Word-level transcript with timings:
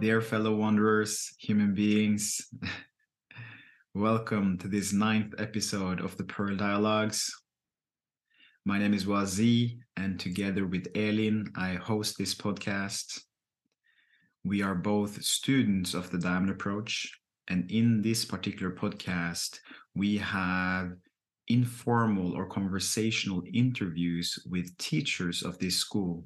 Dear 0.00 0.20
fellow 0.20 0.54
wanderers, 0.54 1.32
human 1.38 1.72
beings, 1.72 2.40
welcome 3.94 4.58
to 4.58 4.68
this 4.68 4.92
ninth 4.92 5.34
episode 5.38 6.00
of 6.00 6.16
the 6.18 6.24
Pearl 6.24 6.54
Dialogues. 6.54 7.32
My 8.66 8.78
name 8.78 8.92
is 8.92 9.06
Wazee, 9.06 9.78
and 9.96 10.20
together 10.20 10.66
with 10.66 10.88
Elin, 10.94 11.50
I 11.56 11.74
host 11.74 12.18
this 12.18 12.34
podcast. 12.34 13.22
We 14.44 14.60
are 14.60 14.74
both 14.74 15.22
students 15.22 15.94
of 15.94 16.10
the 16.10 16.18
Diamond 16.18 16.50
Approach, 16.50 17.10
and 17.48 17.70
in 17.70 18.02
this 18.02 18.24
particular 18.24 18.72
podcast, 18.72 19.60
we 19.94 20.18
have 20.18 20.92
informal 21.48 22.34
or 22.36 22.46
conversational 22.46 23.42
interviews 23.54 24.38
with 24.50 24.76
teachers 24.76 25.42
of 25.42 25.58
this 25.58 25.76
school 25.76 26.24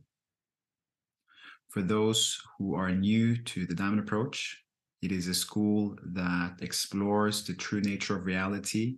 for 1.71 1.83
those 1.83 2.41
who 2.59 2.75
are 2.75 2.91
new 2.91 3.37
to 3.45 3.65
the 3.65 3.75
Diamond 3.75 4.01
Approach, 4.01 4.61
it 5.03 5.13
is 5.13 5.29
a 5.29 5.35
school 5.35 5.97
that 6.15 6.57
explores 6.61 7.45
the 7.45 7.55
true 7.55 7.81
nature 7.81 8.17
of 8.17 8.27
reality, 8.27 8.97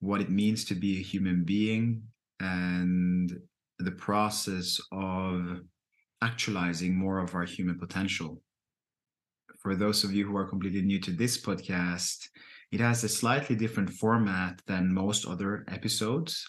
what 0.00 0.20
it 0.20 0.30
means 0.30 0.64
to 0.66 0.74
be 0.74 0.98
a 0.98 1.02
human 1.02 1.42
being, 1.42 2.02
and 2.38 3.32
the 3.78 3.92
process 3.92 4.78
of 4.92 5.60
actualizing 6.22 6.94
more 6.94 7.18
of 7.18 7.34
our 7.34 7.44
human 7.44 7.78
potential. 7.78 8.42
For 9.60 9.74
those 9.74 10.04
of 10.04 10.12
you 10.12 10.26
who 10.26 10.36
are 10.36 10.48
completely 10.48 10.82
new 10.82 11.00
to 11.00 11.10
this 11.10 11.40
podcast, 11.40 12.28
it 12.72 12.80
has 12.80 13.04
a 13.04 13.08
slightly 13.08 13.56
different 13.56 13.90
format 13.90 14.60
than 14.66 14.92
most 14.92 15.26
other 15.26 15.64
episodes. 15.68 16.46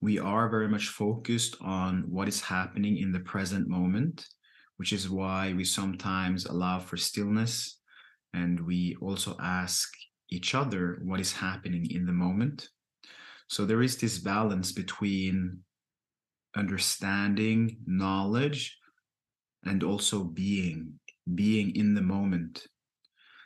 We 0.00 0.18
are 0.18 0.48
very 0.48 0.68
much 0.68 0.88
focused 0.88 1.56
on 1.60 2.04
what 2.08 2.28
is 2.28 2.40
happening 2.40 2.96
in 2.96 3.12
the 3.12 3.20
present 3.20 3.68
moment 3.68 4.26
which 4.80 4.94
is 4.94 5.10
why 5.10 5.52
we 5.52 5.62
sometimes 5.62 6.46
allow 6.46 6.78
for 6.78 6.96
stillness 6.96 7.80
and 8.32 8.58
we 8.66 8.96
also 9.02 9.36
ask 9.38 9.92
each 10.30 10.54
other 10.54 11.02
what 11.04 11.20
is 11.20 11.34
happening 11.34 11.90
in 11.90 12.06
the 12.06 12.12
moment. 12.12 12.66
So 13.46 13.66
there 13.66 13.82
is 13.82 13.98
this 13.98 14.16
balance 14.16 14.72
between 14.72 15.58
understanding, 16.56 17.76
knowledge, 17.84 18.78
and 19.66 19.84
also 19.84 20.24
being, 20.24 20.94
being 21.34 21.76
in 21.76 21.92
the 21.92 22.00
moment. 22.16 22.66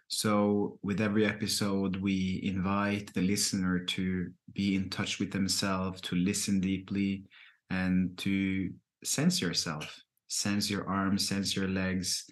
So, 0.06 0.78
with 0.84 1.00
every 1.00 1.26
episode, 1.26 1.96
we 1.96 2.42
invite 2.44 3.12
the 3.12 3.22
listener 3.22 3.80
to 3.80 4.30
be 4.52 4.76
in 4.76 4.88
touch 4.88 5.18
with 5.18 5.32
themselves, 5.32 6.00
to 6.02 6.14
listen 6.14 6.60
deeply, 6.60 7.24
and 7.70 8.16
to 8.18 8.70
sense 9.02 9.40
yourself 9.40 10.03
sense 10.34 10.68
your 10.68 10.86
arms, 10.88 11.28
sense 11.28 11.54
your 11.54 11.68
legs, 11.68 12.24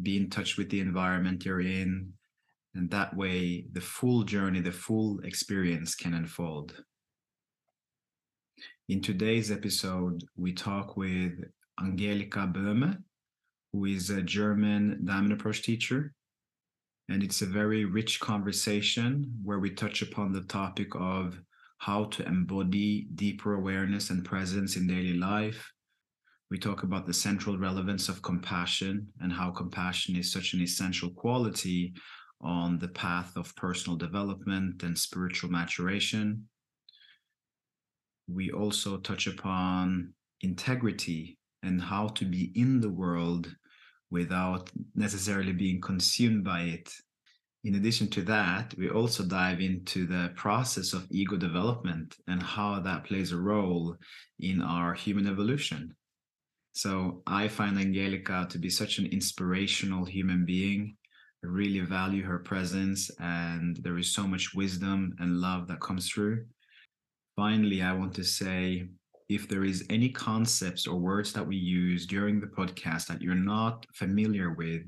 be 0.00 0.16
in 0.16 0.30
touch 0.30 0.56
with 0.56 0.70
the 0.70 0.80
environment 0.80 1.44
you're 1.44 1.60
in. 1.60 2.12
And 2.74 2.90
that 2.90 3.14
way, 3.14 3.66
the 3.72 3.80
full 3.80 4.22
journey, 4.22 4.60
the 4.60 4.72
full 4.72 5.20
experience 5.20 5.94
can 5.94 6.14
unfold. 6.14 6.82
In 8.88 9.02
today's 9.02 9.50
episode, 9.50 10.24
we 10.36 10.52
talk 10.52 10.96
with 10.96 11.32
Angelika 11.80 12.50
Böhme, 12.50 13.02
who 13.72 13.84
is 13.84 14.08
a 14.08 14.22
German 14.22 15.02
diamond 15.04 15.32
approach 15.32 15.62
teacher. 15.62 16.14
And 17.08 17.22
it's 17.22 17.42
a 17.42 17.46
very 17.46 17.84
rich 17.84 18.18
conversation 18.18 19.30
where 19.44 19.58
we 19.58 19.70
touch 19.70 20.00
upon 20.02 20.32
the 20.32 20.42
topic 20.42 20.88
of 20.94 21.38
how 21.78 22.04
to 22.04 22.26
embody 22.26 23.08
deeper 23.14 23.54
awareness 23.54 24.08
and 24.08 24.24
presence 24.24 24.76
in 24.76 24.86
daily 24.86 25.14
life, 25.14 25.70
we 26.50 26.58
talk 26.58 26.84
about 26.84 27.06
the 27.06 27.14
central 27.14 27.58
relevance 27.58 28.08
of 28.08 28.22
compassion 28.22 29.08
and 29.20 29.32
how 29.32 29.50
compassion 29.50 30.14
is 30.14 30.30
such 30.30 30.54
an 30.54 30.60
essential 30.60 31.10
quality 31.10 31.92
on 32.40 32.78
the 32.78 32.88
path 32.88 33.36
of 33.36 33.54
personal 33.56 33.96
development 33.96 34.82
and 34.84 34.96
spiritual 34.96 35.50
maturation. 35.50 36.46
We 38.28 38.50
also 38.52 38.98
touch 38.98 39.26
upon 39.26 40.12
integrity 40.42 41.38
and 41.62 41.80
how 41.80 42.08
to 42.08 42.24
be 42.24 42.52
in 42.54 42.80
the 42.80 42.90
world 42.90 43.52
without 44.10 44.70
necessarily 44.94 45.52
being 45.52 45.80
consumed 45.80 46.44
by 46.44 46.62
it. 46.62 46.92
In 47.64 47.74
addition 47.74 48.08
to 48.10 48.22
that, 48.22 48.72
we 48.78 48.88
also 48.90 49.24
dive 49.24 49.60
into 49.60 50.06
the 50.06 50.32
process 50.36 50.92
of 50.92 51.08
ego 51.10 51.36
development 51.36 52.14
and 52.28 52.40
how 52.40 52.78
that 52.78 53.02
plays 53.02 53.32
a 53.32 53.36
role 53.36 53.96
in 54.38 54.62
our 54.62 54.94
human 54.94 55.26
evolution. 55.26 55.92
So 56.76 57.22
I 57.26 57.48
find 57.48 57.78
Angelika 57.78 58.46
to 58.50 58.58
be 58.58 58.68
such 58.68 58.98
an 58.98 59.06
inspirational 59.06 60.04
human 60.04 60.44
being. 60.44 60.94
I 61.42 61.46
really 61.46 61.80
value 61.80 62.22
her 62.24 62.38
presence, 62.38 63.10
and 63.18 63.78
there 63.78 63.96
is 63.96 64.12
so 64.12 64.26
much 64.26 64.52
wisdom 64.54 65.16
and 65.18 65.40
love 65.40 65.68
that 65.68 65.80
comes 65.80 66.10
through. 66.10 66.44
Finally, 67.34 67.80
I 67.80 67.94
want 67.94 68.12
to 68.16 68.24
say 68.24 68.88
if 69.30 69.48
there 69.48 69.64
is 69.64 69.86
any 69.88 70.10
concepts 70.10 70.86
or 70.86 71.00
words 71.00 71.32
that 71.32 71.46
we 71.46 71.56
use 71.56 72.04
during 72.04 72.40
the 72.40 72.46
podcast 72.46 73.06
that 73.06 73.22
you're 73.22 73.34
not 73.34 73.86
familiar 73.94 74.52
with, 74.52 74.82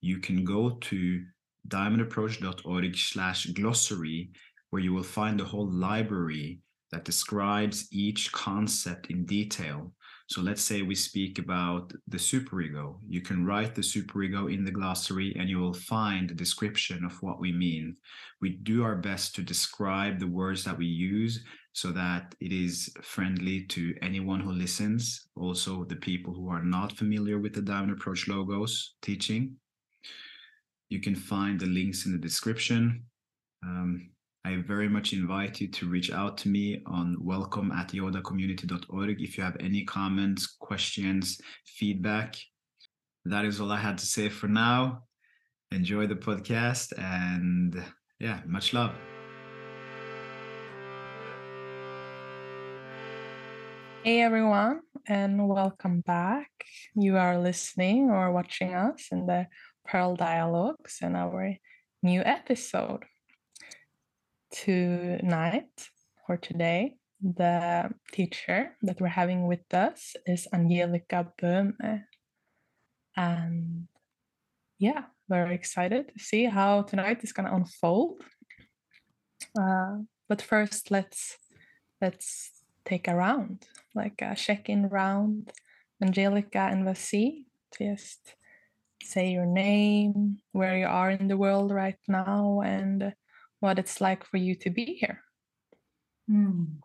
you 0.00 0.20
can 0.20 0.42
go 0.42 0.70
to 0.70 1.22
diamondapproach.org 1.68 2.96
slash 2.96 3.44
glossary, 3.48 4.30
where 4.70 4.80
you 4.80 4.94
will 4.94 5.02
find 5.02 5.42
a 5.42 5.44
whole 5.44 5.70
library 5.70 6.60
that 6.92 7.04
describes 7.04 7.88
each 7.92 8.32
concept 8.32 9.08
in 9.10 9.26
detail. 9.26 9.92
So 10.28 10.40
let's 10.40 10.62
say 10.62 10.82
we 10.82 10.96
speak 10.96 11.38
about 11.38 11.92
the 12.08 12.16
superego. 12.16 12.96
You 13.08 13.20
can 13.20 13.46
write 13.46 13.76
the 13.76 13.82
superego 13.82 14.52
in 14.52 14.64
the 14.64 14.72
glossary 14.72 15.34
and 15.38 15.48
you 15.48 15.58
will 15.58 15.72
find 15.72 16.30
a 16.30 16.34
description 16.34 17.04
of 17.04 17.22
what 17.22 17.38
we 17.40 17.52
mean. 17.52 17.96
We 18.40 18.50
do 18.50 18.82
our 18.82 18.96
best 18.96 19.36
to 19.36 19.42
describe 19.42 20.18
the 20.18 20.26
words 20.26 20.64
that 20.64 20.76
we 20.76 20.86
use 20.86 21.44
so 21.72 21.92
that 21.92 22.34
it 22.40 22.52
is 22.52 22.90
friendly 23.02 23.64
to 23.66 23.94
anyone 24.02 24.40
who 24.40 24.50
listens, 24.50 25.28
also 25.36 25.84
the 25.84 25.96
people 25.96 26.34
who 26.34 26.48
are 26.48 26.62
not 26.62 26.96
familiar 26.96 27.38
with 27.38 27.54
the 27.54 27.62
Diamond 27.62 27.92
Approach 27.92 28.26
logos 28.26 28.94
teaching. 29.02 29.54
You 30.88 31.00
can 31.00 31.14
find 31.14 31.60
the 31.60 31.66
links 31.66 32.04
in 32.06 32.12
the 32.12 32.18
description. 32.18 33.04
Um, 33.64 34.10
I 34.46 34.62
very 34.64 34.88
much 34.88 35.12
invite 35.12 35.60
you 35.60 35.66
to 35.72 35.88
reach 35.88 36.12
out 36.12 36.38
to 36.38 36.48
me 36.48 36.80
on 36.86 37.16
welcome 37.20 37.72
at 37.72 37.88
yodacommunity.org 37.88 39.20
if 39.20 39.36
you 39.36 39.42
have 39.42 39.56
any 39.58 39.84
comments, 39.84 40.46
questions, 40.46 41.40
feedback. 41.66 42.36
That 43.24 43.44
is 43.44 43.60
all 43.60 43.72
I 43.72 43.78
had 43.78 43.98
to 43.98 44.06
say 44.06 44.28
for 44.28 44.46
now. 44.46 45.02
Enjoy 45.72 46.06
the 46.06 46.14
podcast 46.14 46.92
and 46.96 47.82
yeah, 48.20 48.38
much 48.46 48.72
love. 48.72 48.92
Hey 54.04 54.20
everyone, 54.20 54.82
and 55.08 55.48
welcome 55.48 56.02
back. 56.02 56.52
You 56.94 57.16
are 57.16 57.36
listening 57.36 58.10
or 58.10 58.30
watching 58.30 58.74
us 58.74 59.08
in 59.10 59.26
the 59.26 59.48
Pearl 59.84 60.14
Dialogues 60.14 60.98
and 61.02 61.16
our 61.16 61.56
new 62.04 62.20
episode 62.20 63.02
tonight 64.64 65.90
or 66.28 66.36
today, 66.36 66.96
the 67.20 67.90
teacher 68.12 68.76
that 68.82 69.00
we're 69.00 69.08
having 69.08 69.46
with 69.46 69.72
us 69.74 70.16
is 70.26 70.48
Angelika 70.52 71.32
Böhme. 71.40 72.04
And 73.16 73.88
yeah, 74.78 75.04
very 75.28 75.54
excited 75.54 76.08
to 76.08 76.18
see 76.18 76.44
how 76.44 76.82
tonight 76.82 77.22
is 77.22 77.32
going 77.32 77.48
to 77.48 77.54
unfold. 77.54 78.22
Uh, 79.58 79.98
but 80.28 80.42
first, 80.42 80.90
let's 80.90 81.38
let's 82.00 82.50
take 82.84 83.08
a 83.08 83.14
round, 83.14 83.66
like 83.94 84.20
a 84.22 84.34
check-in 84.34 84.88
round. 84.88 85.52
Angelika 86.02 86.68
and 86.70 86.86
Wazee, 86.86 87.44
just 87.78 88.34
say 89.02 89.30
your 89.30 89.46
name, 89.46 90.38
where 90.52 90.76
you 90.76 90.86
are 90.86 91.10
in 91.10 91.28
the 91.28 91.36
world 91.36 91.70
right 91.72 92.00
now, 92.08 92.60
and 92.64 93.14
what 93.60 93.78
it's 93.78 94.00
like 94.00 94.24
for 94.24 94.36
you 94.36 94.54
to 94.56 94.70
be 94.70 94.96
here. 95.00 95.22
Mm. 96.30 96.78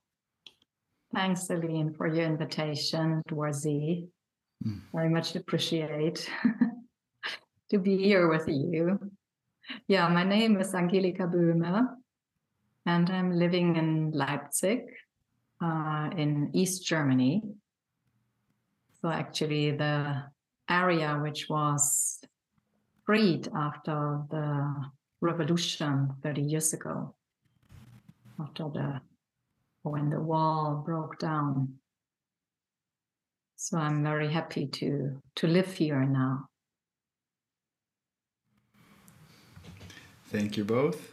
Thanks, 1.13 1.47
Celine, 1.47 1.93
for 1.93 2.07
your 2.07 2.25
invitation 2.25 3.21
towards 3.27 3.59
Z. 3.59 4.07
Mm. 4.65 4.81
Very 4.93 5.09
much 5.09 5.35
appreciate 5.35 6.29
to 7.69 7.79
be 7.79 7.97
here 7.97 8.27
with 8.29 8.47
you. 8.47 8.99
Yeah, 9.87 10.07
my 10.07 10.23
name 10.23 10.59
is 10.59 10.73
Angelika 10.73 11.23
Böhme, 11.23 11.87
and 12.85 13.09
I'm 13.09 13.31
living 13.31 13.75
in 13.75 14.11
Leipzig, 14.11 14.81
uh, 15.63 16.09
in 16.17 16.51
East 16.53 16.85
Germany. 16.85 17.43
So, 19.01 19.09
actually, 19.09 19.71
the 19.71 20.23
area 20.69 21.19
which 21.21 21.47
was 21.49 22.19
freed 23.05 23.47
after 23.55 24.21
the 24.29 24.91
revolution 25.21 26.09
30 26.23 26.41
years 26.41 26.73
ago 26.73 27.13
after 28.39 28.63
the 28.69 29.01
when 29.83 30.09
the 30.09 30.19
wall 30.19 30.83
broke 30.85 31.19
down 31.19 31.75
so 33.55 33.77
i'm 33.77 34.03
very 34.03 34.31
happy 34.31 34.65
to 34.67 35.17
to 35.35 35.47
live 35.47 35.71
here 35.73 36.03
now 36.05 36.47
Thank 40.31 40.55
you 40.55 40.63
both. 40.63 41.11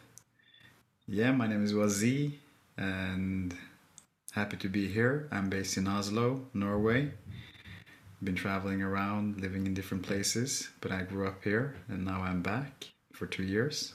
Yeah, 1.08 1.32
my 1.32 1.48
name 1.48 1.64
is 1.64 1.72
Wazee, 1.72 2.34
and 2.76 3.52
happy 4.30 4.56
to 4.58 4.68
be 4.68 4.86
here. 4.86 5.26
I'm 5.32 5.50
based 5.50 5.76
in 5.76 5.88
Oslo, 5.88 6.46
Norway. 6.54 7.10
Been 8.22 8.36
traveling 8.36 8.80
around, 8.80 9.40
living 9.40 9.66
in 9.66 9.74
different 9.74 10.04
places, 10.04 10.68
but 10.80 10.92
I 10.92 11.02
grew 11.02 11.26
up 11.26 11.42
here, 11.42 11.74
and 11.88 12.04
now 12.04 12.22
I'm 12.22 12.42
back 12.42 12.86
for 13.18 13.26
two 13.26 13.42
years. 13.42 13.94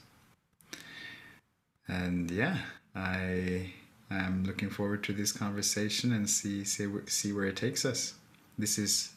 And 1.88 2.30
yeah, 2.30 2.58
I 2.96 3.74
am 4.12 4.44
looking 4.44 4.70
forward 4.70 5.04
to 5.06 5.14
this 5.14 5.32
conversation 5.32 6.14
and 6.14 6.30
see 6.30 6.64
see 6.64 6.88
see 7.08 7.32
where 7.34 7.46
it 7.46 7.56
takes 7.56 7.86
us. 7.86 8.16
This 8.58 8.78
is 8.78 9.14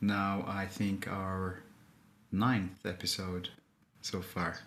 now, 0.00 0.44
I 0.46 0.66
think, 0.66 1.08
our 1.08 1.60
ninth 2.30 2.84
episode 2.84 3.48
so 4.02 4.20
far. 4.20 4.58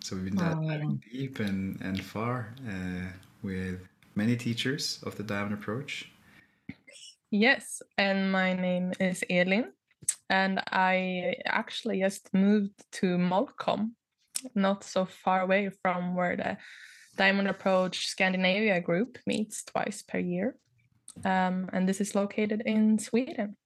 So 0.00 0.16
we've 0.16 0.26
been 0.26 0.40
oh, 0.40 0.68
diving 0.68 1.02
deep 1.10 1.40
and, 1.40 1.80
and 1.80 2.02
far 2.04 2.54
uh, 2.68 3.08
with 3.42 3.80
many 4.14 4.36
teachers 4.36 5.00
of 5.04 5.16
the 5.16 5.22
diamond 5.22 5.54
approach. 5.54 6.10
Yes, 7.30 7.82
and 7.96 8.32
my 8.32 8.54
name 8.54 8.92
is 9.00 9.22
Elin, 9.28 9.72
and 10.30 10.62
I 10.70 11.36
actually 11.46 12.00
just 12.00 12.32
moved 12.32 12.72
to 12.92 13.18
Molkom, 13.18 13.90
not 14.54 14.84
so 14.84 15.04
far 15.04 15.40
away 15.40 15.70
from 15.82 16.14
where 16.14 16.36
the 16.36 16.56
Diamond 17.16 17.48
Approach 17.48 18.06
Scandinavia 18.06 18.80
group 18.80 19.18
meets 19.26 19.64
twice 19.64 20.02
per 20.02 20.18
year. 20.18 20.56
Um, 21.24 21.68
and 21.72 21.88
this 21.88 22.00
is 22.00 22.14
located 22.14 22.62
in 22.64 22.98
Sweden. 22.98 23.56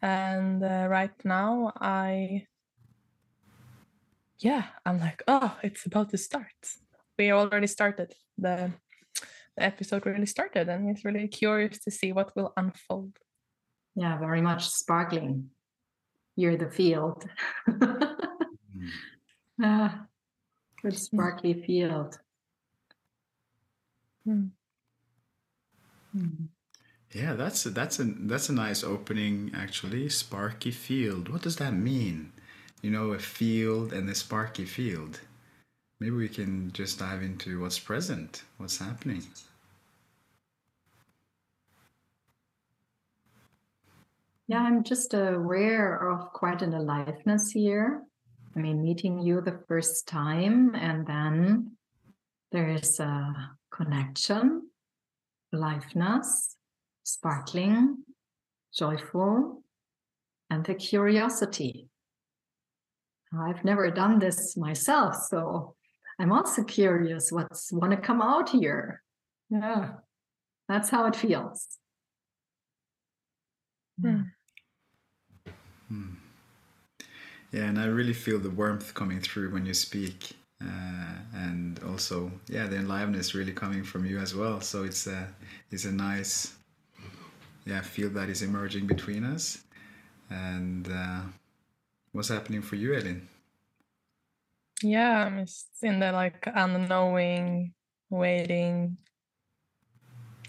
And 0.00 0.62
uh, 0.62 0.86
right 0.88 1.24
now, 1.24 1.72
I 1.76 2.46
yeah, 4.38 4.64
I'm 4.84 5.00
like, 5.00 5.22
oh, 5.28 5.56
it's 5.62 5.86
about 5.86 6.10
to 6.10 6.18
start. 6.18 6.52
We 7.18 7.32
already 7.32 7.66
started. 7.66 8.12
The, 8.36 8.72
the 9.56 9.62
episode 9.62 10.06
really 10.06 10.26
started, 10.26 10.68
and 10.68 10.90
it's 10.90 11.04
really 11.04 11.28
curious 11.28 11.78
to 11.84 11.90
see 11.90 12.12
what 12.12 12.34
will 12.36 12.52
unfold. 12.56 13.16
Yeah, 13.94 14.18
very 14.18 14.42
much 14.42 14.68
sparkling. 14.68 15.50
You're 16.36 16.56
the 16.56 16.70
field. 16.70 17.24
mm. 17.68 18.16
ah, 19.62 20.06
good 20.84 20.98
sparkly 20.98 21.54
field. 21.66 22.18
Mm. 24.28 24.50
Mm. 26.16 26.48
Yeah, 27.12 27.34
that's 27.34 27.66
a, 27.66 27.70
that's 27.70 27.98
a 27.98 28.04
that's 28.04 28.48
a 28.48 28.52
nice 28.52 28.84
opening 28.84 29.52
actually. 29.54 30.08
Sparky 30.08 30.70
field. 30.70 31.28
What 31.28 31.42
does 31.42 31.56
that 31.56 31.74
mean? 31.74 32.32
you 32.84 32.90
know, 32.90 33.12
a 33.12 33.18
field 33.18 33.94
and 33.94 34.10
a 34.10 34.14
sparky 34.14 34.66
field. 34.66 35.18
Maybe 36.00 36.14
we 36.14 36.28
can 36.28 36.70
just 36.72 36.98
dive 36.98 37.22
into 37.22 37.62
what's 37.62 37.78
present, 37.78 38.42
what's 38.58 38.76
happening. 38.76 39.22
Yeah, 44.46 44.58
I'm 44.58 44.84
just 44.84 45.14
aware 45.14 46.10
of 46.10 46.30
quite 46.34 46.60
an 46.60 46.74
aliveness 46.74 47.50
here. 47.52 48.02
I 48.56 48.60
mean, 48.60 48.82
meeting 48.82 49.20
you 49.20 49.40
the 49.40 49.60
first 49.66 50.06
time, 50.06 50.74
and 50.74 51.06
then 51.06 51.72
there 52.52 52.68
is 52.68 53.00
a 53.00 53.34
connection, 53.72 54.68
aliveness, 55.52 56.56
sparkling, 57.02 58.04
joyful, 58.72 59.64
and 60.50 60.64
the 60.64 60.74
curiosity. 60.74 61.88
I've 63.36 63.64
never 63.64 63.90
done 63.90 64.20
this 64.20 64.56
myself, 64.56 65.16
so 65.28 65.74
I'm 66.20 66.30
also 66.30 66.62
curious 66.62 67.32
what's 67.32 67.72
want 67.72 67.90
to 67.90 67.96
come 67.96 68.22
out 68.22 68.50
here. 68.50 69.02
Yeah, 69.50 69.94
that's 70.68 70.90
how 70.90 71.06
it 71.06 71.16
feels. 71.16 71.66
Hmm. 74.00 74.22
Hmm. 75.88 76.14
Yeah, 77.54 77.66
and 77.70 77.78
I 77.78 77.86
really 77.86 78.12
feel 78.14 78.40
the 78.40 78.50
warmth 78.50 78.94
coming 78.94 79.20
through 79.20 79.50
when 79.54 79.64
you 79.64 79.74
speak, 79.74 80.32
uh, 80.60 81.14
and 81.34 81.80
also, 81.84 82.32
yeah, 82.48 82.66
the 82.66 82.80
aliveness 82.80 83.34
really 83.34 83.52
coming 83.52 83.84
from 83.84 84.04
you 84.04 84.18
as 84.18 84.34
well. 84.34 84.60
So 84.60 84.82
it's 84.82 85.06
a 85.06 85.28
it's 85.70 85.84
a 85.84 85.92
nice, 85.92 86.54
yeah, 87.64 87.80
feel 87.82 88.10
that 88.10 88.28
is 88.28 88.42
emerging 88.42 88.86
between 88.88 89.24
us, 89.24 89.62
and. 90.30 90.88
Uh, 90.88 91.20
What's 92.14 92.28
happening 92.28 92.62
for 92.62 92.76
you, 92.76 92.94
Elin? 92.94 93.26
Yeah, 94.84 95.26
I'm 95.26 95.44
just 95.44 95.66
in 95.82 95.98
the 95.98 96.12
like 96.12 96.46
unknowing, 96.46 97.74
waiting. 98.08 98.98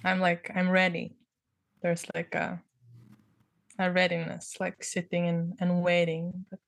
I'm 0.04 0.20
like, 0.20 0.52
I'm 0.54 0.70
ready. 0.70 1.16
There's 1.82 2.06
like 2.14 2.36
a 2.36 2.62
a 3.80 3.92
readiness, 3.92 4.58
like 4.60 4.84
sitting 4.84 5.26
and, 5.28 5.54
and 5.60 5.82
waiting. 5.82 6.46
But 6.52 6.60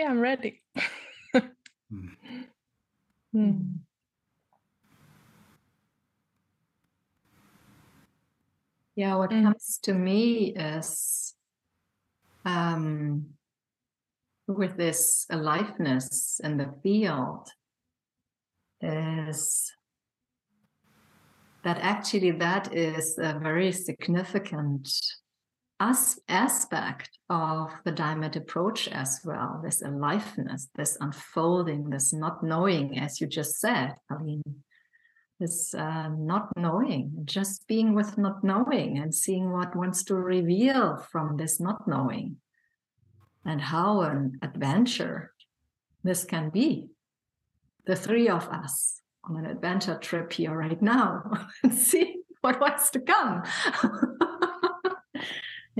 yeah, 0.00 0.08
I'm 0.08 0.20
ready. 0.20 0.62
mm. 1.36 2.16
Mm. 3.34 3.74
Yeah, 8.96 9.16
what 9.16 9.30
mm. 9.30 9.42
comes 9.42 9.78
to 9.82 9.92
me 9.92 10.54
is 10.54 11.34
um, 12.46 13.26
with 14.48 14.78
this 14.78 15.26
aliveness 15.28 16.40
in 16.42 16.56
the 16.56 16.72
field 16.82 17.48
is 18.80 19.70
that 21.62 21.76
actually 21.82 22.30
that 22.30 22.74
is 22.74 23.18
a 23.18 23.38
very 23.38 23.70
significant 23.70 24.88
as 25.80 26.20
aspect 26.28 27.18
of 27.28 27.72
the 27.84 27.90
diamond 27.92 28.36
approach 28.36 28.86
as 28.88 29.20
well 29.24 29.60
this 29.64 29.82
aliveness 29.82 30.68
this 30.76 30.96
unfolding 31.00 31.90
this 31.90 32.12
not 32.12 32.42
knowing 32.42 32.98
as 32.98 33.20
you 33.20 33.26
just 33.26 33.58
said 33.58 33.94
i 34.10 34.22
mean 34.22 34.42
this 35.38 35.74
uh, 35.74 36.10
not 36.18 36.50
knowing 36.54 37.10
just 37.24 37.66
being 37.66 37.94
with 37.94 38.18
not 38.18 38.44
knowing 38.44 38.98
and 38.98 39.14
seeing 39.14 39.50
what 39.50 39.74
wants 39.74 40.04
to 40.04 40.14
reveal 40.14 40.98
from 41.10 41.38
this 41.38 41.58
not 41.58 41.88
knowing 41.88 42.36
and 43.44 43.60
how 43.60 44.02
an 44.02 44.38
adventure 44.42 45.32
this 46.02 46.24
can 46.24 46.50
be. 46.50 46.90
The 47.86 47.96
three 47.96 48.28
of 48.28 48.48
us 48.48 49.00
on 49.24 49.36
an 49.36 49.46
adventure 49.46 49.98
trip 49.98 50.32
here 50.32 50.54
right 50.54 50.80
now 50.80 51.22
and 51.62 51.74
see 51.74 52.22
what 52.40 52.60
wants 52.60 52.90
to 52.90 53.00
come. 53.00 53.42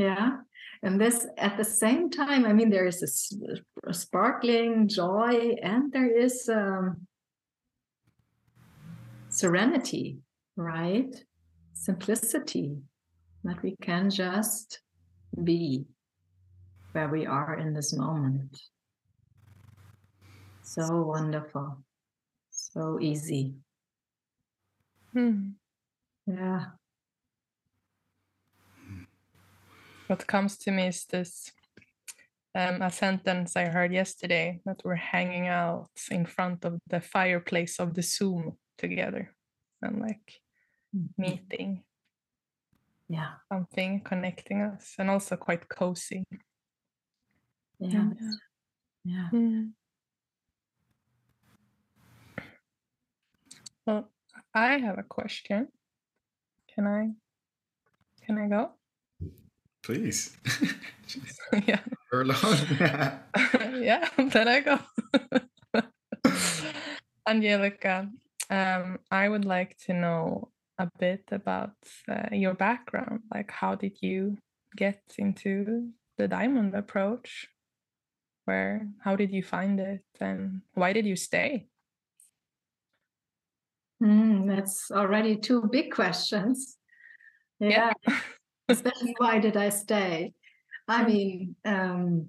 yeah. 0.01 0.31
And 0.83 0.99
this 0.99 1.27
at 1.37 1.59
the 1.59 1.65
same 1.65 2.11
time, 2.11 2.47
I 2.47 2.55
mean, 2.55 2.71
there 2.71 2.87
is 2.87 3.03
a, 3.03 3.93
sparkling 3.93 4.89
joy 4.89 5.57
and 5.63 5.93
there 5.93 6.11
is 6.11 6.49
um, 6.49 7.07
serenity, 9.29 10.19
right? 10.57 11.15
Simplicity 11.75 12.79
that 13.45 13.63
we 13.63 13.77
can 13.83 14.09
just 14.11 14.81
be 15.45 15.85
where 16.93 17.09
we 17.09 17.27
are 17.27 17.59
in 17.59 17.75
this 17.75 17.93
moment. 17.93 18.59
So 20.63 21.03
wonderful, 21.03 21.85
so 22.51 22.99
easy. 23.01 23.55
Hmm. 25.13 25.51
Yeah. 26.27 26.67
What 30.11 30.27
comes 30.27 30.59
to 30.59 30.73
me 30.73 30.89
is 30.89 31.05
this 31.05 31.53
um, 32.57 32.83
a 32.83 32.91
sentence 32.91 33.55
I 33.55 33.67
heard 33.67 33.93
yesterday 33.93 34.61
that 34.67 34.83
we're 34.85 34.97
hanging 34.97 35.47
out 35.47 35.93
in 36.11 36.27
front 36.27 36.65
of 36.65 36.81
the 36.89 37.01
fireplace 37.01 37.79
of 37.79 37.95
the 37.95 38.03
Zoom 38.03 38.59
together 38.77 39.33
and 39.81 40.01
like 40.01 40.41
mm-hmm. 40.93 41.23
meeting. 41.23 41.85
Yeah. 43.09 43.35
Something 43.53 44.01
connecting 44.01 44.63
us 44.63 44.97
and 44.99 45.11
also 45.11 45.37
quite 45.37 45.69
cozy. 45.69 46.25
Yeah. 47.79 48.11
Yeah. 49.05 49.29
Mm. 49.33 49.71
Well, 53.87 54.11
I 54.53 54.79
have 54.79 54.99
a 54.99 55.05
question. 55.05 55.69
Can 56.75 56.89
I 56.89 57.11
can 58.27 58.39
I 58.39 58.49
go? 58.49 58.73
Please. 59.83 60.37
yeah. 61.67 61.81
yeah. 62.81 63.19
yeah, 63.79 64.09
then 64.17 64.49
I 64.49 64.61
go. 64.61 64.79
Angelika, 67.27 68.09
um, 68.51 68.99
I 69.11 69.29
would 69.29 69.45
like 69.45 69.77
to 69.87 69.95
know 69.95 70.51
a 70.79 70.91
bit 70.99 71.25
about 71.31 71.77
uh, 72.11 72.29
your 72.33 72.55
background. 72.55 73.21
Like, 73.33 73.51
how 73.51 73.75
did 73.75 73.99
you 74.01 74.37
get 74.77 75.03
into 75.19 75.91
the 76.19 76.29
diamond 76.29 76.75
approach? 76.75 77.47
Where, 78.47 78.89
How 79.01 79.15
did 79.17 79.33
you 79.33 79.43
find 79.43 79.79
it, 79.79 80.05
and 80.21 80.63
why 80.75 80.93
did 80.93 81.07
you 81.07 81.17
stay? 81.17 81.69
Mm, 84.03 84.49
that's 84.49 84.91
already 84.91 85.37
two 85.37 85.69
big 85.71 85.93
questions. 85.93 86.77
Yeah. 87.61 87.93
yeah. 88.09 88.21
Especially 88.71 89.15
why 89.19 89.39
did 89.39 89.57
I 89.57 89.69
stay? 89.69 90.33
I 90.89 91.05
mean, 91.05 91.57
um, 91.65 92.27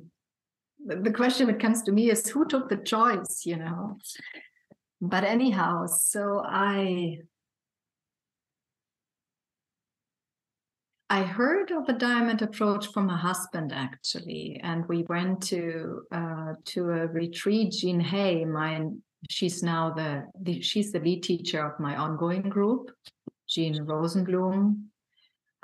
the 0.85 1.11
question 1.11 1.47
that 1.47 1.59
comes 1.59 1.83
to 1.83 1.91
me 1.91 2.09
is 2.09 2.27
who 2.27 2.45
took 2.45 2.69
the 2.69 2.77
choice, 2.77 3.43
you 3.45 3.57
know? 3.57 3.97
But 4.99 5.23
anyhow, 5.23 5.87
so 5.87 6.43
I 6.45 7.19
I 11.09 11.23
heard 11.23 11.71
of 11.71 11.89
a 11.89 11.93
diamond 11.93 12.41
approach 12.41 12.87
from 12.93 13.09
a 13.09 13.17
husband 13.17 13.73
actually, 13.73 14.61
and 14.63 14.87
we 14.87 15.03
went 15.03 15.41
to 15.47 16.03
uh, 16.11 16.53
to 16.65 16.89
a 16.91 17.07
retreat. 17.07 17.73
Jean 17.73 17.99
Hay, 17.99 18.45
my 18.45 18.85
she's 19.29 19.61
now 19.61 19.91
the, 19.91 20.25
the 20.39 20.61
she's 20.61 20.91
the 20.91 20.99
lead 20.99 21.23
teacher 21.23 21.65
of 21.65 21.79
my 21.79 21.97
ongoing 21.97 22.43
group, 22.43 22.91
Jean 23.49 23.85
Rosenblum, 23.85 24.83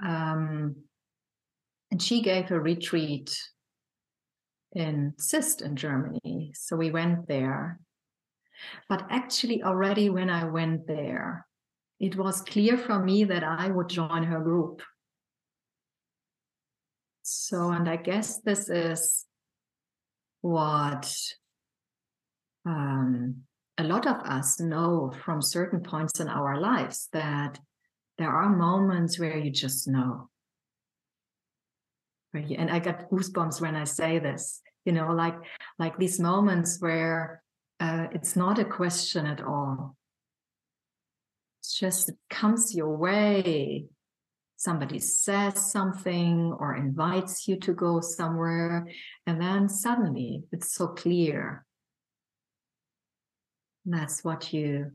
um, 0.03 0.75
and 1.91 2.01
she 2.01 2.21
gave 2.21 2.51
a 2.51 2.59
retreat 2.59 3.37
in 4.73 5.13
Zist 5.19 5.61
in 5.61 5.75
Germany. 5.75 6.51
So 6.53 6.75
we 6.75 6.91
went 6.91 7.27
there. 7.27 7.79
But 8.89 9.05
actually, 9.09 9.63
already 9.63 10.09
when 10.09 10.29
I 10.29 10.45
went 10.45 10.87
there, 10.87 11.45
it 11.99 12.15
was 12.15 12.41
clear 12.41 12.77
for 12.77 12.99
me 12.99 13.23
that 13.25 13.43
I 13.43 13.69
would 13.69 13.89
join 13.89 14.23
her 14.23 14.39
group 14.39 14.81
so, 17.29 17.71
and 17.71 17.89
I 17.89 17.97
guess 17.97 18.39
this 18.39 18.69
is 18.69 19.25
what 20.39 21.13
um, 22.65 23.41
a 23.77 23.83
lot 23.83 24.07
of 24.07 24.15
us 24.21 24.61
know 24.61 25.13
from 25.25 25.41
certain 25.41 25.81
points 25.81 26.21
in 26.21 26.29
our 26.29 26.57
lives 26.57 27.09
that 27.11 27.59
there 28.17 28.29
are 28.29 28.55
moments 28.55 29.19
where 29.19 29.37
you 29.37 29.51
just 29.51 29.87
know. 29.87 30.29
And 32.33 32.69
I 32.69 32.79
get 32.79 33.09
goosebumps 33.09 33.61
when 33.61 33.75
I 33.75 33.85
say 33.85 34.19
this, 34.19 34.61
you 34.85 34.91
know, 34.91 35.11
like 35.11 35.35
like 35.79 35.97
these 35.97 36.19
moments 36.19 36.79
where 36.79 37.41
uh, 37.79 38.07
it's 38.11 38.35
not 38.35 38.59
a 38.59 38.65
question 38.65 39.25
at 39.25 39.41
all. 39.41 39.95
It's 41.61 41.77
just 41.77 42.09
it 42.09 42.17
comes 42.29 42.75
your 42.75 42.95
way 42.95 43.87
somebody 44.57 44.97
says 44.97 45.71
something 45.71 46.51
or 46.59 46.75
invites 46.75 47.47
you 47.47 47.57
to 47.59 47.73
go 47.73 48.01
somewhere, 48.01 48.87
and 49.25 49.39
then 49.39 49.69
suddenly 49.69 50.43
it's 50.51 50.73
so 50.73 50.87
clear. 50.87 51.63
That's 53.85 54.23
what 54.23 54.51
you 54.51 54.91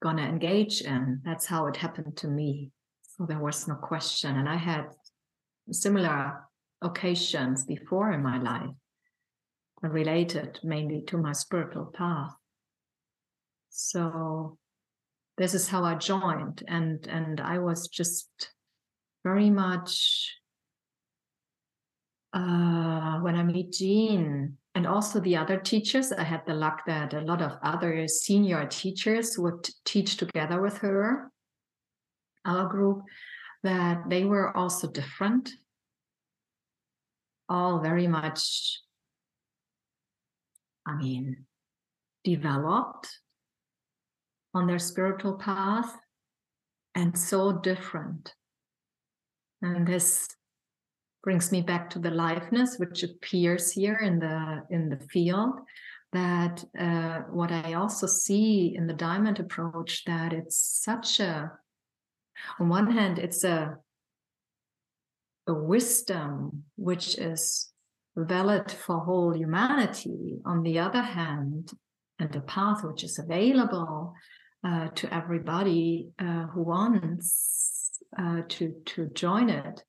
gonna 0.00 0.22
engage 0.22 0.82
in. 0.82 1.20
That's 1.24 1.46
how 1.46 1.66
it 1.66 1.76
happened 1.76 2.16
to 2.18 2.28
me. 2.28 2.70
So 3.16 3.26
there 3.26 3.40
was 3.40 3.66
no 3.66 3.74
question. 3.74 4.36
And 4.36 4.48
I 4.48 4.56
had 4.56 4.86
similar 5.70 6.44
occasions 6.82 7.64
before 7.64 8.12
in 8.12 8.22
my 8.22 8.38
life 8.38 8.74
related 9.82 10.58
mainly 10.62 11.02
to 11.06 11.18
my 11.18 11.32
spiritual 11.32 11.86
path. 11.86 12.32
So 13.70 14.58
this 15.36 15.54
is 15.54 15.68
how 15.68 15.84
I 15.84 15.94
joined, 15.94 16.64
and 16.66 17.06
and 17.06 17.40
I 17.40 17.58
was 17.58 17.86
just 17.88 18.28
very 19.24 19.50
much 19.50 20.34
uh, 22.32 23.18
when 23.20 23.36
I 23.36 23.44
meet 23.44 23.72
Jean 23.72 24.56
and 24.74 24.86
also 24.86 25.20
the 25.20 25.36
other 25.36 25.58
teachers. 25.58 26.12
I 26.12 26.22
had 26.22 26.46
the 26.46 26.54
luck 26.54 26.82
that 26.86 27.14
a 27.14 27.20
lot 27.20 27.42
of 27.42 27.58
other 27.62 28.06
senior 28.06 28.66
teachers 28.66 29.38
would 29.38 29.68
teach 29.84 30.16
together 30.16 30.60
with 30.60 30.78
her, 30.78 31.30
our 32.44 32.68
group, 32.68 33.02
that 33.62 34.08
they 34.08 34.24
were 34.24 34.56
also 34.56 34.90
different, 34.90 35.50
all 37.48 37.80
very 37.80 38.06
much. 38.06 38.80
I 40.86 40.94
mean, 40.96 41.44
developed 42.24 43.08
on 44.54 44.66
their 44.66 44.78
spiritual 44.78 45.34
path 45.34 45.94
and 46.94 47.16
so 47.18 47.52
different. 47.52 48.34
And 49.60 49.86
this 49.86 50.28
brings 51.22 51.50
me 51.52 51.60
back 51.60 51.90
to 51.90 51.98
the 51.98 52.10
liveness 52.10 52.78
which 52.78 53.02
appears 53.02 53.72
here 53.72 53.96
in 53.96 54.18
the 54.18 54.62
in 54.70 54.88
the 54.88 54.98
field 55.10 55.60
that 56.12 56.64
uh, 56.78 57.20
what 57.30 57.50
i 57.50 57.74
also 57.74 58.06
see 58.06 58.74
in 58.76 58.86
the 58.86 58.94
diamond 58.94 59.38
approach 59.38 60.04
that 60.04 60.32
it's 60.32 60.56
such 60.56 61.20
a 61.20 61.50
on 62.60 62.68
one 62.68 62.90
hand 62.90 63.18
it's 63.18 63.44
a 63.44 63.76
a 65.48 65.54
wisdom 65.54 66.64
which 66.76 67.18
is 67.18 67.72
valid 68.16 68.70
for 68.70 68.98
whole 68.98 69.34
humanity 69.34 70.38
on 70.44 70.62
the 70.62 70.78
other 70.78 71.02
hand 71.02 71.70
and 72.18 72.34
a 72.34 72.40
path 72.40 72.84
which 72.84 73.04
is 73.04 73.18
available 73.18 74.14
uh, 74.64 74.88
to 74.88 75.12
everybody 75.14 76.08
uh, 76.18 76.46
who 76.46 76.62
wants 76.62 78.00
uh, 78.18 78.42
to 78.48 78.74
to 78.86 79.08
join 79.14 79.48
it. 79.48 79.82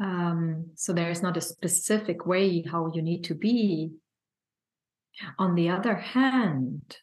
Um, 0.00 0.70
so 0.76 0.92
there 0.92 1.10
is 1.10 1.22
not 1.22 1.36
a 1.36 1.42
specific 1.42 2.26
way 2.26 2.62
how 2.62 2.90
you 2.94 3.02
need 3.02 3.24
to 3.24 3.34
be. 3.34 3.92
On 5.38 5.54
the 5.54 5.68
other 5.68 5.94
hand, 5.94 6.96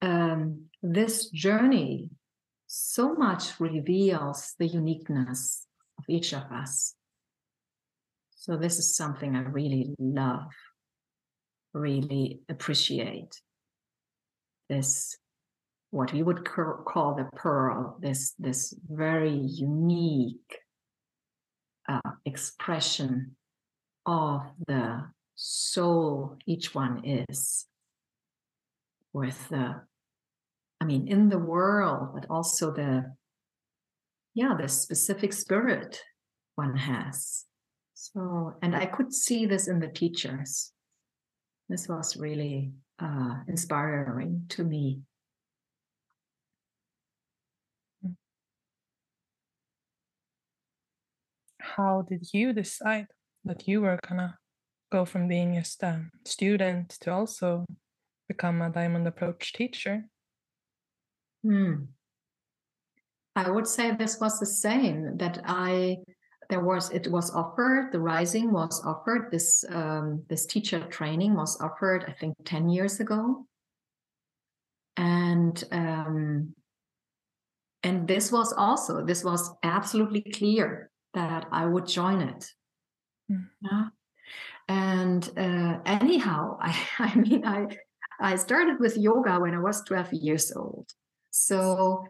um, 0.00 0.64
this 0.82 1.30
journey 1.30 2.10
so 2.66 3.14
much 3.14 3.60
reveals 3.60 4.54
the 4.58 4.66
uniqueness 4.66 5.66
of 5.98 6.04
each 6.08 6.32
of 6.32 6.42
us. 6.50 6.94
So 8.34 8.56
this 8.56 8.78
is 8.78 8.96
something 8.96 9.36
I 9.36 9.42
really 9.42 9.94
love, 10.00 10.50
really 11.72 12.40
appreciate. 12.48 13.40
This 14.68 15.16
what 15.90 16.12
we 16.12 16.22
would 16.22 16.44
call 16.46 17.14
the 17.14 17.28
pearl, 17.36 17.98
this, 18.00 18.32
this 18.38 18.74
very 18.88 19.36
unique 19.36 20.61
uh, 21.92 22.10
expression 22.24 23.36
of 24.06 24.42
the 24.66 25.04
soul 25.34 26.36
each 26.46 26.74
one 26.74 27.04
is 27.04 27.66
with 29.12 29.48
the 29.48 29.80
i 30.80 30.84
mean 30.84 31.06
in 31.08 31.28
the 31.28 31.38
world 31.38 32.10
but 32.14 32.26
also 32.30 32.72
the 32.72 33.12
yeah 34.34 34.54
the 34.60 34.68
specific 34.68 35.32
spirit 35.32 36.02
one 36.54 36.76
has. 36.76 37.44
So 37.94 38.54
and 38.62 38.74
i 38.76 38.86
could 38.86 39.12
see 39.12 39.46
this 39.46 39.68
in 39.68 39.80
the 39.80 39.88
teachers. 39.88 40.72
This 41.68 41.88
was 41.88 42.16
really 42.16 42.72
uh, 42.98 43.36
inspiring 43.48 44.44
to 44.50 44.64
me 44.64 45.00
how 51.62 52.04
did 52.08 52.26
you 52.32 52.52
decide 52.52 53.06
that 53.44 53.66
you 53.66 53.80
were 53.80 53.98
gonna 54.06 54.36
go 54.90 55.04
from 55.04 55.28
being 55.28 55.54
just 55.54 55.82
a 55.82 56.04
student 56.24 56.90
to 57.00 57.12
also 57.12 57.64
become 58.28 58.60
a 58.60 58.70
diamond 58.70 59.06
approach 59.06 59.52
teacher? 59.52 60.04
Hmm. 61.42 61.84
I 63.34 63.50
would 63.50 63.66
say 63.66 63.92
this 63.92 64.20
was 64.20 64.38
the 64.38 64.46
same 64.46 65.16
that 65.16 65.40
I 65.44 65.98
there 66.50 66.60
was 66.60 66.90
it 66.90 67.08
was 67.08 67.34
offered 67.34 67.92
the 67.92 67.98
rising 67.98 68.52
was 68.52 68.84
offered 68.84 69.30
this 69.30 69.64
um, 69.70 70.22
this 70.28 70.44
teacher 70.44 70.86
training 70.88 71.34
was 71.34 71.58
offered 71.60 72.04
I 72.06 72.12
think 72.12 72.36
ten 72.44 72.68
years 72.68 73.00
ago, 73.00 73.46
and 74.98 75.64
um, 75.72 76.54
and 77.82 78.06
this 78.06 78.30
was 78.30 78.52
also 78.52 79.02
this 79.04 79.24
was 79.24 79.50
absolutely 79.62 80.22
clear 80.34 80.91
that 81.14 81.46
I 81.50 81.66
would 81.66 81.86
join 81.86 82.20
it. 82.20 82.46
Mm. 83.30 83.48
Yeah. 83.60 83.86
And 84.68 85.30
uh, 85.36 85.80
anyhow, 85.84 86.58
I, 86.60 86.76
I 86.98 87.14
mean, 87.16 87.46
I 87.46 87.66
I 88.20 88.36
started 88.36 88.78
with 88.78 88.96
yoga 88.96 89.40
when 89.40 89.54
I 89.54 89.58
was 89.58 89.82
12 89.82 90.12
years 90.12 90.52
old. 90.52 90.88
So 91.30 92.04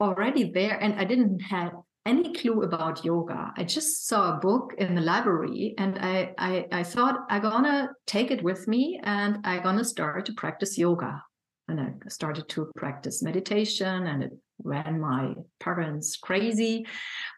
already 0.00 0.50
there, 0.52 0.78
and 0.78 1.00
I 1.00 1.04
didn't 1.04 1.40
have 1.40 1.72
any 2.04 2.32
clue 2.34 2.62
about 2.62 3.04
yoga. 3.04 3.52
I 3.56 3.64
just 3.64 4.06
saw 4.06 4.36
a 4.36 4.38
book 4.38 4.74
in 4.78 4.94
the 4.94 5.00
library 5.00 5.74
and 5.76 5.98
I, 5.98 6.34
I, 6.38 6.66
I 6.70 6.82
thought 6.84 7.26
I'm 7.28 7.42
gonna 7.42 7.90
take 8.06 8.30
it 8.30 8.44
with 8.44 8.68
me 8.68 9.00
and 9.02 9.38
I'm 9.44 9.62
gonna 9.64 9.84
start 9.84 10.24
to 10.26 10.32
practice 10.32 10.78
yoga. 10.78 11.22
And 11.68 11.80
I 11.80 11.92
started 12.08 12.48
to 12.50 12.70
practice 12.76 13.22
meditation 13.22 14.06
and 14.06 14.22
it 14.22 14.32
ran 14.62 15.00
my 15.00 15.34
parents 15.58 16.16
crazy. 16.16 16.86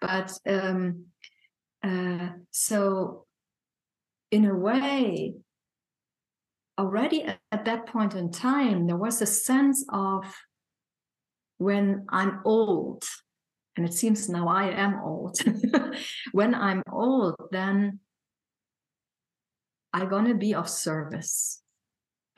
But 0.01 0.33
um, 0.47 1.07
uh, 1.83 2.29
so 2.51 3.27
in 4.31 4.45
a 4.45 4.55
way, 4.55 5.35
already 6.79 7.25
at 7.51 7.65
that 7.65 7.87
point 7.87 8.15
in 8.15 8.31
time, 8.31 8.87
there 8.87 8.97
was 8.97 9.21
a 9.21 9.27
sense 9.27 9.85
of 9.93 10.25
when 11.59 12.07
I'm 12.09 12.41
old, 12.45 13.05
and 13.77 13.85
it 13.85 13.93
seems 13.93 14.29
now 14.29 14.49
I 14.49 14.71
am 14.71 15.01
old. 15.03 15.39
when 16.33 16.55
I'm 16.55 16.83
old, 16.91 17.35
then 17.51 17.99
I'm 19.93 20.09
going 20.09 20.27
to 20.27 20.35
be 20.35 20.55
of 20.55 20.69
service. 20.69 21.63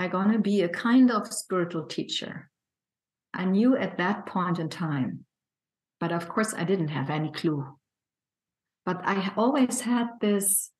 I'm 0.00 0.08
going 0.08 0.32
to 0.32 0.38
be 0.38 0.62
a 0.62 0.68
kind 0.68 1.10
of 1.10 1.30
spiritual 1.30 1.84
teacher. 1.84 2.48
I 3.34 3.44
knew 3.44 3.76
at 3.76 3.98
that 3.98 4.24
point 4.24 4.58
in 4.58 4.70
time, 4.70 5.26
but 6.00 6.10
of 6.10 6.26
course, 6.26 6.54
I 6.54 6.64
didn't 6.64 6.88
have 6.88 7.10
any 7.10 7.30
clue. 7.30 7.66
But 8.86 9.02
I 9.04 9.30
always 9.36 9.82
had 9.82 10.06
this, 10.22 10.70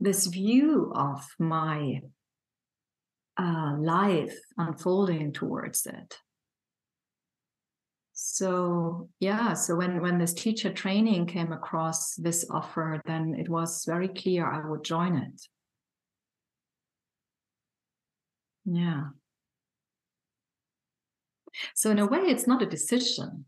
this 0.00 0.28
view 0.28 0.94
of 0.96 1.26
my 1.38 2.00
uh, 3.38 3.74
life 3.78 4.38
unfolding 4.56 5.34
towards 5.34 5.84
it. 5.84 6.16
So 8.14 9.10
yeah, 9.20 9.52
so 9.52 9.76
when 9.76 10.00
when 10.00 10.16
this 10.16 10.32
teacher 10.32 10.72
training 10.72 11.26
came 11.26 11.52
across 11.52 12.14
this 12.14 12.46
offer, 12.50 12.98
then 13.04 13.34
it 13.38 13.50
was 13.50 13.84
very 13.84 14.08
clear 14.08 14.50
I 14.50 14.66
would 14.66 14.84
join 14.84 15.16
it. 15.16 15.42
Yeah. 18.66 19.08
So 21.74 21.90
in 21.90 21.98
a 21.98 22.06
way, 22.06 22.18
it's 22.18 22.46
not 22.46 22.62
a 22.62 22.66
decision. 22.66 23.46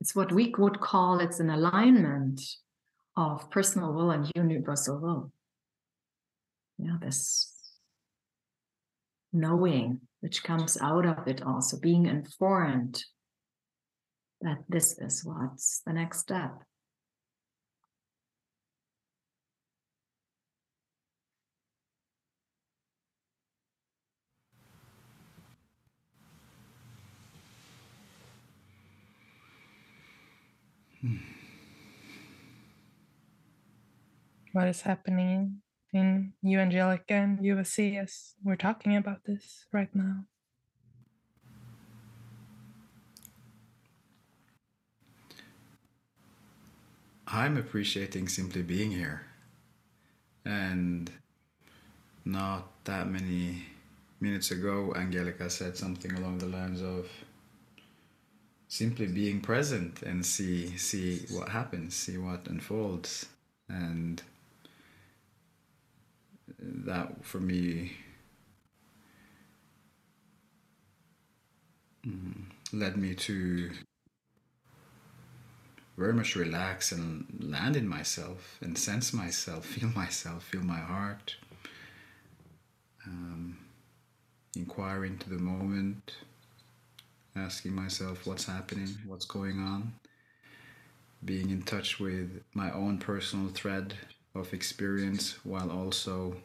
It's 0.00 0.14
what 0.14 0.32
we 0.32 0.52
would 0.58 0.80
call 0.80 1.20
it's 1.20 1.40
an 1.40 1.50
alignment 1.50 2.40
of 3.16 3.50
personal 3.50 3.92
will 3.92 4.10
and 4.10 4.30
universal 4.34 4.98
will. 5.00 5.32
Yeah, 6.78 6.96
this 7.00 7.54
knowing 9.32 10.00
which 10.20 10.42
comes 10.42 10.76
out 10.80 11.06
of 11.06 11.26
it 11.26 11.42
also, 11.42 11.78
being 11.78 12.06
informed 12.06 13.04
that 14.40 14.58
this 14.68 14.98
is 14.98 15.24
what's 15.24 15.82
the 15.86 15.92
next 15.92 16.18
step. 16.18 16.62
What 34.52 34.68
is 34.68 34.82
happening 34.82 35.62
in 35.92 36.32
you, 36.42 36.58
Angelika, 36.58 37.14
and 37.14 37.38
USC 37.38 38.00
as 38.00 38.34
we're 38.44 38.56
talking 38.56 38.96
about 38.96 39.24
this 39.24 39.66
right 39.72 39.88
now? 39.94 40.24
I'm 47.26 47.56
appreciating 47.56 48.28
simply 48.28 48.62
being 48.62 48.90
here. 48.90 49.22
And 50.44 51.10
not 52.24 52.84
that 52.84 53.08
many 53.08 53.64
minutes 54.20 54.50
ago, 54.50 54.92
Angelika 54.96 55.48
said 55.48 55.76
something 55.76 56.12
along 56.14 56.38
the 56.38 56.46
lines 56.46 56.82
of 56.82 57.06
simply 58.70 59.06
being 59.06 59.40
present 59.40 60.00
and 60.02 60.24
see 60.24 60.76
see 60.76 61.26
what 61.30 61.48
happens, 61.48 61.94
see 61.94 62.16
what 62.16 62.46
unfolds. 62.46 63.26
And 63.68 64.22
that 66.58 67.24
for 67.24 67.40
me 67.40 67.92
mm, 72.06 72.42
led 72.72 72.96
me 72.96 73.14
to 73.14 73.70
very 75.96 76.12
much 76.12 76.36
relax 76.36 76.92
and 76.92 77.26
land 77.40 77.76
in 77.76 77.88
myself 77.88 78.56
and 78.60 78.78
sense 78.78 79.12
myself, 79.12 79.66
feel 79.74 79.88
myself, 79.90 80.44
feel 80.44 80.62
my 80.62 80.78
heart, 80.78 81.34
um, 83.04 83.58
inquire 84.54 85.04
into 85.04 85.28
the 85.28 85.38
moment, 85.38 86.14
asking 87.36 87.74
myself 87.74 88.26
what's 88.26 88.44
happening, 88.44 88.88
what's 89.06 89.24
going 89.24 89.58
on, 89.58 89.92
being 91.24 91.50
in 91.50 91.62
touch 91.62 92.00
with 92.00 92.42
my 92.54 92.70
own 92.72 92.98
personal 92.98 93.48
thread 93.48 93.94
of 94.34 94.52
experience 94.52 95.38
while 95.44 95.70
also 95.70 96.36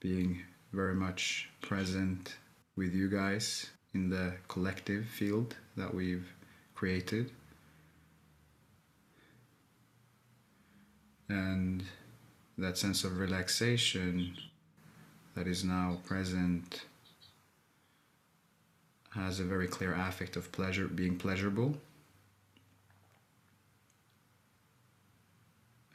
being 0.00 0.42
very 0.72 0.94
much 0.94 1.48
present 1.60 2.36
with 2.76 2.94
you 2.94 3.08
guys 3.08 3.66
in 3.94 4.08
the 4.08 4.34
collective 4.48 5.04
field 5.06 5.56
that 5.76 5.92
we've 5.92 6.32
created. 6.74 7.30
And 11.28 11.84
that 12.58 12.76
sense 12.76 13.04
of 13.04 13.18
relaxation 13.18 14.36
that 15.34 15.46
is 15.46 15.64
now 15.64 15.98
present 16.04 16.82
has 19.10 19.40
a 19.40 19.44
very 19.44 19.66
clear 19.66 19.92
affect 19.94 20.36
of 20.36 20.52
pleasure, 20.52 20.86
being 20.86 21.16
pleasurable. 21.16 21.76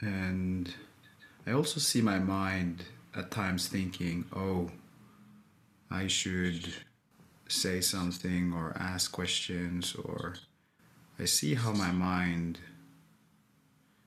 And 0.00 0.72
I 1.46 1.52
also 1.52 1.80
see 1.80 2.02
my 2.02 2.18
mind 2.18 2.84
at 3.14 3.30
times 3.30 3.68
thinking, 3.68 4.26
oh, 4.34 4.70
I 5.90 6.06
should 6.06 6.74
say 7.48 7.80
something 7.80 8.52
or 8.52 8.76
ask 8.78 9.12
questions, 9.12 9.94
or 9.94 10.34
I 11.18 11.24
see 11.24 11.54
how 11.54 11.72
my 11.72 11.92
mind 11.92 12.58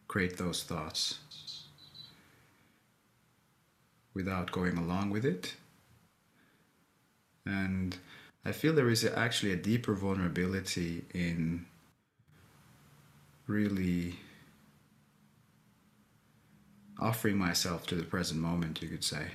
create 0.08 0.38
those 0.38 0.64
thoughts 0.64 1.20
without 4.14 4.52
going 4.52 4.78
along 4.78 5.10
with 5.10 5.26
it. 5.26 5.56
And 7.46 7.98
I 8.46 8.52
feel 8.52 8.74
there 8.74 8.90
is 8.90 9.06
actually 9.06 9.52
a 9.52 9.58
deeper 9.58 9.94
vulnerability 9.94 11.06
in 11.14 11.66
really 13.48 14.18
offering 17.00 17.38
myself 17.38 17.86
to 17.88 17.96
the 17.96 18.04
present 18.04 18.40
moment, 18.40 18.82
you 18.82 18.88
could 18.88 19.04
say. 19.04 19.28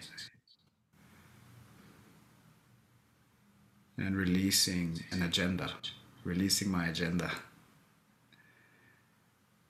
And 3.97 4.17
releasing 4.17 5.05
an 5.13 5.23
agenda, 5.23 5.71
releasing 6.25 6.71
my 6.71 6.87
agenda 6.87 7.31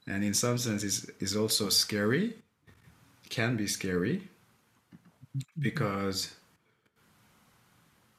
and 0.07 0.25
in 0.25 0.35
some 0.35 0.59
sense 0.59 0.83
is 0.83 1.11
is 1.21 1.37
also 1.37 1.69
scary 1.69 2.35
can 3.31 3.57
be 3.57 3.67
scary 3.67 4.29
because 5.59 6.35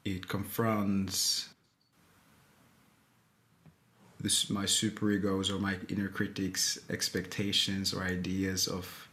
it 0.06 0.28
confronts 0.28 1.50
this 4.22 4.50
my 4.50 4.66
superegos 4.66 5.50
or 5.50 5.60
my 5.60 5.78
inner 5.90 6.08
critics 6.08 6.80
expectations 6.90 7.94
or 7.94 8.04
ideas 8.04 8.68
of 8.68 9.08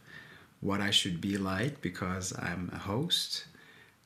what 0.61 0.79
I 0.79 0.91
should 0.91 1.19
be 1.19 1.37
like 1.37 1.81
because 1.81 2.33
I'm 2.39 2.71
a 2.73 2.77
host 2.77 3.45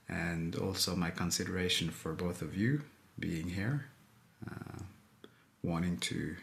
and 0.10 0.56
also 0.56 0.96
my 0.96 1.12
consideration 1.12 1.90
for 1.90 2.14
both 2.14 2.42
of 2.42 2.56
you 2.56 2.82
being 3.20 3.50
here 3.50 3.86
uh, 4.50 4.82
wanting 5.64 5.98
to 5.98 6.36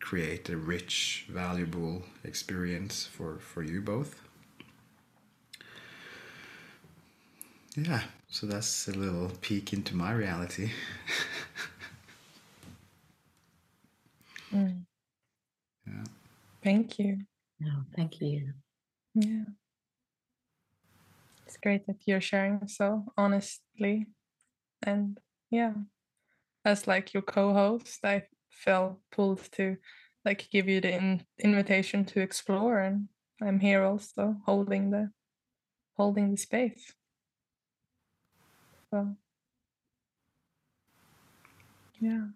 create 0.00 0.48
a 0.48 0.56
rich, 0.56 1.26
valuable 1.30 2.02
experience 2.24 3.06
for, 3.06 3.38
for 3.38 3.62
you 3.62 3.80
both. 3.80 4.22
Yeah, 7.76 8.02
so 8.28 8.46
that's 8.46 8.88
a 8.88 8.92
little 8.92 9.30
peek 9.40 9.72
into 9.72 9.94
my 9.94 10.12
reality. 10.12 10.70
mm. 14.52 14.84
Yeah. 15.86 16.04
Thank 16.62 16.98
you. 16.98 17.18
No, 17.60 17.84
thank 17.94 18.20
you. 18.20 18.52
Yeah. 19.14 19.44
It's 21.46 21.56
great 21.56 21.86
that 21.86 21.96
you're 22.06 22.20
sharing 22.20 22.68
so 22.68 23.06
honestly. 23.16 24.06
And 24.82 25.18
yeah, 25.50 25.74
as 26.64 26.86
like 26.86 27.14
your 27.14 27.22
co-host, 27.22 28.04
I 28.04 28.24
felt 28.50 28.98
pulled 29.10 29.50
to 29.52 29.76
like 30.24 30.48
give 30.50 30.68
you 30.68 30.80
the 30.80 30.92
in- 30.92 31.24
invitation 31.38 32.04
to 32.04 32.20
explore 32.20 32.78
and 32.78 33.08
i'm 33.42 33.60
here 33.60 33.82
also 33.84 34.36
holding 34.46 34.90
the 34.90 35.10
holding 35.96 36.30
the 36.30 36.36
space 36.36 36.92
so 38.90 39.16
yeah 42.00 42.26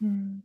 hmm. 0.00 0.42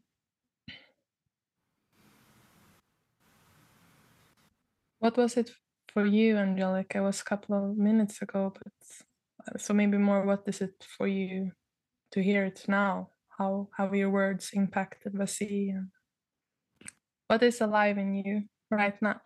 what 5.00 5.18
was 5.18 5.38
it 5.38 5.52
for 5.94 6.06
you, 6.06 6.38
Angelika? 6.38 7.00
It 7.00 7.02
was 7.02 7.22
a 7.22 7.24
couple 7.24 7.56
of 7.72 7.78
minutes 7.78 8.22
ago, 8.22 8.54
but 8.54 8.74
uh, 9.48 9.58
so 9.58 9.74
maybe 9.74 9.98
more. 9.98 10.26
What 10.26 10.44
is 10.48 10.62
it 10.62 10.86
for 10.98 11.08
you 11.08 11.52
to 12.12 12.22
hear 12.24 12.46
it 12.46 12.66
now? 12.68 13.10
How 13.38 13.70
how 13.78 13.92
your 13.94 14.10
words 14.10 14.52
impacted 14.54 15.14
Wazee? 15.14 15.74
What 17.28 17.44
is 17.44 17.62
alive 17.62 17.98
in 17.98 18.16
you 18.16 18.44
right 18.72 19.00
now? 19.02 19.22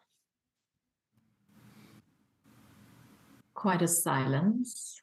Quite 3.62 3.84
a 3.84 3.88
silence. 3.88 5.00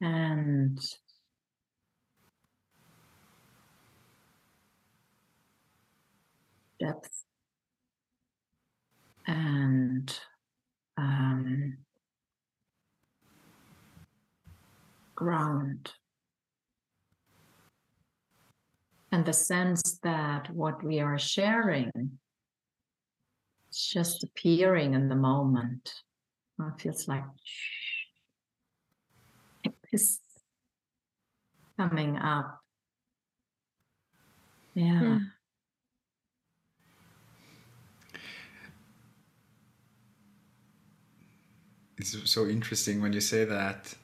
And 0.00 0.78
depth 6.78 7.24
and 9.26 10.16
um, 10.96 11.78
ground. 15.16 15.90
And 19.10 19.26
the 19.26 19.32
sense 19.32 19.98
that 20.04 20.54
what 20.54 20.84
we 20.84 21.00
are 21.00 21.18
sharing 21.18 21.90
is 23.80 23.86
just 23.88 24.24
appearing 24.24 24.94
in 24.94 25.08
the 25.08 25.14
moment. 25.14 25.92
It 26.58 26.80
feels 26.80 27.08
like 27.08 27.24
it's 29.92 30.20
coming 31.78 32.16
up. 32.16 32.60
Yeah. 34.74 35.00
Mm. 35.00 35.26
it's 41.98 42.30
so 42.30 42.46
interesting 42.46 43.02
when 43.02 43.12
you 43.12 43.20
say 43.20 43.44
that. 43.44 43.94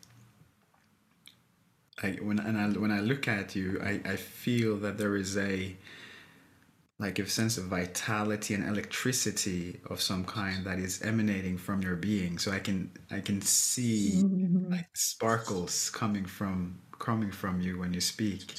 I, 2.02 2.10
when 2.20 2.38
and 2.38 2.58
I, 2.58 2.78
when 2.78 2.92
I 2.92 3.00
look 3.00 3.26
at 3.26 3.56
you, 3.56 3.80
I, 3.82 4.00
I 4.04 4.16
feel 4.16 4.76
that 4.78 4.98
there 4.98 5.16
is 5.16 5.38
a 5.38 5.74
like 6.98 7.18
a 7.18 7.28
sense 7.28 7.58
of 7.58 7.64
vitality 7.64 8.54
and 8.54 8.66
electricity 8.66 9.80
of 9.90 10.00
some 10.00 10.24
kind 10.24 10.64
that 10.64 10.78
is 10.78 11.02
emanating 11.02 11.58
from 11.58 11.82
your 11.82 11.96
being. 11.96 12.38
So 12.38 12.52
I 12.52 12.58
can 12.58 12.90
I 13.10 13.20
can 13.20 13.40
see 13.42 14.22
mm-hmm. 14.24 14.72
like 14.72 14.88
sparkles 14.94 15.90
coming 15.90 16.24
from 16.24 16.78
coming 16.98 17.30
from 17.30 17.60
you 17.60 17.78
when 17.78 17.92
you 17.92 18.00
speak. 18.00 18.54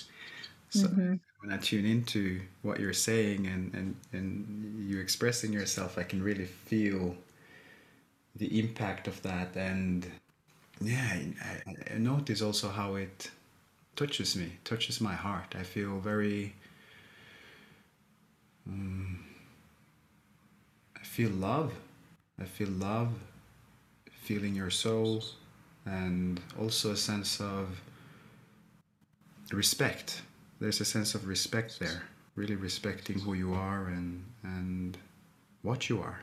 So 0.69 0.87
mm-hmm. 0.87 1.15
when 1.39 1.51
I 1.51 1.57
tune 1.57 1.85
into 1.85 2.41
what 2.61 2.79
you're 2.79 2.91
saying 2.91 3.47
and, 3.47 3.73
and, 3.73 3.95
and 4.11 4.85
you 4.89 4.99
expressing 4.99 5.53
yourself, 5.53 5.97
I 5.97 6.03
can 6.03 6.21
really 6.21 6.43
feel 6.43 7.15
the 8.37 8.59
impact 8.59 9.07
of 9.07 9.21
that 9.23 9.55
and 9.55 10.05
yeah 10.79 11.17
I, 11.41 11.93
I, 11.93 11.97
notice 11.97 12.41
also 12.41 12.69
how 12.69 12.95
it 12.95 13.31
touches 13.95 14.35
me 14.35 14.51
touches 14.63 15.01
my 15.01 15.13
heart 15.13 15.55
i 15.57 15.63
feel 15.63 15.99
very 15.99 16.53
um, 18.67 19.25
i 20.95 21.03
feel 21.03 21.29
love 21.29 21.73
i 22.39 22.45
feel 22.45 22.69
love 22.69 23.13
feeling 24.11 24.55
your 24.55 24.69
soul 24.69 25.23
and 25.85 26.41
also 26.59 26.91
a 26.91 26.97
sense 26.97 27.39
of 27.39 27.81
respect 29.51 30.21
there's 30.59 30.81
a 30.81 30.85
sense 30.85 31.15
of 31.15 31.27
respect 31.27 31.79
there 31.79 32.03
really 32.35 32.55
respecting 32.55 33.19
who 33.19 33.33
you 33.33 33.53
are 33.53 33.87
and 33.87 34.23
and 34.43 34.97
what 35.61 35.89
you 35.89 36.01
are 36.01 36.19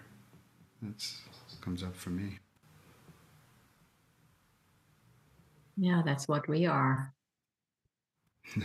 that's 0.83 1.23
comes 1.65 1.83
up 1.83 1.97
for 1.97 2.11
me. 2.11 2.39
Yeah, 5.77 6.03
that's 6.05 6.29
what 6.29 6.47
we 6.47 6.67
are. 6.67 7.13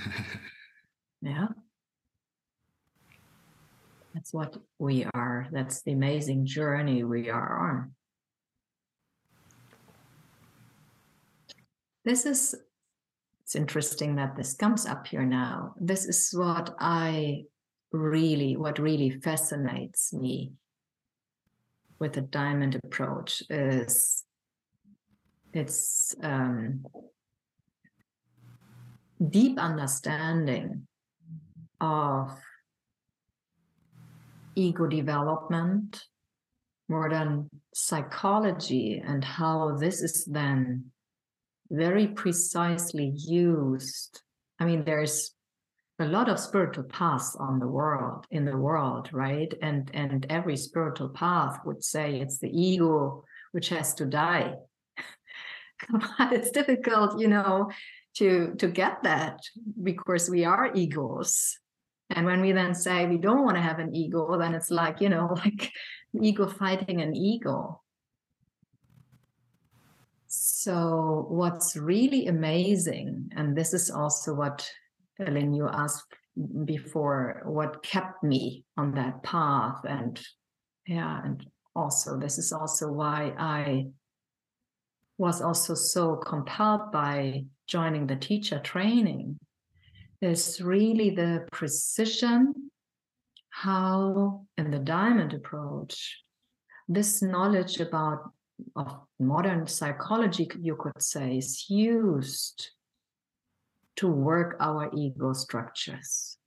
yeah. 1.21 1.47
That's 4.13 4.33
what 4.33 4.57
we 4.79 5.05
are. 5.13 5.47
That's 5.51 5.81
the 5.83 5.91
amazing 5.91 6.45
journey 6.45 7.03
we 7.03 7.29
are 7.29 7.71
on. 7.71 7.91
This 12.05 12.25
is, 12.25 12.55
it's 13.43 13.55
interesting 13.55 14.15
that 14.15 14.35
this 14.35 14.55
comes 14.55 14.85
up 14.85 15.05
here 15.05 15.25
now. 15.25 15.75
This 15.79 16.05
is 16.05 16.31
what 16.33 16.75
I 16.79 17.43
really, 17.91 18.57
what 18.57 18.79
really 18.79 19.11
fascinates 19.11 20.13
me 20.13 20.53
with 21.99 22.17
a 22.17 22.21
diamond 22.21 22.79
approach 22.83 23.43
is 23.49 24.23
it's 25.53 26.15
um, 26.23 26.85
deep 29.29 29.59
understanding 29.59 30.87
of 31.81 32.31
ego 34.59 34.87
development, 34.87 36.03
more 36.87 37.09
than 37.09 37.49
psychology, 37.73 39.01
and 39.05 39.23
how 39.23 39.77
this 39.77 40.01
is 40.01 40.25
then 40.25 40.91
very 41.71 42.07
precisely 42.07 43.13
used. 43.15 44.21
I 44.59 44.65
mean, 44.65 44.83
there's 44.83 45.33
a 45.99 46.05
lot 46.05 46.29
of 46.29 46.39
spiritual 46.39 46.85
paths 46.85 47.35
on 47.39 47.59
the 47.59 47.67
world 47.67 48.25
in 48.31 48.45
the 48.45 48.57
world 48.57 49.09
right? 49.11 49.53
And 49.61 49.91
and 49.93 50.25
every 50.29 50.55
spiritual 50.55 51.09
path 51.09 51.59
would 51.65 51.83
say 51.83 52.19
it's 52.19 52.39
the 52.39 52.49
ego 52.49 53.23
which 53.51 53.69
has 53.69 53.93
to 53.95 54.05
die. 54.05 54.53
But 55.89 56.03
it's 56.33 56.51
difficult 56.51 57.19
you 57.19 57.27
know 57.27 57.69
to 58.15 58.55
to 58.57 58.67
get 58.67 59.03
that 59.03 59.39
because 59.83 60.29
we 60.29 60.45
are 60.45 60.71
egos 60.73 61.57
and 62.11 62.25
when 62.25 62.41
we 62.41 62.51
then 62.51 62.73
say 62.73 63.05
we 63.05 63.17
don't 63.17 63.43
want 63.43 63.55
to 63.55 63.61
have 63.61 63.79
an 63.79 63.95
ego 63.95 64.37
then 64.37 64.53
it's 64.53 64.71
like 64.71 65.01
you 65.01 65.09
know 65.09 65.35
like 65.45 65.71
ego 66.21 66.47
fighting 66.47 67.01
an 67.01 67.15
ego 67.15 67.81
so 70.27 71.25
what's 71.29 71.75
really 71.75 72.27
amazing 72.27 73.29
and 73.35 73.55
this 73.55 73.73
is 73.73 73.89
also 73.89 74.33
what 74.33 74.69
Elin, 75.19 75.53
you 75.53 75.67
asked 75.67 76.15
before 76.65 77.41
what 77.45 77.83
kept 77.83 78.23
me 78.23 78.63
on 78.77 78.93
that 78.93 79.21
path. 79.23 79.79
And 79.87 80.19
yeah, 80.87 81.21
and 81.23 81.45
also, 81.75 82.17
this 82.17 82.37
is 82.37 82.51
also 82.51 82.91
why 82.91 83.33
I 83.37 83.87
was 85.17 85.41
also 85.41 85.73
so 85.73 86.15
compelled 86.15 86.91
by 86.91 87.45
joining 87.67 88.07
the 88.07 88.15
teacher 88.15 88.59
training. 88.59 89.37
Is 90.21 90.61
really 90.61 91.11
the 91.11 91.47
precision 91.51 92.71
how, 93.51 94.45
in 94.57 94.69
the 94.69 94.79
diamond 94.79 95.33
approach, 95.33 96.23
this 96.89 97.21
knowledge 97.21 97.79
about 97.79 98.31
of 98.75 98.99
modern 99.19 99.67
psychology, 99.67 100.49
you 100.59 100.75
could 100.75 101.01
say, 101.01 101.37
is 101.37 101.69
used 101.69 102.71
to 103.95 104.07
work 104.07 104.57
our 104.59 104.89
ego 104.93 105.33
structures 105.33 106.37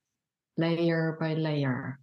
layer 0.56 1.16
by 1.20 1.34
layer. 1.34 1.98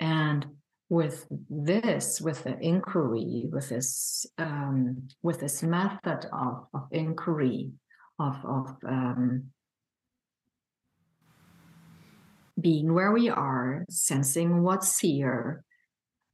And 0.00 0.46
with 0.88 1.26
this, 1.50 2.20
with 2.20 2.44
the 2.44 2.58
inquiry, 2.58 3.44
with 3.50 3.68
this, 3.68 4.26
um, 4.38 5.08
with 5.22 5.40
this 5.40 5.62
method 5.62 6.26
of, 6.32 6.66
of 6.72 6.88
inquiry, 6.92 7.72
of, 8.18 8.36
of 8.44 8.76
um, 8.86 9.44
being 12.60 12.92
where 12.92 13.12
we 13.12 13.28
are, 13.28 13.84
sensing 13.88 14.62
what's 14.62 14.98
here, 14.98 15.64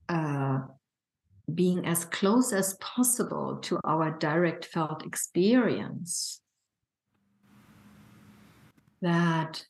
uh, 0.09 0.61
being 1.53 1.85
as 1.87 2.05
close 2.07 2.53
as 2.53 2.75
possible 2.75 3.59
to 3.63 3.79
our 3.85 4.17
direct 4.19 4.65
felt 4.65 5.05
experience, 5.05 6.41
that 9.03 9.65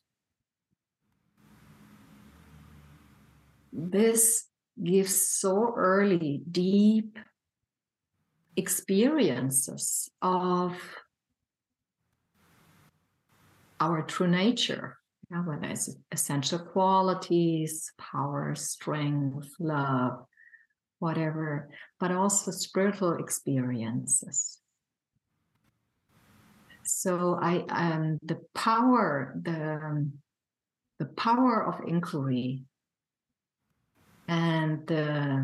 this 3.73 4.45
gives 4.81 5.27
so 5.27 5.73
early 5.75 6.41
deep 6.49 7.19
experiences 8.55 10.09
of 10.21 10.77
our 13.81 14.01
true 14.03 14.27
nature 14.27 14.97
yeah, 15.35 15.41
whether 15.41 15.67
it's 15.67 15.89
essential 16.11 16.59
qualities 16.59 17.91
power 17.97 18.55
strength 18.55 19.49
love 19.59 20.25
whatever 20.99 21.69
but 21.99 22.11
also 22.11 22.51
spiritual 22.51 23.17
experiences. 23.17 24.59
So 26.83 27.37
I 27.41 27.65
um, 27.69 28.19
the 28.23 28.39
power 28.53 29.35
the 29.43 30.09
the 30.99 31.05
power 31.05 31.65
of 31.65 31.87
inquiry 31.87 32.63
and 34.27 34.89
uh, 34.91 35.39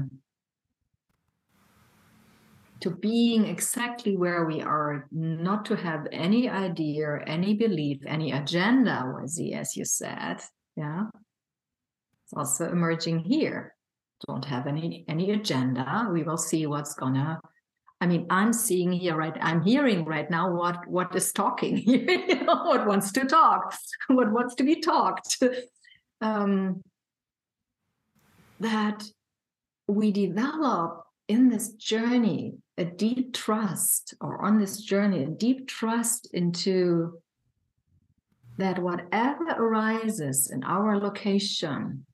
to 2.82 2.90
being 2.90 3.46
exactly 3.46 4.18
where 4.18 4.46
we 4.46 4.62
are, 4.62 5.08
not 5.12 5.66
to 5.66 5.76
have 5.76 6.08
any 6.12 6.50
idea, 6.50 7.20
any 7.28 7.54
belief, 7.54 8.00
any 8.08 8.32
agenda, 8.32 9.04
was 9.06 9.40
Wazee, 9.40 9.54
as 9.54 9.78
you 9.78 9.86
said. 9.86 10.42
Yeah. 10.76 11.06
It's 12.26 12.34
also 12.36 12.72
emerging 12.72 13.20
here. 13.20 13.76
Don't 14.28 14.46
have 14.46 14.68
any 14.68 15.06
any 15.08 15.32
agenda. 15.32 16.08
We 16.12 16.24
will 16.24 16.38
see 16.38 16.66
what's 16.66 16.94
gonna. 16.94 17.40
I 18.00 18.08
mean, 18.08 18.28
I'm 18.30 18.54
seeing 18.54 18.92
here 18.92 19.16
right. 19.16 19.36
I'm 19.42 19.62
hearing 19.62 20.06
right 20.06 20.30
now 20.30 20.52
what 20.52 20.88
what 20.88 21.16
is 21.16 21.32
talking 21.32 21.78
here. 21.78 22.10
you 22.28 22.44
know, 22.44 22.64
what 22.64 22.88
wants 22.88 23.12
to 23.14 23.26
talk, 23.26 23.76
what 24.08 24.32
wants 24.32 24.56
to 24.56 24.64
be 24.64 24.80
talked. 24.80 25.42
Um, 26.22 26.84
that 28.60 29.04
we 29.88 30.12
develop 30.12 31.04
in 31.28 31.50
this 31.50 31.74
journey 31.74 32.61
a 32.78 32.86
deep 32.86 33.34
trust, 33.34 34.14
or 34.22 34.42
on 34.44 34.60
this 34.60 34.82
journey, 34.82 35.24
a 35.24 35.28
deep 35.28 35.68
trust 35.68 36.30
into 36.34 37.20
that 38.58 38.80
whatever 38.80 39.46
arises 39.46 40.52
in 40.52 40.64
our 40.64 40.98
location 40.98 42.06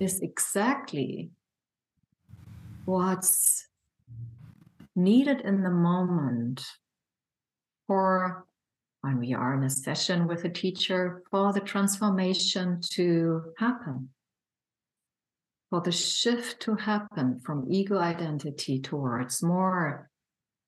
is 0.00 0.20
exactly 0.20 1.30
what's 2.84 3.68
needed 4.96 5.40
in 5.40 5.62
the 5.62 5.70
moment 5.70 6.64
for 7.86 8.46
when 9.00 9.18
we 9.18 9.34
are 9.34 9.54
in 9.54 9.64
a 9.64 9.70
session 9.70 10.26
with 10.26 10.44
a 10.44 10.48
teacher 10.48 11.22
for 11.30 11.52
the 11.52 11.60
transformation 11.60 12.80
to 12.80 13.42
happen 13.58 14.08
for 15.74 15.80
the 15.80 15.90
shift 15.90 16.60
to 16.60 16.76
happen 16.76 17.40
from 17.44 17.66
ego 17.68 17.98
identity 17.98 18.78
towards 18.78 19.42
more 19.42 20.08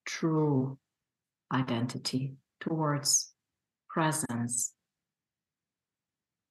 true 0.05 0.77
identity, 1.53 2.35
towards 2.61 3.33
presence, 3.89 4.73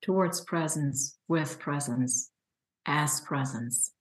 towards 0.01 0.39
presence 0.39 1.17
with 1.27 1.59
presence 1.59 2.31
as 2.85 3.19
presence. 3.19 3.91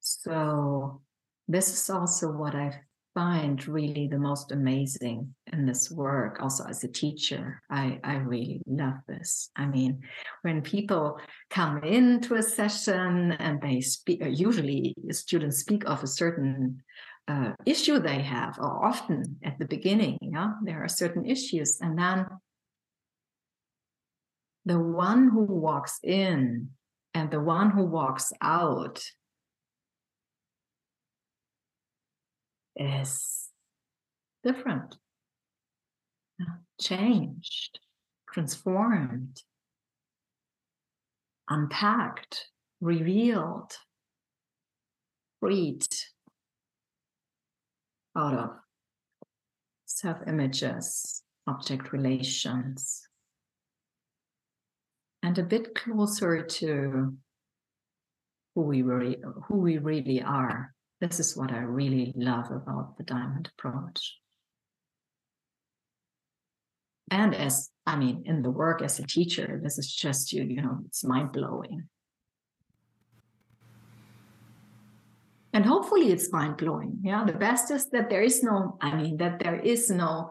So, 0.00 1.00
this 1.48 1.72
is 1.72 1.88
also 1.88 2.30
what 2.30 2.54
I've 2.54 2.76
find 3.14 3.66
really 3.68 4.06
the 4.08 4.18
most 4.18 4.52
amazing 4.52 5.34
in 5.52 5.66
this 5.66 5.90
work 5.90 6.38
also 6.40 6.64
as 6.64 6.82
a 6.82 6.88
teacher 6.88 7.60
i 7.70 8.00
i 8.04 8.16
really 8.16 8.62
love 8.66 8.94
this. 9.06 9.50
I 9.56 9.66
mean 9.66 10.00
when 10.42 10.62
people 10.62 11.20
come 11.50 11.82
into 11.84 12.34
a 12.36 12.42
session 12.42 13.32
and 13.32 13.60
they 13.60 13.80
speak 13.80 14.22
uh, 14.22 14.28
usually 14.28 14.94
students 15.10 15.58
speak 15.58 15.84
of 15.86 16.02
a 16.02 16.06
certain 16.06 16.82
uh, 17.28 17.52
issue 17.66 17.98
they 17.98 18.20
have 18.22 18.58
or 18.58 18.84
often 18.84 19.36
at 19.44 19.58
the 19.58 19.66
beginning 19.66 20.18
yeah 20.20 20.52
there 20.64 20.82
are 20.82 20.88
certain 20.88 21.24
issues 21.24 21.78
and 21.80 21.98
then 21.98 22.26
the 24.64 24.78
one 24.78 25.28
who 25.28 25.44
walks 25.44 25.98
in 26.02 26.70
and 27.14 27.30
the 27.30 27.40
one 27.40 27.70
who 27.70 27.84
walks 27.84 28.32
out 28.40 29.02
is 32.76 33.48
different, 34.44 34.96
uh, 36.40 36.54
changed, 36.80 37.78
transformed, 38.32 39.40
unpacked, 41.48 42.48
revealed, 42.80 43.72
freed 45.40 45.86
out 48.16 48.34
of 48.34 48.50
self 49.86 50.18
images, 50.26 51.22
object 51.46 51.92
relations, 51.92 53.02
and 55.22 55.38
a 55.38 55.42
bit 55.42 55.74
closer 55.74 56.42
to 56.42 57.14
who 58.54 58.60
we 58.62 58.82
really, 58.82 59.18
who 59.46 59.58
we 59.58 59.78
really 59.78 60.22
are 60.22 60.74
this 61.02 61.18
is 61.18 61.36
what 61.36 61.50
I 61.50 61.58
really 61.58 62.12
love 62.14 62.52
about 62.52 62.96
the 62.96 63.02
diamond 63.02 63.50
approach. 63.58 64.18
And 67.10 67.34
as 67.34 67.70
I 67.84 67.96
mean, 67.96 68.22
in 68.24 68.42
the 68.42 68.50
work 68.50 68.80
as 68.82 69.00
a 69.00 69.06
teacher, 69.06 69.60
this 69.60 69.78
is 69.78 69.92
just 69.92 70.32
you, 70.32 70.44
you 70.44 70.62
know, 70.62 70.78
it's 70.86 71.02
mind 71.02 71.32
blowing. 71.32 71.88
And 75.52 75.66
hopefully 75.66 76.12
it's 76.12 76.32
mind 76.32 76.56
blowing. 76.56 77.00
Yeah. 77.02 77.24
The 77.24 77.32
best 77.32 77.72
is 77.72 77.90
that 77.90 78.08
there 78.08 78.22
is 78.22 78.44
no, 78.44 78.78
I 78.80 78.94
mean, 78.94 79.16
that 79.16 79.40
there 79.40 79.58
is 79.58 79.90
no 79.90 80.30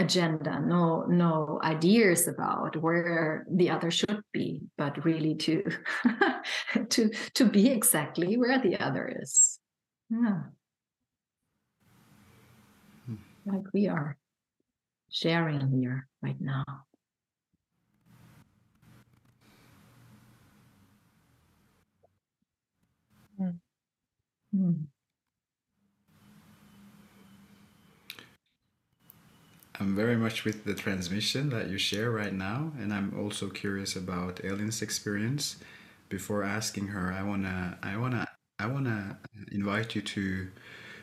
agenda 0.00 0.60
no 0.64 1.02
no 1.08 1.58
ideas 1.64 2.28
about 2.28 2.76
where 2.76 3.44
the 3.50 3.68
other 3.68 3.90
should 3.90 4.20
be 4.32 4.60
but 4.76 5.04
really 5.04 5.34
to 5.34 5.64
to 6.88 7.10
to 7.34 7.44
be 7.44 7.68
exactly 7.68 8.36
where 8.36 8.60
the 8.60 8.78
other 8.78 9.12
is 9.20 9.58
yeah. 10.10 10.42
Hmm. 13.06 13.14
Like 13.46 13.64
we 13.72 13.88
are 13.88 14.16
sharing 15.10 15.70
here 15.70 16.08
right 16.22 16.40
now. 16.40 16.64
Mm. 23.40 23.60
Mm. 24.54 24.86
I'm 29.80 29.94
very 29.94 30.16
much 30.16 30.44
with 30.44 30.64
the 30.64 30.74
transmission 30.74 31.50
that 31.50 31.68
you 31.68 31.78
share 31.78 32.10
right 32.10 32.32
now, 32.32 32.72
and 32.78 32.92
I'm 32.92 33.16
also 33.18 33.48
curious 33.48 33.94
about 33.94 34.44
Elin's 34.44 34.82
experience. 34.82 35.56
Before 36.08 36.42
asking 36.42 36.88
her, 36.88 37.12
I 37.12 37.22
wanna 37.22 37.78
I 37.82 37.96
wanna 37.96 38.26
I 38.60 38.66
want 38.66 38.86
to 38.86 39.16
invite 39.52 39.94
you 39.94 40.02
to, 40.02 40.48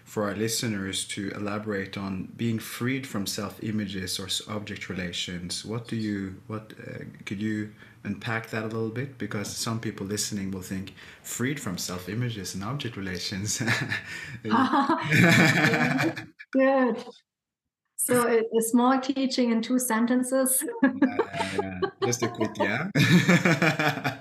for 0.04 0.24
our 0.24 0.36
listeners, 0.36 1.06
to 1.06 1.32
elaborate 1.32 1.98
on 1.98 2.34
being 2.36 2.60
freed 2.60 3.08
from 3.08 3.26
self-images 3.26 4.20
or 4.20 4.28
object 4.54 4.90
relations. 4.90 5.64
What 5.64 5.88
do 5.88 5.96
you, 5.96 6.36
what 6.48 6.74
uh, 6.86 7.06
could 7.26 7.42
you 7.42 7.72
unpack 8.04 8.50
that 8.50 8.64
a 8.64 8.68
little 8.68 8.90
bit? 8.90 9.18
Because 9.18 9.48
some 9.48 9.80
people 9.80 10.06
listening 10.06 10.52
will 10.52 10.62
think 10.62 10.94
freed 11.24 11.58
from 11.58 11.78
self-images 11.78 12.56
and 12.56 12.64
object 12.64 12.98
relations. 12.98 13.62
Good. 16.52 17.06
So 17.96 18.28
a, 18.28 18.62
small 18.62 19.00
teaching 19.00 19.52
in 19.52 19.62
two 19.62 19.80
sentences. 19.80 20.62
yeah, 20.84 20.92
yeah, 21.62 21.80
Just 22.04 22.22
a 22.22 22.28
quick 22.28 22.52
yeah. 22.58 22.90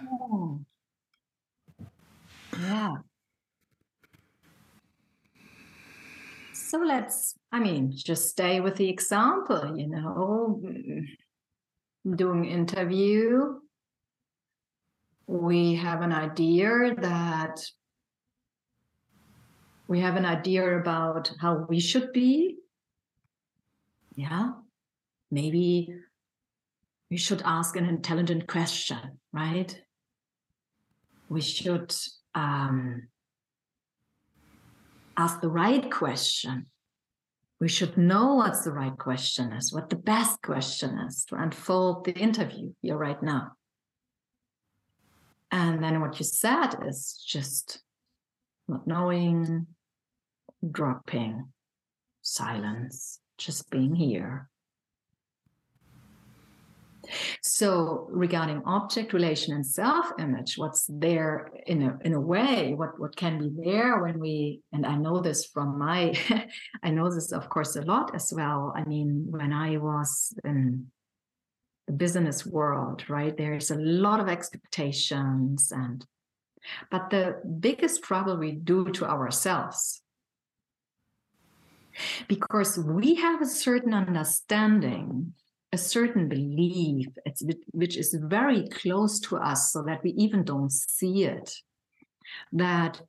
yeah. 2.60 2.94
So 6.74 6.80
let's, 6.80 7.36
I 7.52 7.60
mean, 7.60 7.92
just 7.94 8.28
stay 8.28 8.60
with 8.60 8.74
the 8.74 8.88
example, 8.88 9.76
you 9.76 9.86
know, 9.86 10.60
doing 12.16 12.46
interview. 12.46 13.60
We 15.28 15.76
have 15.76 16.02
an 16.02 16.12
idea 16.12 16.96
that 16.98 17.64
we 19.86 20.00
have 20.00 20.16
an 20.16 20.24
idea 20.24 20.76
about 20.76 21.30
how 21.40 21.64
we 21.68 21.78
should 21.78 22.12
be. 22.12 22.56
Yeah. 24.16 24.54
Maybe 25.30 25.94
we 27.08 27.16
should 27.18 27.42
ask 27.44 27.76
an 27.76 27.84
intelligent 27.84 28.48
question, 28.48 29.20
right? 29.32 29.80
We 31.28 31.40
should 31.40 31.94
um, 32.34 33.06
ask 35.16 35.40
the 35.40 35.48
right 35.48 35.90
question. 35.90 36.66
We 37.60 37.68
should 37.68 37.96
know 37.96 38.34
what's 38.34 38.64
the 38.64 38.72
right 38.72 38.96
question 38.96 39.52
is, 39.52 39.72
what 39.72 39.88
the 39.88 39.96
best 39.96 40.42
question 40.42 40.98
is 40.98 41.24
to 41.26 41.36
unfold 41.36 42.04
the 42.04 42.12
interview 42.12 42.72
here 42.82 42.96
right 42.96 43.22
now. 43.22 43.52
And 45.50 45.82
then 45.82 46.00
what 46.00 46.18
you 46.18 46.24
said 46.24 46.74
is 46.86 47.24
just 47.26 47.80
not 48.66 48.86
knowing, 48.86 49.68
dropping, 50.68 51.46
silence, 52.22 53.20
just 53.38 53.70
being 53.70 53.94
here. 53.94 54.48
So 57.42 58.06
regarding 58.10 58.62
object 58.64 59.12
relation 59.12 59.54
and 59.54 59.66
self-image, 59.66 60.56
what's 60.56 60.86
there 60.88 61.50
in 61.66 61.82
a 61.82 61.98
in 62.04 62.14
a 62.14 62.20
way, 62.20 62.74
what 62.74 62.98
what 62.98 63.16
can 63.16 63.38
be 63.38 63.50
there 63.64 64.02
when 64.02 64.18
we 64.18 64.60
and 64.72 64.86
I 64.86 64.96
know 64.96 65.20
this 65.20 65.46
from 65.46 65.78
my 65.78 66.14
I 66.82 66.90
know 66.90 67.12
this 67.12 67.32
of 67.32 67.48
course 67.48 67.76
a 67.76 67.82
lot 67.82 68.14
as 68.14 68.32
well. 68.34 68.72
I 68.74 68.84
mean, 68.84 69.26
when 69.30 69.52
I 69.52 69.76
was 69.76 70.34
in 70.44 70.86
the 71.86 71.92
business 71.92 72.46
world, 72.46 73.04
right? 73.08 73.36
There's 73.36 73.70
a 73.70 73.76
lot 73.76 74.20
of 74.20 74.28
expectations 74.28 75.72
and 75.72 76.04
but 76.90 77.10
the 77.10 77.40
biggest 77.60 78.02
trouble 78.02 78.38
we 78.38 78.52
do 78.52 78.90
to 78.92 79.04
ourselves 79.04 80.00
because 82.26 82.78
we 82.78 83.16
have 83.16 83.42
a 83.42 83.46
certain 83.46 83.94
understanding 83.94 85.34
a 85.74 85.78
certain 85.78 86.28
belief 86.28 87.08
which 87.72 87.96
is 87.96 88.16
very 88.36 88.62
close 88.68 89.18
to 89.26 89.36
us 89.36 89.72
so 89.72 89.82
that 89.82 90.02
we 90.04 90.10
even 90.24 90.44
don't 90.44 90.72
see 90.72 91.24
it. 91.24 91.48
That 92.52 93.00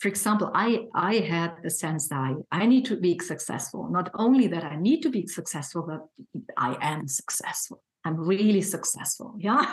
for 0.00 0.08
example 0.08 0.48
i 0.54 0.68
i 0.94 1.14
had 1.32 1.50
the 1.64 1.70
sense 1.70 2.08
that 2.08 2.22
I, 2.30 2.32
I 2.60 2.66
need 2.66 2.84
to 2.86 2.96
be 2.96 3.12
successful. 3.18 3.82
Not 3.98 4.10
only 4.24 4.46
that 4.54 4.64
i 4.64 4.76
need 4.76 5.00
to 5.02 5.10
be 5.10 5.26
successful 5.26 5.82
but 5.90 6.02
i 6.56 6.70
am 6.92 7.08
successful. 7.08 7.82
I'm 8.04 8.18
really 8.32 8.62
successful. 8.62 9.28
Yeah 9.48 9.64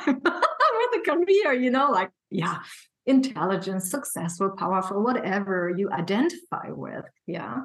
with 0.79 1.01
a 1.01 1.03
career 1.09 1.51
you 1.63 1.71
know 1.75 1.87
like 1.99 2.11
yeah 2.29 2.57
intelligent 3.05 3.81
successful 3.81 4.49
powerful 4.63 5.03
whatever 5.03 5.73
you 5.75 5.89
identify 5.91 6.67
with. 6.69 7.05
Yeah. 7.25 7.57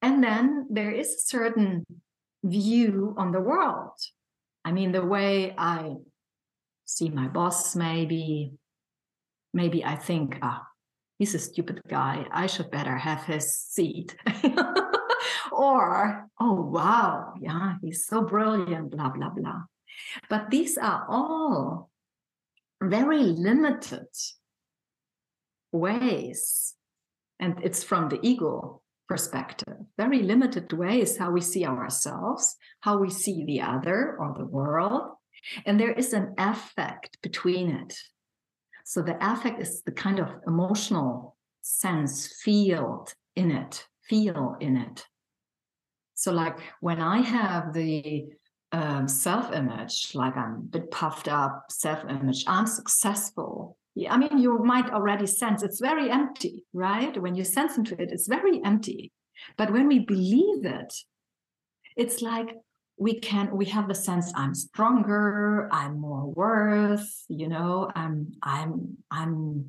And 0.00 0.22
then 0.22 0.66
there 0.70 0.92
is 0.92 1.08
a 1.08 1.20
certain 1.34 1.84
view 2.44 3.14
on 3.18 3.32
the 3.32 3.40
world 3.40 3.98
i 4.64 4.70
mean 4.70 4.92
the 4.92 5.04
way 5.04 5.54
i 5.58 5.94
see 6.84 7.08
my 7.08 7.26
boss 7.26 7.74
maybe 7.74 8.52
maybe 9.52 9.84
i 9.84 9.96
think 9.96 10.38
ah 10.42 10.62
he's 11.18 11.34
a 11.34 11.38
stupid 11.38 11.80
guy. 11.88 12.26
I 12.30 12.46
should 12.46 12.70
better 12.70 12.96
have 12.96 13.24
his 13.24 13.56
seat. 13.56 14.16
or, 15.52 16.28
oh, 16.40 16.60
wow, 16.60 17.34
yeah, 17.40 17.74
he's 17.80 18.06
so 18.06 18.22
brilliant, 18.22 18.90
blah, 18.90 19.10
blah, 19.10 19.30
blah. 19.30 19.62
But 20.28 20.50
these 20.50 20.76
are 20.76 21.06
all 21.08 21.90
very 22.82 23.22
limited 23.22 24.08
ways. 25.72 26.74
And 27.40 27.58
it's 27.62 27.82
from 27.82 28.08
the 28.08 28.20
ego 28.22 28.82
perspective, 29.08 29.74
very 29.96 30.22
limited 30.22 30.72
ways 30.72 31.16
how 31.16 31.30
we 31.30 31.40
see 31.40 31.66
ourselves, 31.66 32.56
how 32.80 32.98
we 32.98 33.10
see 33.10 33.44
the 33.44 33.60
other 33.60 34.16
or 34.18 34.34
the 34.36 34.46
world. 34.46 35.12
And 35.66 35.78
there 35.78 35.92
is 35.92 36.12
an 36.12 36.34
affect 36.38 37.20
between 37.22 37.70
it. 37.70 37.98
So 38.84 39.02
the 39.02 39.16
affect 39.20 39.60
is 39.60 39.82
the 39.82 39.92
kind 39.92 40.18
of 40.18 40.28
emotional 40.46 41.36
sense, 41.62 42.28
feel 42.42 43.08
in 43.36 43.50
it, 43.50 43.86
feel 44.08 44.56
in 44.60 44.76
it. 44.76 45.06
So, 46.14 46.32
like 46.32 46.58
when 46.80 47.00
I 47.00 47.18
have 47.18 47.72
the 47.72 48.26
um, 48.72 49.08
self 49.08 49.52
image, 49.52 50.12
like 50.14 50.36
I'm 50.36 50.54
a 50.54 50.78
bit 50.78 50.90
puffed 50.90 51.28
up, 51.28 51.66
self 51.70 52.04
image, 52.08 52.44
I'm 52.46 52.66
successful. 52.66 53.76
I 54.10 54.16
mean, 54.16 54.38
you 54.38 54.58
might 54.58 54.90
already 54.90 55.26
sense 55.26 55.62
it's 55.62 55.80
very 55.80 56.10
empty, 56.10 56.64
right? 56.72 57.20
When 57.20 57.34
you 57.34 57.44
sense 57.44 57.78
into 57.78 57.94
it, 57.94 58.10
it's 58.10 58.26
very 58.26 58.60
empty. 58.64 59.12
But 59.56 59.72
when 59.72 59.86
we 59.86 60.00
believe 60.00 60.64
it, 60.64 60.92
it's 61.96 62.20
like 62.20 62.56
we 62.96 63.18
can 63.18 63.50
we 63.56 63.64
have 63.64 63.88
the 63.88 63.94
sense 63.94 64.32
i'm 64.36 64.54
stronger 64.54 65.68
i'm 65.72 65.98
more 65.98 66.26
worth 66.26 67.24
you 67.28 67.48
know 67.48 67.90
i'm 67.94 68.32
i'm 68.42 68.96
i'm 69.10 69.66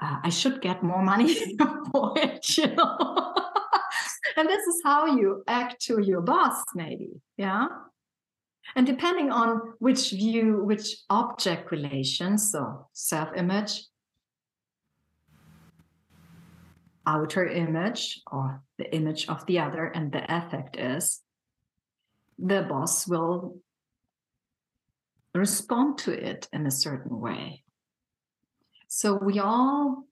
uh, 0.00 0.18
i 0.22 0.28
should 0.28 0.60
get 0.60 0.82
more 0.82 1.02
money 1.02 1.34
for 1.92 2.12
it 2.16 2.56
you 2.56 2.66
know 2.68 3.34
and 4.36 4.48
this 4.48 4.64
is 4.66 4.80
how 4.84 5.06
you 5.06 5.42
act 5.48 5.80
to 5.80 6.00
your 6.00 6.20
boss 6.20 6.62
maybe 6.74 7.10
yeah 7.36 7.66
and 8.76 8.86
depending 8.86 9.30
on 9.30 9.74
which 9.78 10.10
view 10.10 10.62
which 10.64 10.96
object 11.10 11.70
relation 11.70 12.38
so 12.38 12.86
self-image 12.92 13.84
outer 17.06 17.46
image 17.46 18.20
or 18.30 18.62
the 18.78 18.94
image 18.94 19.28
of 19.28 19.44
the 19.46 19.58
other 19.58 19.86
and 19.86 20.12
the 20.12 20.24
affect 20.32 20.76
is 20.76 21.20
the 22.38 22.62
boss 22.62 23.06
will 23.06 23.56
respond 25.34 25.98
to 25.98 26.12
it 26.12 26.48
in 26.52 26.66
a 26.66 26.70
certain 26.70 27.20
way. 27.20 27.62
So 28.88 29.14
we 29.14 29.38
all 29.38 30.04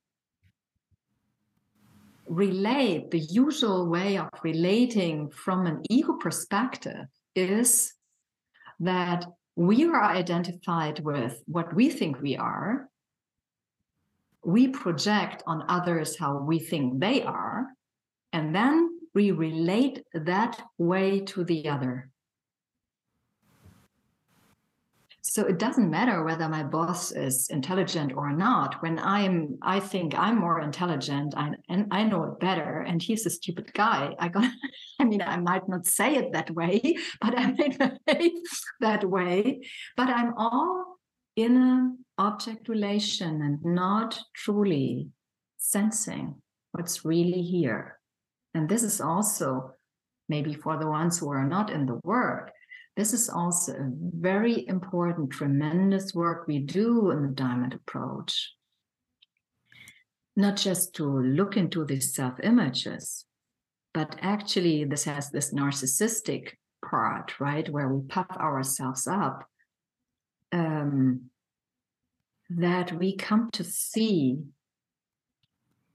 relate, 2.26 3.10
the 3.10 3.18
usual 3.18 3.86
way 3.88 4.16
of 4.16 4.28
relating 4.42 5.30
from 5.30 5.66
an 5.66 5.82
ego 5.90 6.14
perspective 6.14 7.06
is 7.34 7.92
that 8.80 9.26
we 9.56 9.84
are 9.84 10.02
identified 10.02 11.00
with 11.00 11.42
what 11.46 11.74
we 11.74 11.90
think 11.90 12.20
we 12.20 12.36
are. 12.36 12.88
We 14.44 14.68
project 14.68 15.42
on 15.46 15.64
others 15.68 16.18
how 16.18 16.38
we 16.38 16.58
think 16.58 17.00
they 17.00 17.22
are. 17.22 17.66
And 18.32 18.54
then 18.54 18.98
we 19.14 19.32
relate 19.32 20.04
that 20.14 20.62
way 20.78 21.20
to 21.20 21.44
the 21.44 21.68
other. 21.68 22.09
So 25.22 25.44
it 25.44 25.58
doesn't 25.58 25.90
matter 25.90 26.24
whether 26.24 26.48
my 26.48 26.62
boss 26.62 27.12
is 27.12 27.48
intelligent 27.50 28.12
or 28.14 28.32
not. 28.32 28.82
When 28.82 28.98
I'm, 28.98 29.58
I 29.62 29.78
think 29.78 30.14
I'm 30.18 30.38
more 30.38 30.60
intelligent 30.60 31.34
I, 31.36 31.50
and 31.68 31.88
I 31.90 32.04
know 32.04 32.24
it 32.24 32.40
better, 32.40 32.80
and 32.80 33.02
he's 33.02 33.26
a 33.26 33.30
stupid 33.30 33.72
guy. 33.74 34.14
I 34.18 34.28
got, 34.28 34.50
I 35.00 35.04
mean, 35.04 35.20
I 35.20 35.36
might 35.36 35.68
not 35.68 35.86
say 35.86 36.16
it 36.16 36.32
that 36.32 36.50
way, 36.50 36.96
but 37.20 37.38
I 37.38 37.50
behave 37.52 38.32
that 38.80 39.04
way. 39.04 39.60
But 39.96 40.08
I'm 40.08 40.32
all 40.36 40.96
in 41.36 41.56
an 41.56 42.04
object 42.16 42.68
relation 42.68 43.42
and 43.42 43.62
not 43.64 44.18
truly 44.34 45.08
sensing 45.58 46.36
what's 46.72 47.04
really 47.04 47.42
here. 47.42 47.98
And 48.54 48.68
this 48.68 48.82
is 48.82 49.00
also 49.00 49.74
maybe 50.28 50.54
for 50.54 50.78
the 50.78 50.88
ones 50.88 51.18
who 51.18 51.30
are 51.30 51.46
not 51.46 51.70
in 51.70 51.86
the 51.86 52.00
work 52.04 52.52
this 53.00 53.14
is 53.14 53.30
also 53.30 53.72
a 53.72 53.90
very 53.98 54.68
important, 54.68 55.30
tremendous 55.30 56.14
work 56.14 56.46
we 56.46 56.58
do 56.58 57.10
in 57.12 57.22
the 57.22 57.28
diamond 57.28 57.72
approach. 57.72 58.52
Not 60.36 60.56
just 60.58 60.94
to 60.96 61.04
look 61.04 61.56
into 61.56 61.86
these 61.86 62.14
self 62.14 62.34
images, 62.42 63.24
but 63.94 64.16
actually, 64.20 64.84
this 64.84 65.04
has 65.04 65.30
this 65.30 65.54
narcissistic 65.54 66.50
part, 66.84 67.40
right, 67.40 67.66
where 67.70 67.88
we 67.88 68.06
puff 68.06 68.30
ourselves 68.36 69.06
up. 69.06 69.48
Um, 70.52 71.30
that 72.50 72.92
we 72.92 73.16
come 73.16 73.48
to 73.52 73.64
see 73.64 74.40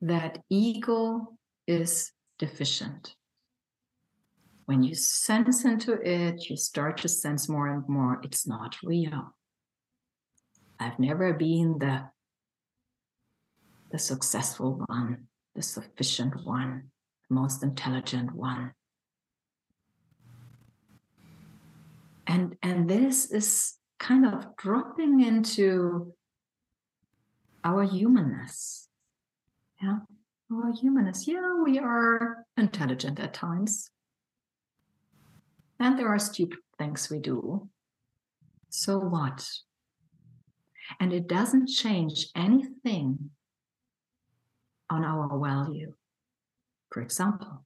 that 0.02 0.40
ego 0.50 1.38
is 1.68 2.12
deficient 2.40 3.14
when 4.66 4.82
you 4.82 4.96
sense 4.96 5.64
into 5.64 5.94
it, 5.94 6.50
you 6.50 6.58
start 6.58 6.98
to 6.98 7.08
sense 7.08 7.48
more 7.48 7.68
and 7.68 7.88
more 7.88 8.20
it's 8.24 8.48
not 8.48 8.76
real. 8.84 9.36
I've 10.80 11.00
never 11.00 11.34
been 11.34 11.78
the 11.80 12.10
the 13.92 14.00
successful 14.00 14.84
one, 14.88 15.28
the 15.54 15.62
sufficient 15.62 16.46
one, 16.46 16.90
the 17.30 17.36
most 17.36 17.64
intelligent 17.64 18.34
one. 18.34 18.74
And 22.28 22.58
and 22.64 22.90
this 22.90 23.32
is 23.32 23.76
kind 24.00 24.26
of 24.26 24.58
dropping 24.58 25.22
into 25.22 26.14
our 27.64 27.84
humanness. 27.84 28.90
Yeah, 29.82 30.00
our 30.52 30.74
humanness. 30.74 31.28
Yeah, 31.28 31.62
we 31.64 31.78
are 31.78 32.46
intelligent 32.58 33.20
at 33.20 33.34
times. 33.34 33.90
And 35.80 35.98
there 35.98 36.08
are 36.08 36.20
stupid 36.20 36.60
things 36.78 37.10
we 37.10 37.20
do. 37.20 37.70
So 38.70 39.00
what? 39.00 39.48
And 41.00 41.12
it 41.12 41.28
doesn't 41.28 41.68
change 41.68 42.28
anything 42.36 43.32
on 44.90 45.04
our 45.04 45.40
value. 45.40 45.94
For 46.92 47.02
example, 47.02 47.66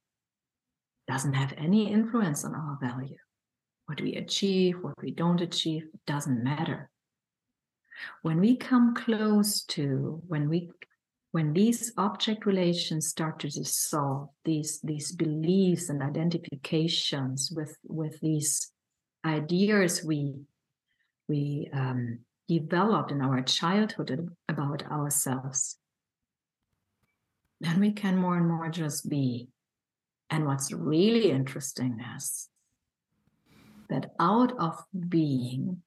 doesn't 1.08 1.34
have 1.34 1.52
any 1.56 1.92
influence 1.92 2.44
on 2.44 2.54
our 2.54 2.78
value. 2.80 3.16
What 3.86 4.00
we 4.00 4.14
achieve, 4.14 4.76
what 4.80 4.94
we 5.02 5.10
don't 5.10 5.40
achieve, 5.40 5.88
doesn't 6.06 6.42
matter. 6.44 6.88
When 8.22 8.40
we 8.40 8.56
come 8.56 8.94
close 8.94 9.62
to, 9.64 10.22
when 10.26 10.48
we 10.48 10.70
when 11.32 11.52
these 11.52 11.92
object 11.96 12.44
relations 12.44 13.08
start 13.08 13.38
to 13.40 13.48
dissolve 13.48 14.28
these 14.44 14.80
these 14.82 15.12
beliefs 15.12 15.88
and 15.88 16.02
identifications 16.02 17.52
with 17.54 17.76
with 17.86 18.20
these 18.20 18.72
ideas 19.24 20.02
we 20.04 20.34
we 21.28 21.70
um, 21.72 22.18
developed 22.48 23.12
in 23.12 23.20
our 23.20 23.42
childhood 23.42 24.28
about 24.48 24.82
ourselves 24.90 25.78
then 27.60 27.78
we 27.78 27.92
can 27.92 28.16
more 28.16 28.36
and 28.36 28.48
more 28.48 28.68
just 28.70 29.08
be. 29.08 29.48
And 30.30 30.46
what's 30.46 30.72
really 30.72 31.30
interesting 31.30 32.02
is 32.16 32.48
that 33.88 34.12
out 34.18 34.52
of 34.58 34.82
being, 35.08 35.82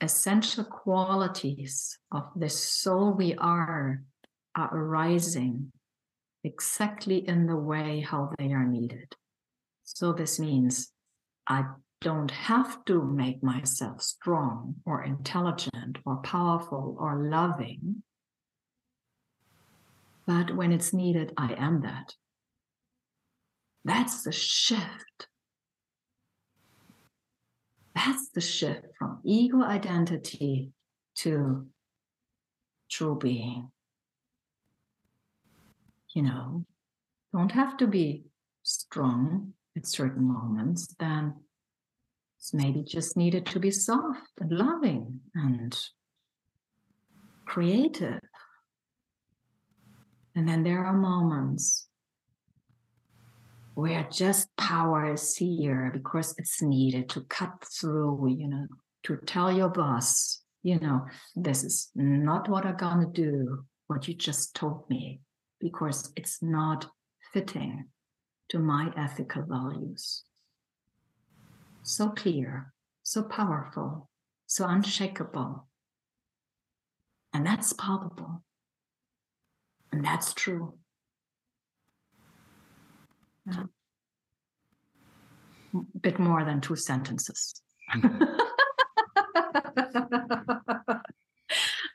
essential 0.00 0.64
qualities 0.64 1.98
of 2.12 2.24
the 2.36 2.48
soul 2.48 3.12
we 3.12 3.34
are 3.34 4.02
are 4.56 4.76
arising 4.76 5.72
exactly 6.42 7.28
in 7.28 7.46
the 7.46 7.56
way 7.56 8.00
how 8.00 8.32
they 8.38 8.52
are 8.52 8.66
needed. 8.66 9.14
So 9.84 10.12
this 10.12 10.40
means 10.40 10.90
I 11.46 11.64
don't 12.00 12.30
have 12.30 12.84
to 12.86 13.02
make 13.04 13.42
myself 13.42 14.02
strong 14.02 14.76
or 14.86 15.04
intelligent 15.04 15.98
or 16.06 16.16
powerful 16.22 16.96
or 16.98 17.28
loving. 17.28 18.02
But 20.26 20.56
when 20.56 20.72
it's 20.72 20.92
needed, 20.92 21.32
I 21.36 21.54
am 21.54 21.82
that. 21.82 22.14
That's 23.84 24.22
the 24.22 24.32
shift. 24.32 25.26
That's 27.94 28.28
the 28.30 28.40
shift 28.40 28.86
from 28.98 29.20
ego 29.24 29.62
identity 29.62 30.72
to 31.16 31.66
true 32.90 33.18
being. 33.18 33.70
You 36.14 36.22
know, 36.22 36.64
don't 37.32 37.52
have 37.52 37.76
to 37.78 37.86
be 37.86 38.24
strong 38.62 39.54
at 39.76 39.86
certain 39.86 40.24
moments, 40.24 40.94
then 40.98 41.34
maybe 42.52 42.82
just 42.82 43.16
needed 43.16 43.46
to 43.46 43.60
be 43.60 43.70
soft 43.70 44.32
and 44.40 44.50
loving 44.50 45.20
and 45.34 45.78
creative. 47.46 48.20
And 50.34 50.48
then 50.48 50.62
there 50.62 50.84
are 50.84 50.96
moments 50.96 51.86
where 53.80 54.06
just 54.12 54.54
power 54.56 55.10
is 55.10 55.36
here 55.36 55.90
because 55.90 56.34
it's 56.36 56.60
needed 56.60 57.08
to 57.08 57.22
cut 57.22 57.64
through, 57.64 58.28
you 58.28 58.46
know, 58.46 58.66
to 59.04 59.16
tell 59.24 59.50
your 59.50 59.70
boss, 59.70 60.42
you 60.62 60.78
know, 60.78 61.06
this 61.34 61.64
is 61.64 61.90
not 61.94 62.46
what 62.46 62.66
I'm 62.66 62.76
gonna 62.76 63.06
do, 63.10 63.64
what 63.86 64.06
you 64.06 64.12
just 64.12 64.54
told 64.54 64.84
me, 64.90 65.22
because 65.60 66.12
it's 66.14 66.42
not 66.42 66.90
fitting 67.32 67.86
to 68.50 68.58
my 68.58 68.92
ethical 68.98 69.44
values. 69.48 70.24
So 71.82 72.10
clear, 72.10 72.74
so 73.02 73.22
powerful, 73.22 74.10
so 74.46 74.66
unshakable. 74.66 75.66
And 77.32 77.46
that's 77.46 77.72
palpable. 77.72 78.42
And 79.90 80.04
that's 80.04 80.34
true. 80.34 80.74
Yeah. 83.50 83.64
A 85.74 85.98
bit 86.00 86.18
more 86.18 86.44
than 86.44 86.60
two 86.60 86.76
sentences. 86.76 87.54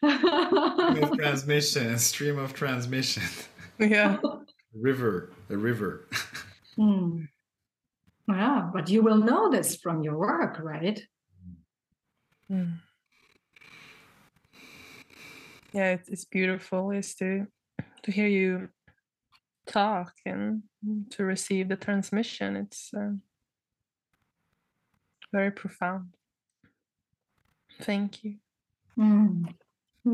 of 0.01 1.12
transmission, 1.18 1.97
stream 1.99 2.38
of 2.38 2.53
transmission. 2.53 3.24
Yeah. 3.80 4.18
river, 4.74 5.32
the 5.47 5.58
river. 5.58 6.08
Hmm. 6.76 7.24
Yeah, 8.28 8.70
but 8.74 8.89
you 8.89 9.03
will 9.03 9.18
know 9.18 9.51
this 9.51 9.76
from 9.76 10.01
your 10.01 10.18
work, 10.18 10.58
right? 10.60 10.99
Mm. 12.51 12.80
Yeah, 15.74 15.91
it's, 15.91 16.10
it's 16.10 16.26
beautiful 16.26 16.91
is 16.91 17.16
to 17.16 17.47
to 18.03 18.12
hear 18.12 18.28
you 18.28 18.70
talk 19.66 20.13
and 20.26 20.63
to 21.11 21.24
receive 21.24 21.70
the 21.70 21.76
transmission. 21.76 22.55
It's 22.55 22.91
uh, 22.95 23.11
very 25.32 25.51
profound. 25.51 26.16
Thank 27.82 28.24
you. 28.24 28.36
Mm. 28.97 29.53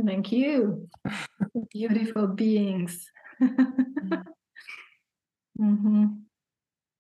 Thank 0.06 0.32
you. 0.32 0.90
Beautiful 1.72 2.28
beings. 2.28 3.10
mm-hmm. 5.60 6.06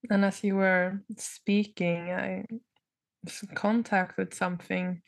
And 0.09 0.25
as 0.25 0.43
you 0.43 0.55
were 0.55 1.01
speaking, 1.17 2.11
I 2.11 2.45
was 3.23 3.43
in 3.43 3.55
contact 3.55 4.17
with 4.17 4.33
something 4.33 5.01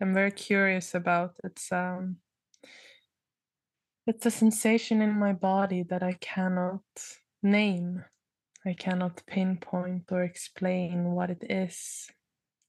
I'm 0.00 0.14
very 0.14 0.32
curious 0.32 0.94
about. 0.94 1.36
It's 1.44 1.70
um 1.70 2.16
it's 4.06 4.26
a 4.26 4.30
sensation 4.30 5.00
in 5.00 5.18
my 5.18 5.32
body 5.32 5.82
that 5.84 6.02
I 6.02 6.14
cannot 6.20 6.82
name. 7.42 8.04
I 8.66 8.74
cannot 8.74 9.22
pinpoint 9.26 10.04
or 10.10 10.22
explain 10.22 11.12
what 11.12 11.30
it 11.30 11.44
is. 11.48 12.10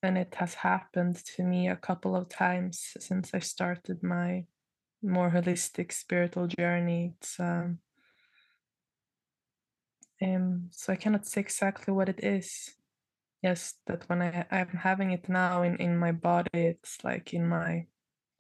And 0.04 0.18
it 0.18 0.36
has 0.36 0.54
happened 0.54 1.16
to 1.36 1.44
me 1.44 1.68
a 1.68 1.76
couple 1.76 2.16
of 2.16 2.30
times 2.30 2.94
since 3.00 3.32
I 3.34 3.40
started 3.40 4.04
my 4.04 4.46
more 5.02 5.30
holistic 5.30 5.92
spiritual 5.92 6.48
journey. 6.48 7.14
It's 7.18 7.40
um, 7.40 7.80
um 10.22 10.70
so 10.72 10.94
I 10.94 10.96
cannot 10.96 11.26
say 11.26 11.42
exactly 11.42 11.94
what 11.94 12.10
it 12.10 12.24
is. 12.24 12.76
Yes, 13.42 13.76
that 13.88 14.08
when 14.08 14.22
I 14.22 14.46
I'm 14.52 14.70
having 14.70 15.12
it 15.12 15.28
now 15.28 15.64
in 15.64 15.78
in 15.78 15.98
my 15.98 16.12
body, 16.12 16.50
it's 16.54 17.04
like 17.04 17.34
in 17.34 17.48
my 17.48 17.88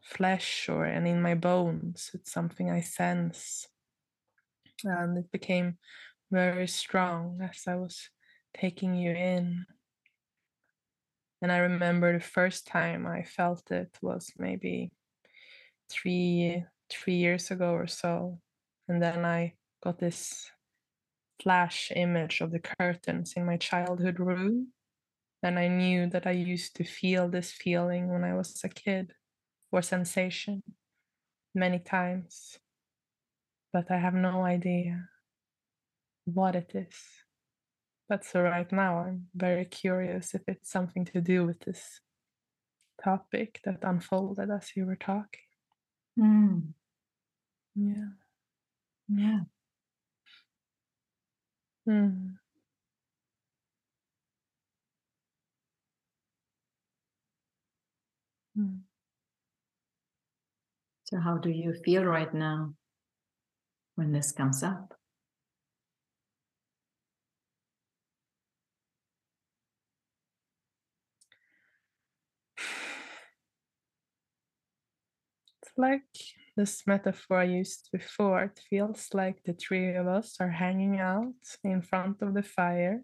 flesh 0.06 0.70
or 0.70 0.86
and 0.86 1.08
in 1.08 1.22
my 1.22 1.34
bones. 1.34 2.12
It's 2.14 2.32
something 2.32 2.70
I 2.70 2.82
sense. 2.82 3.68
And 4.84 5.18
it 5.18 5.32
became 5.32 5.78
very 6.32 6.68
strong 6.68 7.40
as 7.42 7.64
I 7.68 7.76
was 7.76 8.10
taking 8.56 8.94
you 8.94 9.12
in. 9.12 9.66
And 11.42 11.52
I 11.52 11.58
remember 11.58 12.14
the 12.14 12.24
first 12.24 12.68
time 12.68 13.08
I 13.08 13.24
felt 13.24 13.72
it 13.72 13.98
was 14.02 14.32
maybe 14.38 14.92
three 15.90 16.64
three 16.90 17.16
years 17.16 17.50
ago 17.50 17.72
or 17.72 17.88
so. 17.88 18.40
And 18.88 19.02
then 19.02 19.26
I 19.26 19.54
got 19.84 19.98
this 19.98 20.52
flash 21.42 21.92
image 21.96 22.42
of 22.42 22.52
the 22.52 22.60
curtains 22.60 23.34
in 23.36 23.46
my 23.46 23.58
childhood 23.58 24.20
room. 24.20 24.68
And 25.42 25.58
I 25.58 25.68
knew 25.68 26.08
that 26.12 26.28
I 26.28 26.32
used 26.32 26.76
to 26.76 26.84
feel 26.84 27.28
this 27.28 27.52
feeling 27.52 28.10
when 28.10 28.24
I 28.24 28.36
was 28.36 28.62
a 28.64 28.70
kid 28.70 29.14
or 29.76 29.82
sensation 29.84 30.64
many 31.56 31.80
times, 31.80 32.60
but 33.72 33.92
I 33.92 33.98
have 34.00 34.16
no 34.16 34.42
idea 34.44 35.10
what 36.26 36.56
it 36.56 36.72
is. 36.76 37.24
But 38.10 38.26
so 38.26 38.42
right 38.42 38.72
now, 38.72 38.98
I'm 39.00 39.28
very 39.36 39.66
curious 39.66 40.34
if 40.34 40.42
it's 40.48 40.72
something 40.72 41.06
to 41.06 41.22
do 41.22 41.46
with 41.46 41.60
this 41.62 42.02
topic 43.04 43.62
that 43.64 43.80
unfolded 43.84 44.50
as 44.52 44.76
you 44.76 44.86
were 44.86 44.96
talking. 44.98 45.42
Mm. 46.20 46.74
Yeah. 47.76 48.10
Yeah. 49.10 49.42
Mm. 51.88 52.38
Mm. 58.58 58.85
So, 61.06 61.20
how 61.20 61.38
do 61.38 61.50
you 61.50 61.74
feel 61.86 62.04
right 62.04 62.34
now 62.34 62.74
when 63.96 64.12
this 64.12 64.32
comes 64.32 64.64
up? 64.64 64.96
It's 75.62 75.72
like 75.78 76.02
this 76.58 76.82
metaphor 76.88 77.38
I 77.38 77.44
used 77.44 77.90
before. 77.92 78.44
It 78.44 78.60
feels 78.68 79.10
like 79.14 79.44
the 79.44 79.54
three 79.54 79.94
of 79.94 80.08
us 80.08 80.38
are 80.40 80.50
hanging 80.50 81.00
out 81.00 81.36
in 81.64 81.84
front 81.84 82.24
of 82.24 82.34
the 82.34 82.42
fire. 82.42 83.04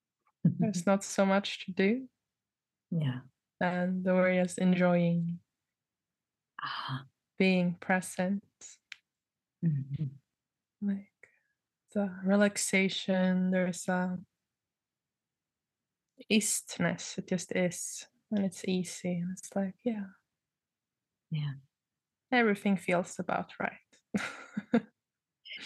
There's 0.44 0.86
not 0.86 1.02
so 1.02 1.24
much 1.24 1.64
to 1.64 1.72
do, 1.72 2.08
yeah. 2.90 3.20
and 3.58 4.04
we're 4.04 4.42
just 4.42 4.58
enjoying 4.58 5.38
Ah. 6.62 7.04
Being 7.38 7.76
present. 7.80 8.42
Mhm. 9.64 10.10
Like 10.82 11.12
the 11.94 12.10
relaxation, 12.24 13.50
there's 13.50 13.88
a 13.88 14.18
istness. 16.30 17.18
It 17.18 17.28
just 17.28 17.52
is, 17.56 18.06
and 18.30 18.44
it's 18.44 18.64
easy. 18.66 19.18
And 19.18 19.30
it's 19.36 19.54
like, 19.56 19.74
yeah, 19.84 20.06
Yeah. 21.30 21.54
everything 22.32 22.76
feels 22.76 23.18
about 23.18 23.52
right. 23.58 23.80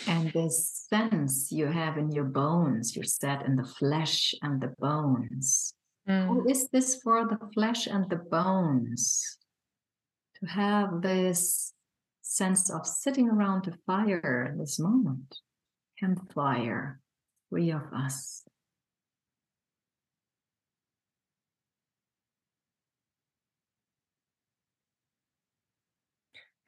And 0.07 0.33
this 0.33 0.87
sense 0.89 1.53
you 1.53 1.67
have 1.67 1.99
in 1.99 2.11
your 2.13 2.25
bones, 2.25 2.97
you're 2.97 3.05
set 3.05 3.45
in 3.45 3.57
the 3.57 3.65
flesh 3.65 4.35
and 4.43 4.61
the 4.61 4.75
bones. 4.79 5.75
Mm. 6.09 6.51
is 6.51 6.69
this 6.71 6.97
for 7.03 7.27
the 7.29 7.39
flesh 7.55 7.87
and 7.87 8.09
the 8.11 8.17
bones? 8.17 9.39
to 10.43 10.51
have 10.51 11.03
this 11.03 11.73
sense 12.23 12.71
of 12.71 12.87
sitting 12.87 13.29
around 13.29 13.65
the 13.65 13.77
fire 13.87 14.55
this 14.59 14.79
moment, 14.79 15.39
campfire, 15.99 17.01
three 17.49 17.71
of 17.71 17.83
us. 17.95 18.43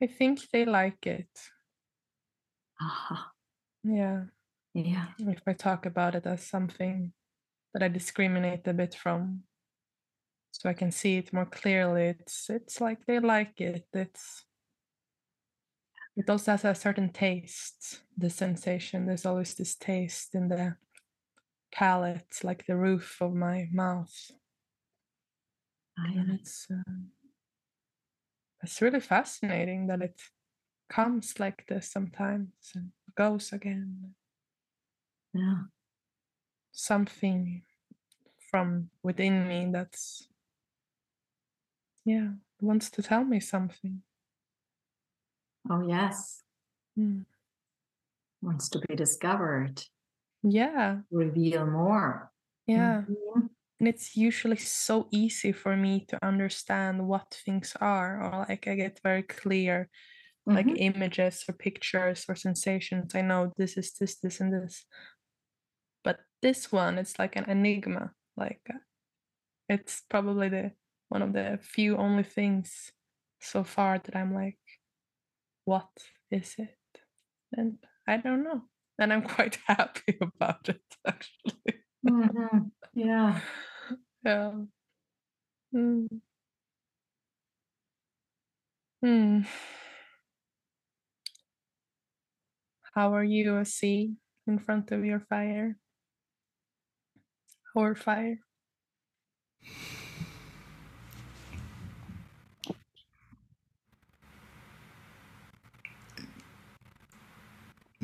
I 0.02 0.06
think 0.06 0.40
they 0.52 0.64
like 0.64 1.06
it. 1.06 1.28
Aha. 2.80 3.30
Yeah. 3.82 4.24
Yeah. 4.74 5.06
If 5.18 5.42
I 5.46 5.52
talk 5.52 5.86
about 5.86 6.14
it 6.14 6.26
as 6.26 6.46
something 6.46 7.12
that 7.72 7.82
I 7.82 7.88
discriminate 7.88 8.66
a 8.66 8.72
bit 8.72 8.94
from 8.94 9.44
so 10.54 10.68
I 10.68 10.72
can 10.72 10.92
see 10.92 11.16
it 11.16 11.32
more 11.32 11.46
clearly, 11.46 12.14
it's 12.20 12.48
it's 12.48 12.80
like 12.80 13.04
they 13.06 13.18
like 13.18 13.60
it. 13.60 13.88
It's 13.92 14.44
it 16.16 16.30
also 16.30 16.52
has 16.52 16.64
a 16.64 16.76
certain 16.76 17.12
taste, 17.12 18.02
the 18.16 18.30
sensation. 18.30 19.04
There's 19.04 19.26
always 19.26 19.54
this 19.54 19.74
taste 19.74 20.36
in 20.36 20.48
the 20.48 20.76
palate, 21.72 22.38
like 22.44 22.66
the 22.66 22.76
roof 22.76 23.18
of 23.20 23.34
my 23.34 23.68
mouth. 23.72 24.14
And 25.96 26.30
it's 26.30 26.68
um, 26.70 27.08
it's 28.62 28.80
really 28.80 29.00
fascinating 29.00 29.88
that 29.88 30.02
it 30.02 30.20
comes 30.88 31.40
like 31.40 31.66
this 31.66 31.90
sometimes 31.90 32.52
and 32.76 32.92
goes 33.16 33.52
again. 33.52 34.14
Yeah. 35.32 35.62
Something 36.70 37.62
from 38.50 38.90
within 39.02 39.48
me 39.48 39.68
that's 39.72 40.28
yeah 42.04 42.30
wants 42.60 42.90
to 42.90 43.02
tell 43.02 43.24
me 43.24 43.40
something. 43.40 44.02
Oh, 45.70 45.82
yes. 45.86 46.42
Mm. 46.98 47.24
Wants 48.42 48.68
to 48.70 48.78
be 48.88 48.94
discovered, 48.94 49.82
Yeah, 50.42 51.00
reveal 51.10 51.66
more. 51.66 52.30
yeah. 52.66 53.02
Mhm. 53.08 53.48
And 53.80 53.88
it's 53.88 54.16
usually 54.16 54.56
so 54.56 55.08
easy 55.10 55.52
for 55.52 55.76
me 55.76 56.04
to 56.06 56.24
understand 56.24 57.06
what 57.08 57.34
things 57.44 57.76
are, 57.80 58.22
or 58.22 58.46
like 58.48 58.68
I 58.68 58.74
get 58.76 59.00
very 59.02 59.22
clear, 59.22 59.88
like 60.46 60.66
Mhm. 60.66 60.76
images 60.78 61.44
or 61.48 61.54
pictures 61.54 62.24
or 62.28 62.36
sensations. 62.36 63.14
I 63.14 63.22
know 63.22 63.52
this 63.56 63.76
is 63.76 63.92
this, 63.98 64.18
this, 64.20 64.40
and 64.40 64.52
this. 64.52 64.86
But 66.04 66.20
this 66.42 66.70
one, 66.72 66.98
it's 66.98 67.18
like 67.18 67.36
an 67.36 67.44
enigma. 67.50 68.12
Like 68.36 68.60
uh, 68.70 68.78
it's 69.68 70.02
probably 70.08 70.48
the 70.50 70.72
one 71.14 71.22
of 71.22 71.32
the 71.32 71.60
few 71.62 71.96
only 71.96 72.24
things 72.24 72.92
so 73.40 73.64
far 73.64 74.00
that 74.00 74.16
I'm 74.16 74.34
like, 74.34 74.58
what 75.64 75.88
is 76.30 76.54
it? 76.58 76.76
And 77.56 77.78
I 78.08 78.18
don't 78.18 78.44
know. 78.44 78.62
And 78.98 79.12
I'm 79.12 79.22
quite 79.22 79.58
happy 79.66 80.18
about 80.20 80.68
it 80.68 80.82
actually. 81.06 81.82
Mhm. 82.06 82.70
Yeah. 82.94 83.40
Yeah. 84.24 84.52
Mm. 85.72 86.20
Hmm. 89.02 89.42
How 92.94 93.12
are 93.14 93.24
you, 93.24 93.58
a 93.58 93.64
sea, 93.64 94.16
in 94.46 94.58
front 94.60 94.92
of 94.92 95.04
your 95.04 95.20
fire? 95.20 95.76
Or 97.74 97.94
fire? 97.94 98.38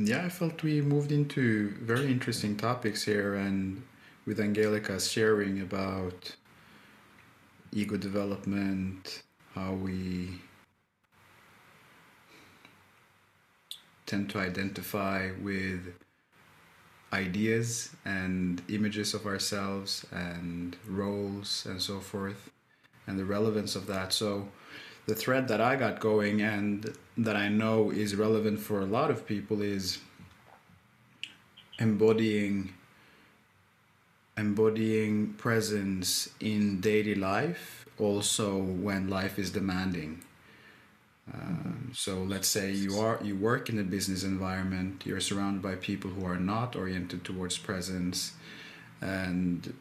Yeah, 0.02 0.24
I 0.24 0.30
felt 0.30 0.62
we 0.62 0.80
moved 0.80 1.12
into 1.12 1.74
very 1.82 2.10
interesting 2.10 2.56
topics 2.56 3.04
here, 3.04 3.34
and 3.34 3.82
with 4.24 4.40
Angelika 4.40 4.98
sharing 4.98 5.60
about 5.60 6.36
ego 7.70 7.98
development, 7.98 9.22
how 9.54 9.74
we 9.74 10.40
tend 14.06 14.30
to 14.30 14.38
identify 14.38 15.32
with 15.38 15.92
ideas 17.12 17.90
and 18.06 18.62
images 18.68 19.12
of 19.12 19.26
ourselves 19.26 20.06
and 20.10 20.78
roles 20.88 21.66
and 21.68 21.82
so 21.82 22.00
forth, 22.00 22.50
and 23.06 23.18
the 23.18 23.26
relevance 23.26 23.76
of 23.76 23.86
that. 23.88 24.14
So, 24.14 24.48
the 25.04 25.14
thread 25.14 25.46
that 25.48 25.60
I 25.60 25.76
got 25.76 26.00
going 26.00 26.40
and 26.40 26.96
that 27.24 27.36
I 27.36 27.48
know 27.48 27.90
is 27.90 28.16
relevant 28.16 28.60
for 28.60 28.80
a 28.80 28.86
lot 28.86 29.10
of 29.10 29.26
people 29.26 29.60
is 29.60 29.98
embodying 31.78 32.72
embodying 34.36 35.34
presence 35.34 36.30
in 36.40 36.80
daily 36.80 37.14
life 37.14 37.84
also 37.98 38.56
when 38.56 39.08
life 39.08 39.38
is 39.38 39.50
demanding. 39.50 40.22
Um, 41.32 41.90
so 41.94 42.22
let's 42.22 42.48
say 42.48 42.72
you 42.72 42.98
are 42.98 43.18
you 43.22 43.36
work 43.36 43.68
in 43.68 43.78
a 43.78 43.84
business 43.84 44.24
environment 44.24 45.02
you're 45.04 45.20
surrounded 45.20 45.62
by 45.62 45.74
people 45.76 46.10
who 46.10 46.24
are 46.26 46.38
not 46.38 46.74
oriented 46.74 47.22
towards 47.22 47.56
presence 47.58 48.32
and 49.00 49.72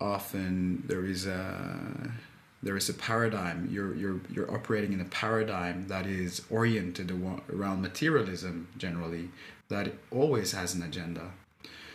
often 0.00 0.82
there 0.86 1.04
is 1.04 1.26
a 1.26 2.10
there 2.62 2.76
is 2.76 2.88
a 2.88 2.94
paradigm 2.94 3.68
you're 3.70 3.94
you're 3.94 4.20
you're 4.30 4.50
operating 4.52 4.92
in 4.92 5.00
a 5.00 5.04
paradigm 5.06 5.88
that 5.88 6.06
is 6.06 6.42
oriented 6.50 7.10
around 7.52 7.80
materialism 7.80 8.68
generally 8.76 9.30
that 9.68 9.92
always 10.10 10.52
has 10.52 10.74
an 10.74 10.82
agenda. 10.82 11.30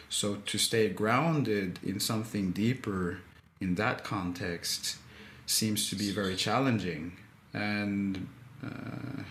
So 0.09 0.35
to 0.35 0.57
stay 0.57 0.89
grounded 0.89 1.79
in 1.83 1.99
something 1.99 2.51
deeper 2.51 3.19
in 3.59 3.75
that 3.75 4.03
context 4.03 4.97
seems 5.45 5.89
to 5.89 5.95
be 5.95 6.11
very 6.11 6.35
challenging. 6.35 7.13
And 7.53 8.27
uh, 8.63 9.23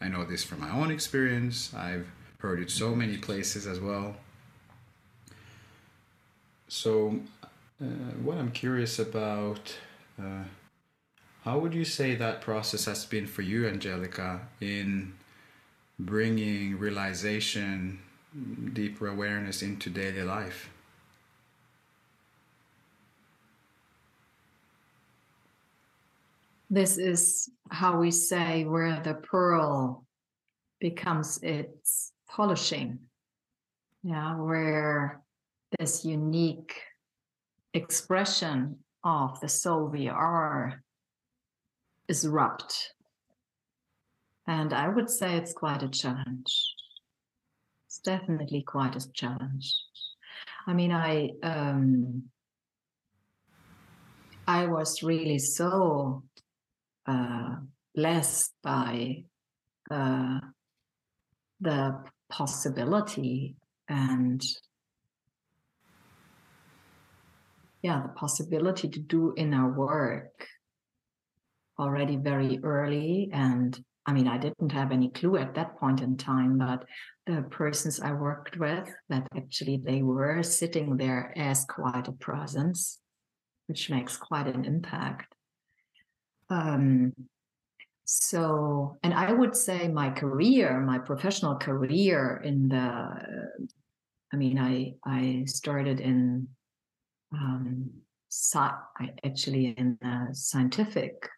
i 0.00 0.08
know 0.08 0.24
this 0.24 0.42
from 0.42 0.60
my 0.60 0.70
own 0.70 0.90
experience. 0.90 1.72
I've 1.74 2.08
heard 2.38 2.60
it 2.60 2.70
so 2.70 2.94
many 2.94 3.16
places 3.16 3.66
as 3.66 3.78
well. 3.78 4.16
So 6.68 7.20
uh, 7.80 7.84
what 8.22 8.38
i'm 8.38 8.50
curious 8.50 8.98
about 8.98 9.76
uh, 10.22 10.44
how 11.42 11.58
would 11.58 11.74
you 11.74 11.84
say 11.84 12.14
that 12.16 12.40
process 12.40 12.86
has 12.86 13.04
been 13.04 13.26
for 13.26 13.42
you, 13.42 13.68
Angelika, 13.68 14.40
in 14.60 15.14
bringing 15.98 16.78
realization, 16.78 18.00
deeper 18.72 19.06
awareness 19.06 19.62
into 19.62 19.88
daily 19.88 20.22
life? 20.22 20.70
This 26.68 26.98
is 26.98 27.48
how 27.70 27.96
we 27.98 28.10
say 28.10 28.64
where 28.64 29.00
the 29.00 29.14
pearl 29.14 30.04
becomes 30.80 31.38
its 31.42 32.12
polishing. 32.28 32.98
Yeah, 34.02 34.36
where 34.36 35.22
this 35.78 36.04
unique 36.04 36.74
expression 37.72 38.78
of 39.06 39.38
the 39.40 39.48
soul 39.48 39.86
we 39.86 40.08
are 40.08 40.82
is 42.08 42.26
rubbed. 42.26 42.74
And 44.48 44.72
I 44.72 44.88
would 44.88 45.08
say 45.08 45.36
it's 45.36 45.52
quite 45.52 45.84
a 45.84 45.88
challenge. 45.88 46.74
It's 47.86 48.00
definitely 48.00 48.62
quite 48.62 48.96
a 48.96 49.12
challenge. 49.12 49.74
I 50.66 50.72
mean, 50.72 50.90
I 50.90 51.30
um, 51.44 52.24
I 54.46 54.66
was 54.66 55.02
really 55.04 55.38
so 55.38 56.24
uh, 57.06 57.56
blessed 57.94 58.52
by 58.62 59.24
uh, 59.88 60.40
the 61.60 62.04
possibility 62.28 63.56
and 63.88 64.42
yeah, 67.86 68.02
the 68.02 68.08
possibility 68.08 68.88
to 68.88 68.98
do 68.98 69.32
inner 69.36 69.68
work 69.72 70.44
already 71.78 72.16
very 72.16 72.58
early. 72.64 73.30
And 73.32 73.78
I 74.04 74.12
mean, 74.12 74.26
I 74.26 74.38
didn't 74.38 74.72
have 74.72 74.90
any 74.90 75.10
clue 75.10 75.36
at 75.36 75.54
that 75.54 75.78
point 75.78 76.00
in 76.00 76.16
time, 76.16 76.58
but 76.58 76.84
the 77.26 77.42
persons 77.42 78.00
I 78.00 78.10
worked 78.10 78.56
with, 78.56 78.88
that 79.08 79.28
actually 79.36 79.76
they 79.84 80.02
were 80.02 80.42
sitting 80.42 80.96
there 80.96 81.32
as 81.36 81.64
quite 81.64 82.08
a 82.08 82.12
presence, 82.12 82.98
which 83.68 83.88
makes 83.88 84.16
quite 84.16 84.48
an 84.48 84.64
impact. 84.64 85.32
Um, 86.50 87.12
so, 88.04 88.96
and 89.04 89.14
I 89.14 89.32
would 89.32 89.54
say 89.54 89.86
my 89.86 90.10
career, 90.10 90.80
my 90.80 90.98
professional 90.98 91.54
career 91.54 92.42
in 92.44 92.68
the, 92.68 92.86
I 94.32 94.36
mean, 94.36 94.58
I 94.58 94.94
I 95.04 95.44
started 95.46 96.00
in 96.00 96.48
um, 97.36 97.90
sci- 98.30 99.18
actually 99.24 99.74
in 99.76 99.98
uh, 100.04 100.32
scientific 100.32 101.28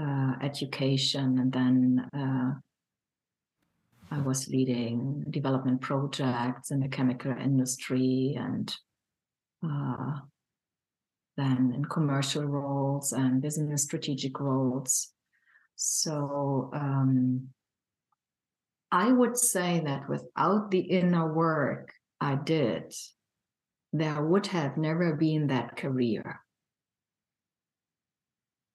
uh, 0.00 0.34
education, 0.42 1.38
and 1.38 1.52
then 1.52 2.06
uh, 2.16 2.52
I 4.10 4.20
was 4.20 4.48
leading 4.48 5.24
development 5.30 5.80
projects 5.80 6.70
in 6.70 6.80
the 6.80 6.88
chemical 6.88 7.32
industry, 7.32 8.36
and 8.38 8.74
uh, 9.64 10.20
then 11.36 11.72
in 11.74 11.84
commercial 11.84 12.44
roles 12.44 13.12
and 13.12 13.42
business 13.42 13.84
strategic 13.84 14.38
roles. 14.40 15.10
So 15.76 16.70
um, 16.74 17.48
I 18.90 19.10
would 19.10 19.36
say 19.36 19.80
that 19.84 20.08
without 20.08 20.70
the 20.70 20.80
inner 20.80 21.32
work 21.32 21.92
I 22.20 22.34
did, 22.34 22.94
there 23.92 24.22
would 24.22 24.46
have 24.48 24.76
never 24.76 25.14
been 25.14 25.48
that 25.48 25.76
career. 25.76 26.40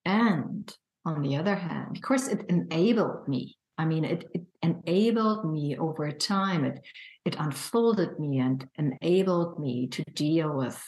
And 0.05 0.73
on 1.05 1.21
the 1.21 1.35
other 1.35 1.55
hand, 1.55 1.97
of 1.97 2.01
course, 2.01 2.27
it 2.27 2.45
enabled 2.49 3.27
me. 3.27 3.57
I 3.77 3.85
mean, 3.85 4.05
it, 4.05 4.25
it 4.33 4.45
enabled 4.63 5.51
me 5.51 5.77
over 5.77 6.11
time. 6.11 6.65
It 6.65 6.79
it 7.25 7.35
unfolded 7.37 8.19
me 8.19 8.39
and 8.39 8.67
enabled 8.77 9.59
me 9.59 9.87
to 9.87 10.03
deal 10.13 10.55
with 10.55 10.81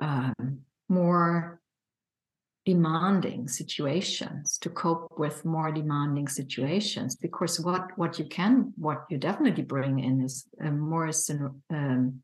um, 0.00 0.60
more 0.88 1.60
demanding 2.66 3.48
situations 3.48 4.58
to 4.58 4.68
cope 4.68 5.18
with 5.18 5.42
more 5.46 5.72
demanding 5.72 6.28
situations 6.28 7.16
because 7.16 7.58
what 7.58 7.96
what 7.96 8.18
you 8.18 8.26
can 8.26 8.74
what 8.76 9.06
you 9.08 9.16
definitely 9.16 9.62
bring 9.62 9.98
in 10.00 10.20
is 10.20 10.46
more 10.60 11.10
um, 11.70 12.22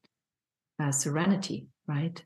uh, 0.81 0.91
serenity 0.91 1.66
right 1.87 2.25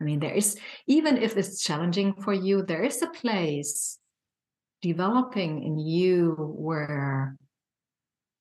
i 0.00 0.04
mean 0.04 0.20
there 0.20 0.34
is 0.34 0.58
even 0.86 1.16
if 1.16 1.36
it's 1.36 1.62
challenging 1.62 2.14
for 2.14 2.32
you 2.32 2.62
there 2.62 2.82
is 2.82 3.02
a 3.02 3.08
place 3.08 3.98
developing 4.82 5.62
in 5.62 5.78
you 5.78 6.34
where 6.38 7.36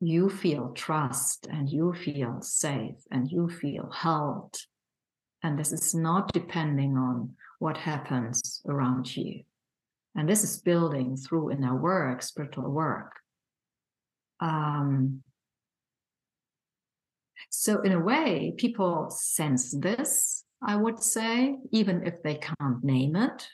you 0.01 0.29
feel 0.29 0.73
trust 0.73 1.47
and 1.49 1.69
you 1.69 1.93
feel 1.93 2.41
safe 2.41 2.97
and 3.11 3.31
you 3.31 3.49
feel 3.49 3.89
held 3.91 4.55
and 5.45 5.59
this 5.59 5.71
is 5.71 5.93
not 5.93 6.33
depending 6.33 6.97
on 6.97 7.35
what 7.59 7.77
happens 7.77 8.61
around 8.67 9.15
you. 9.15 9.43
And 10.15 10.27
this 10.27 10.43
is 10.43 10.59
building 10.59 11.17
through 11.17 11.51
inner 11.51 11.75
work, 11.75 12.23
spiritual 12.23 12.71
work. 12.71 13.11
Um, 14.39 15.21
so, 17.49 17.81
in 17.81 17.91
a 17.91 17.99
way, 17.99 18.53
people 18.57 19.09
sense 19.09 19.71
this, 19.71 20.43
I 20.61 20.75
would 20.75 21.01
say, 21.01 21.57
even 21.71 22.05
if 22.05 22.21
they 22.23 22.35
can't 22.35 22.83
name 22.83 23.15
it. 23.15 23.47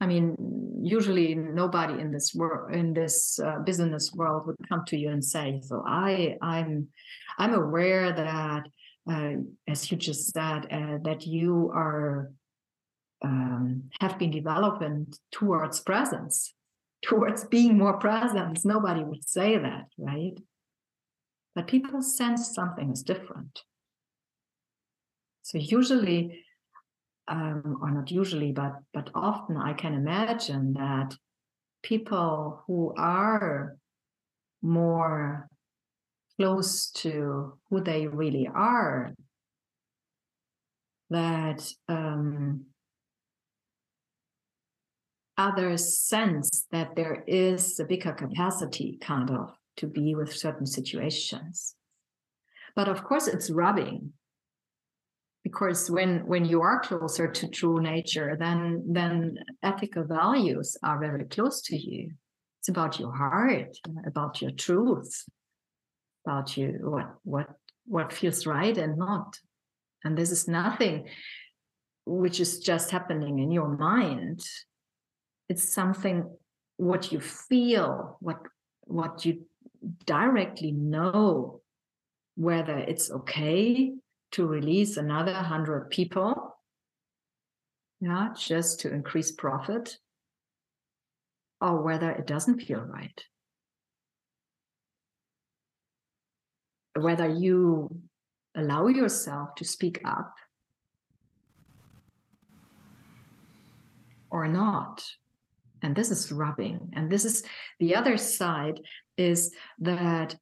I 0.00 0.06
mean, 0.06 0.36
usually 0.82 1.34
nobody 1.34 2.00
in 2.00 2.10
this 2.10 2.34
world, 2.34 2.74
in 2.74 2.92
this 2.92 3.38
uh, 3.38 3.60
business 3.60 4.12
world, 4.12 4.46
would 4.46 4.56
come 4.68 4.84
to 4.86 4.96
you 4.96 5.10
and 5.10 5.24
say, 5.24 5.60
"So 5.64 5.84
I, 5.86 6.36
I'm, 6.42 6.88
I'm 7.38 7.54
aware 7.54 8.12
that, 8.12 8.66
uh, 9.10 9.32
as 9.68 9.90
you 9.90 9.96
just 9.96 10.32
said, 10.32 10.66
uh, 10.70 10.98
that 11.04 11.26
you 11.26 11.70
are 11.72 12.32
um, 13.22 13.84
have 14.00 14.18
been 14.18 14.30
developing 14.30 15.06
towards 15.30 15.80
presence, 15.80 16.54
towards 17.02 17.44
being 17.44 17.78
more 17.78 17.98
present. 17.98 18.64
Nobody 18.64 19.04
would 19.04 19.28
say 19.28 19.58
that, 19.58 19.86
right? 19.98 20.34
But 21.54 21.66
people 21.66 22.02
sense 22.02 22.54
something 22.54 22.90
is 22.90 23.02
different. 23.02 23.60
So 25.42 25.58
usually, 25.58 26.44
um, 27.28 27.78
or 27.82 27.90
not 27.90 28.10
usually, 28.10 28.52
but 28.52 28.74
but 28.94 29.10
often 29.14 29.56
I 29.56 29.74
can 29.74 29.94
imagine 29.94 30.74
that 30.74 31.14
people 31.82 32.62
who 32.66 32.94
are 32.96 33.76
more 34.62 35.48
close 36.36 36.90
to 36.90 37.58
who 37.68 37.80
they 37.80 38.06
really 38.06 38.48
are 38.52 39.12
that 41.10 41.62
um, 41.88 42.64
others 45.36 45.98
sense 45.98 46.66
that 46.70 46.96
there 46.96 47.22
is 47.26 47.78
a 47.78 47.84
bigger 47.84 48.12
capacity 48.12 48.98
kind 49.00 49.30
of 49.30 49.50
to 49.82 49.88
be 49.88 50.14
with 50.14 50.32
certain 50.32 50.66
situations. 50.66 51.74
But 52.76 52.88
of 52.88 53.02
course 53.02 53.26
it's 53.26 53.50
rubbing. 53.50 54.12
Because 55.42 55.90
when 55.90 56.24
when 56.26 56.44
you 56.44 56.62
are 56.62 56.80
closer 56.80 57.26
to 57.28 57.48
true 57.48 57.80
nature 57.80 58.36
then 58.38 58.84
then 58.98 59.38
ethical 59.62 60.04
values 60.04 60.76
are 60.84 61.00
very 61.00 61.24
close 61.24 61.60
to 61.62 61.76
you. 61.76 62.12
It's 62.60 62.68
about 62.68 63.00
your 63.00 63.12
heart 63.12 63.76
about 64.06 64.40
your 64.40 64.52
truth 64.52 65.24
about 66.24 66.56
you 66.56 66.78
what 66.94 67.08
what 67.24 67.48
what 67.86 68.12
feels 68.12 68.46
right 68.46 68.78
and 68.78 68.96
not. 68.96 69.40
And 70.04 70.16
this 70.16 70.30
is 70.30 70.46
nothing 70.46 71.08
which 72.06 72.38
is 72.38 72.60
just 72.60 72.92
happening 72.92 73.40
in 73.40 73.50
your 73.50 73.76
mind. 73.76 74.40
It's 75.48 75.74
something 75.74 76.16
what 76.76 77.10
you 77.12 77.20
feel 77.20 78.16
what 78.20 78.40
what 78.86 79.24
you 79.26 79.44
directly 80.04 80.72
know 80.72 81.60
whether 82.36 82.78
it's 82.78 83.10
okay 83.10 83.92
to 84.32 84.46
release 84.46 84.96
another 84.96 85.32
100 85.32 85.90
people 85.90 86.56
yeah 88.00 88.28
just 88.36 88.80
to 88.80 88.92
increase 88.92 89.30
profit 89.30 89.98
or 91.62 91.80
whether 91.80 92.10
it 92.10 92.26
doesn't 92.26 92.60
feel 92.60 92.80
right. 92.80 93.24
Whether 96.98 97.28
you 97.28 98.02
allow 98.56 98.88
yourself 98.88 99.54
to 99.54 99.64
speak 99.64 100.02
up 100.04 100.34
or 104.28 104.48
not. 104.48 105.04
And 105.82 105.94
this 105.94 106.10
is 106.10 106.32
rubbing. 106.32 106.90
And 106.94 107.10
this 107.10 107.24
is 107.24 107.44
the 107.78 107.94
other 107.94 108.16
side 108.16 108.80
is 109.16 109.52
that 109.78 110.36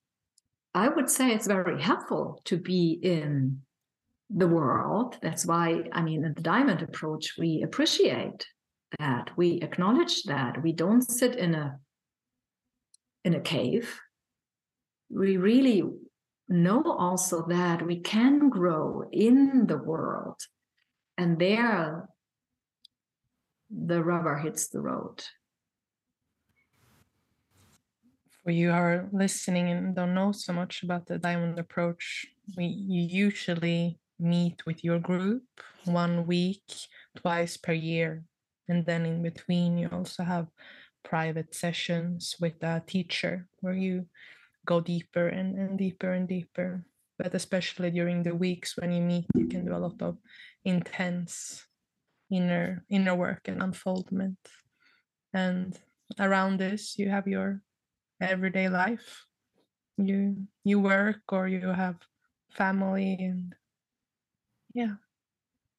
i 0.75 0.89
would 0.89 1.11
say 1.11 1.31
it's 1.31 1.47
very 1.47 1.81
helpful 1.83 2.41
to 2.45 2.57
be 2.57 2.99
in 3.03 3.61
the 4.33 4.47
world. 4.47 5.19
That's 5.23 5.45
why 5.45 5.83
i 5.93 6.03
mean 6.03 6.25
in 6.25 6.35
the 6.35 6.43
diamond 6.43 6.83
approach 6.83 7.35
we 7.39 7.63
appreciate 7.63 8.47
that. 8.99 9.31
We 9.37 9.61
acknowledge 9.63 10.25
that. 10.25 10.63
We 10.63 10.73
don't 10.73 11.03
sit 11.03 11.37
in 11.37 11.55
a 11.55 11.79
in 13.25 13.35
a 13.35 13.41
cave. 13.41 14.01
We 15.11 15.37
really 15.37 15.83
know 16.49 16.83
also 16.87 17.47
that 17.49 17.87
we 17.87 18.01
can 18.01 18.49
grow 18.49 19.05
in 19.13 19.67
the 19.67 19.77
world 19.77 20.41
and 21.17 21.39
there 21.39 22.09
the 23.71 24.03
rubber 24.03 24.37
hits 24.37 24.69
the 24.69 24.81
road. 24.81 25.23
For 28.45 28.51
you 28.51 28.71
are 28.73 29.09
listening 29.13 29.69
and 29.69 29.95
don't 29.95 30.15
know 30.15 30.33
so 30.33 30.53
much 30.53 30.83
about 30.83 31.07
the 31.07 31.19
diamond 31.19 31.59
approach, 31.59 32.27
we 32.57 32.65
usually 32.67 33.99
meet 34.19 34.65
with 34.67 34.83
your 34.83 34.99
group 34.99 35.45
one 35.85 36.27
week, 36.27 36.65
twice 37.17 37.57
per 37.57 37.73
year. 37.73 38.25
And 38.69 38.87
then 38.87 39.05
in 39.05 39.23
between, 39.23 39.77
you 39.77 39.89
also 39.93 40.25
have 40.25 40.47
private 41.03 41.55
sessions 41.55 42.37
with 42.41 42.63
a 42.63 42.83
teacher 42.87 43.47
where 43.61 43.75
you 43.75 44.07
go 44.65 44.81
deeper 44.81 45.29
and, 45.29 45.59
and 45.59 45.79
deeper 45.79 46.13
and 46.13 46.29
deeper. 46.29 46.85
But 47.19 47.35
especially 47.35 47.91
during 47.91 48.23
the 48.23 48.35
weeks 48.35 48.77
when 48.77 48.93
you 48.93 49.03
meet, 49.03 49.27
you 49.35 49.47
can 49.47 49.67
do 49.67 49.75
a 49.75 49.85
lot 49.85 50.01
of 50.01 50.17
intense 50.65 51.67
inner 52.31 52.85
inner 52.89 53.15
work 53.15 53.49
and 53.49 53.63
unfoldment 53.63 54.39
and 55.35 55.79
around 56.19 56.59
this 56.59 56.97
you 56.99 57.09
have 57.11 57.27
your 57.27 57.61
everyday 58.21 58.69
life. 58.69 59.27
You 59.97 60.47
you 60.65 60.81
work 60.81 61.21
or 61.31 61.49
you 61.49 61.69
have 61.69 61.97
family 62.51 63.17
and 63.21 63.55
yeah. 64.75 64.95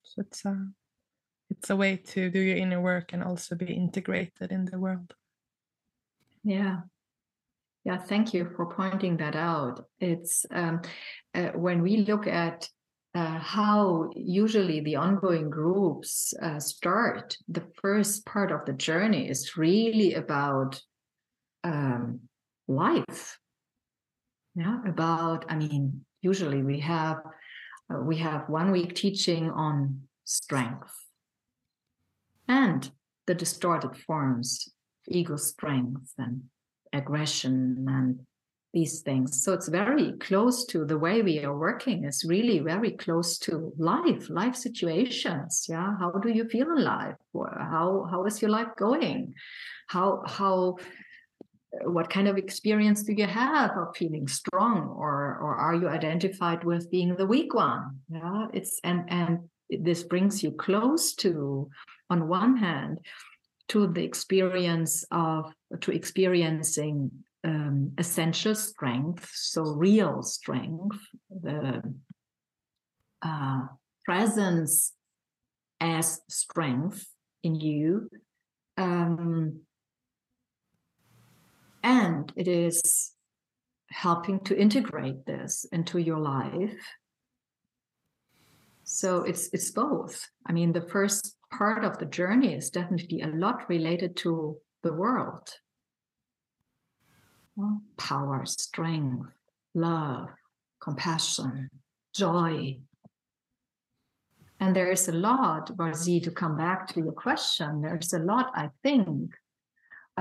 So 0.04 0.22
it's 0.22 0.46
a 0.46 0.68
it's 1.50 1.70
a 1.70 1.76
way 1.76 1.98
to 1.98 2.30
do 2.30 2.40
your 2.40 2.58
inner 2.58 2.82
work 2.82 3.14
and 3.14 3.24
also 3.24 3.56
be 3.56 3.74
integrated 3.74 4.52
in 4.52 4.66
the 4.66 4.80
world. 4.80 5.14
Yeah. 6.44 6.82
Yeah 7.84 7.98
thank 7.98 8.34
you 8.34 8.50
for 8.56 8.66
pointing 8.66 9.18
that 9.18 9.36
out. 9.36 9.86
It's 10.00 10.46
um, 10.52 10.82
uh, 11.34 11.52
when 11.56 11.82
we 11.82 11.98
look 11.98 12.28
at 12.28 12.70
uh, 13.14 13.40
how 13.40 14.10
usually 14.16 14.80
the 14.80 14.96
ongoing 14.96 15.50
groups 15.50 16.34
uh, 16.42 16.60
start. 16.60 17.38
The 17.50 17.64
first 17.82 18.26
part 18.26 18.52
of 18.52 18.66
the 18.66 18.74
journey 18.74 19.30
is 19.30 19.58
really 19.58 20.14
about 20.14 20.82
um, 21.64 22.22
life. 22.76 23.38
Yeah, 24.56 24.80
about 24.88 25.46
I 25.50 25.56
mean, 25.56 26.06
usually 26.22 26.64
we 26.64 26.80
have 26.80 27.18
uh, 27.94 28.02
we 28.02 28.18
have 28.18 28.50
one 28.50 28.72
week 28.72 28.96
teaching 28.96 29.50
on 29.50 30.02
strength 30.26 30.94
and 32.48 32.92
the 33.28 33.36
distorted 33.36 33.96
forms 33.96 34.68
of 34.68 35.16
ego 35.16 35.38
strength 35.38 36.14
and 36.18 36.44
aggression 36.94 37.86
and 37.88 38.20
these 38.74 39.02
things. 39.02 39.44
So 39.44 39.54
it's 39.54 39.68
very 39.68 40.14
close 40.14 40.66
to 40.68 40.86
the 40.86 40.98
way 40.98 41.22
we 41.22 41.44
are 41.44 41.58
working. 41.58 42.06
It's 42.06 42.24
really 42.26 42.60
very 42.60 42.92
close 42.92 43.38
to 43.40 43.74
life, 43.78 44.30
life 44.30 44.56
situations. 44.56 45.66
Yeah, 45.70 45.98
how 46.00 46.12
do 46.12 46.30
you 46.30 46.48
feel 46.48 46.72
in 46.72 46.84
life 46.84 47.16
How 47.34 48.08
how 48.10 48.26
is 48.26 48.42
your 48.42 48.52
life 48.52 48.70
going? 48.78 49.34
How 49.88 50.24
how 50.26 50.78
what 51.84 52.10
kind 52.10 52.28
of 52.28 52.38
experience 52.38 53.04
do 53.04 53.14
you 53.14 53.26
have 53.26 53.72
of 53.78 53.96
feeling 53.96 54.28
strong 54.28 54.90
or 54.90 55.38
or 55.42 55.56
are 55.56 55.76
you 55.76 55.88
identified 55.88 56.64
with 56.64 56.92
being 56.92 57.16
the 57.16 57.26
weak 57.26 57.54
one 57.54 58.00
yeah 58.10 58.48
it's 58.54 58.80
and 58.84 59.06
and 59.10 59.40
this 59.70 60.04
brings 60.04 60.44
you 60.44 60.52
close 60.52 61.14
to 61.16 61.70
on 62.10 62.28
one 62.28 62.58
hand 62.58 62.98
to 63.70 63.88
the 63.88 64.04
experience 64.04 65.06
of 65.12 65.54
to 65.80 65.92
experiencing 65.92 67.10
um, 67.44 67.92
essential 67.98 68.56
strength, 68.56 69.30
so 69.34 69.64
real 69.64 70.22
strength, 70.24 70.98
the 71.30 71.82
uh, 73.22 73.62
presence 74.06 74.94
as 75.80 76.20
strength 76.30 77.08
in 77.44 77.56
you. 77.56 78.10
Um, 78.78 79.62
and 81.84 82.32
it 82.36 82.48
is 82.48 83.14
helping 83.90 84.40
to 84.42 84.58
integrate 84.58 85.26
this 85.26 85.66
into 85.72 86.00
your 86.00 86.20
life. 86.20 86.78
So 88.84 89.24
it's 89.24 89.50
it's 89.54 89.72
both. 89.72 90.28
I 90.46 90.52
mean, 90.52 90.74
the 90.74 90.88
first 90.90 91.36
part 91.52 91.84
of 91.84 91.98
the 91.98 92.06
journey 92.06 92.54
is 92.54 92.70
definitely 92.70 93.22
a 93.22 93.28
lot 93.28 93.70
related 93.70 94.16
to 94.18 94.58
the 94.84 94.94
world 94.94 95.50
power, 97.98 98.46
strength, 98.46 99.28
love, 99.74 100.30
compassion, 100.80 101.70
joy. 102.16 102.78
And 104.60 104.76
there 104.76 104.92
is 104.92 105.08
a 105.08 105.12
lot, 105.12 105.76
Wazee, 105.78 106.24
to 106.24 106.32
come 106.32 106.56
back 106.56 106.88
to 106.90 107.00
your 107.00 107.12
question, 107.12 107.82
there's 107.82 108.14
a 108.14 108.20
lot, 108.20 108.52
I 108.56 108.70
think, 108.84 109.34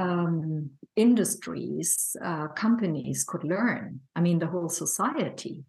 um, 0.00 0.70
industries, 0.96 2.16
uh, 2.24 2.48
companies 2.48 3.24
could 3.24 3.44
learn. 3.44 4.00
I 4.16 4.20
mean, 4.20 4.38
the 4.38 4.46
whole 4.46 4.68
society. 4.68 5.64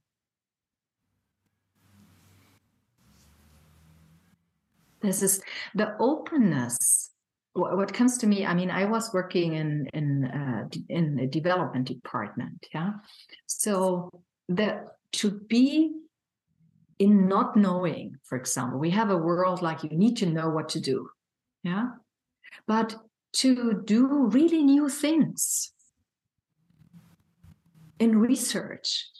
This 5.01 5.21
is 5.23 5.41
the 5.73 5.95
openness 5.99 7.11
what 7.53 7.93
comes 7.93 8.17
to 8.17 8.27
me 8.27 8.45
i 8.45 8.53
mean 8.53 8.71
i 8.71 8.85
was 8.85 9.13
working 9.13 9.55
in 9.55 9.85
in 9.93 10.25
uh, 10.25 10.67
in 10.87 11.19
a 11.19 11.27
development 11.27 11.85
department 11.85 12.65
yeah 12.73 12.91
so 13.45 14.09
the 14.47 14.85
to 15.11 15.31
be 15.49 15.91
in 16.99 17.27
not 17.27 17.57
knowing 17.57 18.15
for 18.23 18.37
example 18.37 18.79
we 18.79 18.89
have 18.89 19.09
a 19.09 19.17
world 19.17 19.61
like 19.61 19.83
you 19.83 19.89
need 19.89 20.15
to 20.15 20.25
know 20.25 20.49
what 20.49 20.69
to 20.69 20.79
do 20.79 21.09
yeah 21.63 21.87
but 22.67 22.95
to 23.33 23.81
do 23.85 24.27
really 24.27 24.63
new 24.63 24.89
things 24.89 25.71
in 27.99 28.17
research 28.19 29.11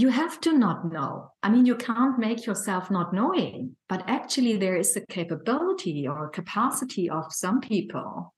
you 0.00 0.08
have 0.08 0.40
to 0.40 0.56
not 0.56 0.90
know. 0.90 1.32
I 1.42 1.50
mean, 1.50 1.66
you 1.66 1.74
can't 1.74 2.18
make 2.18 2.46
yourself 2.46 2.90
not 2.90 3.12
knowing, 3.12 3.76
but 3.88 4.02
actually, 4.06 4.56
there 4.56 4.76
is 4.76 4.96
a 4.96 5.04
capability 5.06 6.08
or 6.08 6.30
capacity 6.30 7.10
of 7.10 7.32
some 7.32 7.60
people 7.60 8.32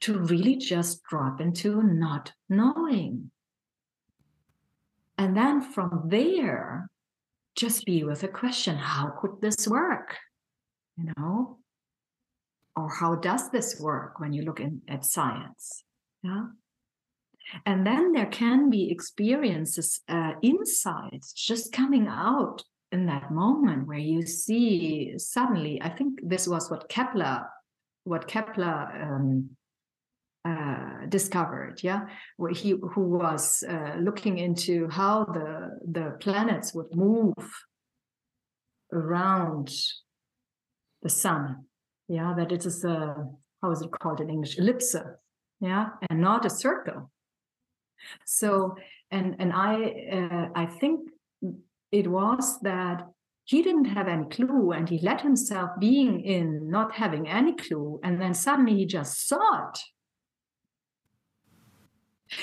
to 0.00 0.18
really 0.18 0.56
just 0.56 1.02
drop 1.04 1.40
into 1.40 1.82
not 1.82 2.32
knowing. 2.48 3.30
And 5.18 5.36
then 5.36 5.60
from 5.60 6.08
there, 6.08 6.88
just 7.54 7.84
be 7.84 8.02
with 8.02 8.24
a 8.24 8.28
question 8.28 8.76
how 8.76 9.12
could 9.20 9.40
this 9.40 9.68
work? 9.68 10.16
You 10.96 11.12
know? 11.16 11.58
Or 12.76 12.88
how 12.88 13.14
does 13.16 13.50
this 13.50 13.78
work 13.80 14.18
when 14.20 14.32
you 14.32 14.42
look 14.42 14.60
in, 14.60 14.82
at 14.88 15.04
science? 15.04 15.84
Yeah. 16.22 16.46
And 17.66 17.86
then 17.86 18.12
there 18.12 18.26
can 18.26 18.70
be 18.70 18.90
experiences, 18.90 20.00
uh, 20.08 20.32
insights 20.42 21.32
just 21.32 21.72
coming 21.72 22.08
out 22.08 22.62
in 22.90 23.06
that 23.06 23.30
moment 23.30 23.86
where 23.86 23.98
you 23.98 24.24
see 24.26 25.14
suddenly, 25.18 25.80
I 25.82 25.90
think 25.90 26.20
this 26.22 26.48
was 26.48 26.70
what 26.70 26.88
Kepler, 26.88 27.44
what 28.04 28.26
Kepler 28.26 28.88
um, 29.02 29.50
uh, 30.44 31.06
discovered, 31.08 31.80
yeah, 31.82 32.06
where 32.36 32.52
he 32.52 32.70
who 32.70 33.02
was 33.02 33.64
uh, 33.68 33.96
looking 33.98 34.38
into 34.38 34.88
how 34.88 35.24
the 35.24 35.78
the 35.90 36.16
planets 36.20 36.74
would 36.74 36.94
move 36.94 37.34
around 38.92 39.70
the 41.02 41.08
sun, 41.08 41.64
yeah, 42.08 42.34
that 42.36 42.52
it 42.52 42.66
is 42.66 42.84
a 42.84 43.28
how 43.62 43.70
is 43.70 43.80
it 43.80 43.90
called 43.90 44.20
in 44.20 44.28
English? 44.28 44.58
Ellipse, 44.58 44.96
yeah, 45.60 45.88
and 46.10 46.20
not 46.20 46.44
a 46.44 46.50
circle. 46.50 47.10
So, 48.26 48.76
and 49.10 49.36
and 49.38 49.52
I 49.52 49.74
uh, 50.12 50.48
I 50.54 50.66
think 50.66 51.10
it 51.90 52.06
was 52.08 52.60
that 52.60 53.06
he 53.44 53.62
didn't 53.62 53.86
have 53.86 54.08
any 54.08 54.24
clue 54.28 54.72
and 54.72 54.88
he 54.88 54.98
let 54.98 55.20
himself 55.20 55.70
being 55.78 56.20
in 56.20 56.70
not 56.70 56.94
having 56.94 57.28
any 57.28 57.54
clue 57.54 58.00
and 58.02 58.20
then 58.20 58.34
suddenly 58.34 58.74
he 58.74 58.86
just 58.86 59.26
saw 59.28 59.68
it. 59.68 59.78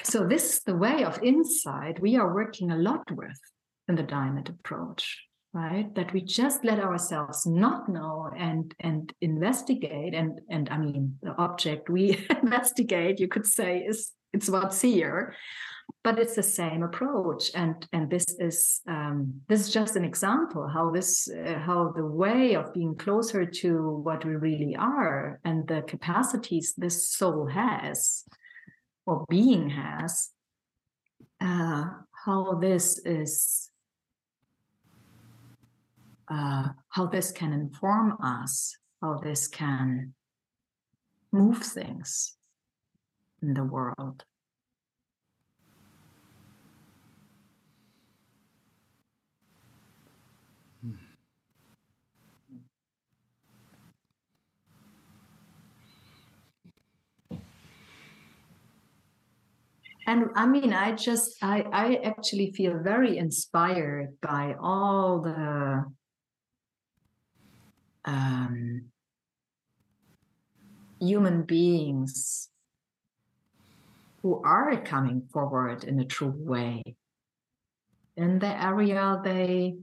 So 0.03 0.28
this 0.28 0.53
is 0.53 0.59
the 0.64 0.76
way 0.76 1.03
of 1.03 1.22
insight 1.24 1.99
we 1.99 2.16
are 2.16 2.34
working 2.34 2.72
a 2.72 2.78
lot 2.78 3.09
with 3.12 3.39
in 3.88 3.95
the 3.95 4.03
diamond 4.03 4.47
approach 4.47 5.28
right 5.54 5.93
that 5.95 6.14
we 6.14 6.22
just 6.22 6.64
let 6.64 6.80
ourselves 6.80 7.45
not 7.45 7.89
know 7.89 8.30
and 8.38 8.74
and 8.80 9.14
investigate 9.22 10.14
and 10.14 10.39
and 10.49 10.70
i 10.70 10.78
mean 10.78 11.18
the 11.22 11.36
object 11.38 11.89
we 11.89 12.26
investigate 12.41 13.20
you 13.20 13.28
could 13.28 13.45
say 13.45 13.80
is 13.80 14.12
it's 14.34 14.49
what's 14.49 14.82
here 14.82 15.36
but 16.04 16.18
it's 16.18 16.36
the 16.36 16.43
same 16.43 16.84
approach 16.84 17.52
and 17.54 17.88
and 17.91 18.10
this 18.10 18.26
is 18.39 18.82
um, 18.88 19.41
this 19.49 19.62
is 19.62 19.74
just 19.74 19.95
an 19.95 20.06
example 20.06 20.68
how 20.68 20.89
this 20.89 21.28
uh, 21.28 21.60
how 21.60 21.91
the 21.95 22.06
way 22.06 22.56
of 22.56 22.74
being 22.74 22.95
closer 22.95 23.45
to 23.45 24.02
what 24.04 24.24
we 24.24 24.36
really 24.36 24.76
are 24.76 25.39
and 25.43 25.68
the 25.68 25.82
capacities 25.82 26.74
this 26.78 27.10
soul 27.10 27.45
has 27.47 28.24
or 29.06 29.26
being 29.30 29.70
has 29.70 30.30
uh, 31.41 31.86
how 32.26 32.54
this 32.62 32.99
is 33.06 33.71
uh, 36.32 36.70
how 36.90 37.06
this 37.06 37.32
can 37.32 37.52
inform 37.52 38.18
us 38.24 38.78
how 39.02 39.16
this 39.18 39.48
can 39.48 40.14
move 41.32 41.58
things 41.58 42.36
in 43.42 43.54
the 43.54 43.64
world. 43.64 44.24
and 60.08 60.26
i 60.36 60.48
mean 60.48 60.74
i 60.74 60.92
just 60.92 61.38
i 61.44 61.62
i 61.72 61.96
actually 62.04 62.52
feel 62.52 62.80
very 62.80 63.20
inspired 63.20 64.20
by 64.20 64.56
all 64.60 65.22
the 65.22 65.86
um, 68.06 68.86
human 70.99 71.43
beings 71.43 72.49
who 74.22 74.41
are 74.45 74.76
coming 74.82 75.24
forward 75.34 75.84
in 75.84 75.99
a 75.99 76.06
true 76.06 76.34
way 76.38 76.84
in 78.16 78.39
the 78.39 78.64
area 78.64 79.20
they 79.24 79.76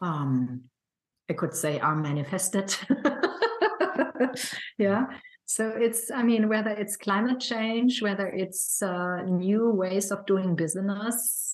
um 0.00 0.60
i 1.28 1.32
could 1.32 1.52
say 1.54 1.80
are 1.80 1.96
manifested 1.96 2.76
yeah 4.78 5.06
so 5.46 5.70
it's 5.70 6.10
i 6.12 6.22
mean 6.22 6.48
whether 6.48 6.70
it's 6.70 6.96
climate 6.96 7.40
change 7.40 8.02
whether 8.02 8.28
it's 8.28 8.82
uh, 8.82 9.22
new 9.22 9.70
ways 9.70 10.12
of 10.12 10.24
doing 10.26 10.54
business. 10.54 11.47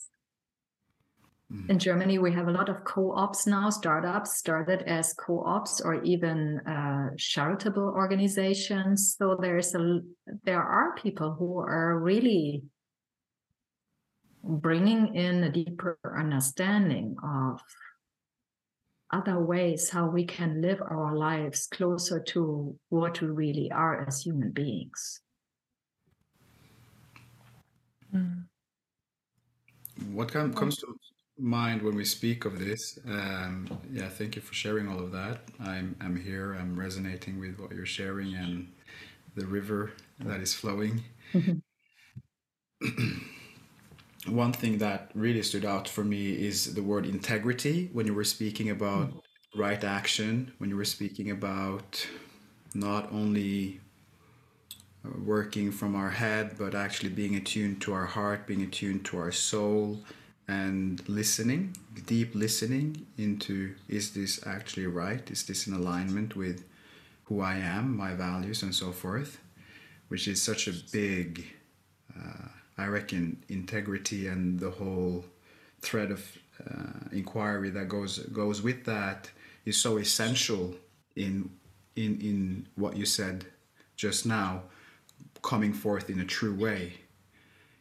In 1.51 1.79
Germany, 1.79 2.19
we 2.19 2.33
have 2.33 2.49
a 2.49 2.51
lot 2.51 2.69
of 2.69 2.85
co-ops 2.85 3.47
now, 3.47 3.69
startups 3.69 4.39
started 4.39 4.83
as 4.83 5.13
co-ops 5.13 5.81
or 5.81 6.03
even 6.03 6.59
uh, 6.61 7.11
charitable 7.19 7.93
organizations. 7.95 9.15
So 9.19 9.37
there's 9.41 9.75
a 9.75 10.01
there 10.45 10.63
are 10.63 10.95
people 10.95 11.35
who 11.39 11.59
are 11.59 11.99
really 11.99 12.65
bringing 14.43 15.15
in 15.15 15.45
a 15.45 15.53
deeper 15.53 15.99
understanding 16.19 17.17
of 17.23 17.61
other 19.11 19.39
ways 19.39 19.91
how 19.91 20.07
we 20.07 20.25
can 20.25 20.61
live 20.61 20.81
our 20.83 21.15
lives 21.15 21.67
closer 21.67 22.21
to 22.21 22.77
what 22.89 23.21
we 23.21 23.29
really 23.29 23.71
are 23.71 24.07
as 24.07 24.23
human 24.23 24.51
beings. 24.51 25.21
Mm. 28.15 28.45
What 30.13 30.33
comes 30.33 30.79
to 30.79 30.97
mind 31.39 31.83
when 31.83 31.95
we 31.95 32.05
speak 32.05 32.45
of 32.45 32.59
this? 32.59 32.99
Um, 33.07 33.69
yeah, 33.91 34.09
thank 34.09 34.37
you 34.37 34.43
for 34.43 34.55
sharing 34.55 34.89
all 34.89 34.99
of 34.99 35.13
that. 35.13 35.41
I'm 35.61 35.97
I'm 36.01 36.17
here. 36.17 36.55
I'm 36.55 36.79
resonating 36.79 37.41
with 37.41 37.59
what 37.59 37.73
you're 37.73 37.87
sharing 37.87 38.35
and 38.35 38.69
the 39.35 39.47
river 39.47 39.93
that 40.21 40.41
is 40.41 40.55
flowing. 40.55 41.03
Mm-hmm. 41.33 41.59
One 44.29 44.53
thing 44.53 44.79
that 44.79 45.11
really 45.15 45.43
stood 45.43 45.65
out 45.65 45.87
for 45.89 46.03
me 46.03 46.33
is 46.33 46.75
the 46.75 46.83
word 46.83 47.05
integrity 47.05 47.91
when 47.93 48.07
you 48.07 48.15
were 48.15 48.25
speaking 48.25 48.71
about 48.71 49.09
mm-hmm. 49.09 49.61
right 49.61 49.85
action, 49.85 50.53
when 50.59 50.71
you 50.71 50.77
were 50.77 50.85
speaking 50.85 51.31
about 51.31 52.07
not 52.75 53.13
only 53.13 53.81
uh, 55.05 55.11
working 55.25 55.71
from 55.71 55.95
our 55.95 56.11
head, 56.11 56.57
but 56.59 56.75
actually 56.75 57.11
being 57.11 57.37
attuned 57.37 57.83
to 57.83 57.93
our 57.93 58.07
heart, 58.07 58.47
being 58.47 58.63
attuned 58.63 59.05
to 59.07 59.19
our 59.19 59.33
soul, 59.33 60.01
and 60.47 61.07
listening, 61.09 61.77
deep 62.07 62.35
listening 62.35 63.07
into 63.17 63.75
is 63.89 64.13
this 64.13 64.47
actually 64.47 64.87
right? 64.87 65.31
Is 65.31 65.45
this 65.45 65.67
in 65.67 65.75
alignment 65.75 66.37
with 66.37 66.65
who 67.25 67.41
I 67.41 67.57
am, 67.57 67.97
my 67.97 68.15
values, 68.15 68.63
and 68.63 68.75
so 68.75 68.93
forth? 68.93 69.41
Which 70.09 70.29
is 70.29 70.43
such 70.43 70.69
a 70.69 70.75
big, 70.93 71.47
uh, 72.15 72.49
I 72.77 72.87
reckon, 72.87 73.43
integrity 73.49 74.27
and 74.29 74.61
the 74.61 74.71
whole 74.71 75.25
thread 75.81 76.11
of 76.11 76.39
uh, 76.61 77.09
inquiry 77.13 77.71
that 77.71 77.89
goes 77.89 78.19
goes 78.19 78.63
with 78.63 78.85
that 78.85 79.31
is 79.65 79.81
so 79.81 79.97
essential 79.97 80.75
in 81.17 81.51
in 81.97 82.21
in 82.21 82.67
what 82.77 82.97
you 82.97 83.07
said 83.07 83.47
just 83.97 84.27
now 84.27 84.63
coming 85.43 85.73
forth 85.73 86.11
in 86.11 86.21
a 86.21 86.25
true 86.25 86.55
way. 86.55 86.95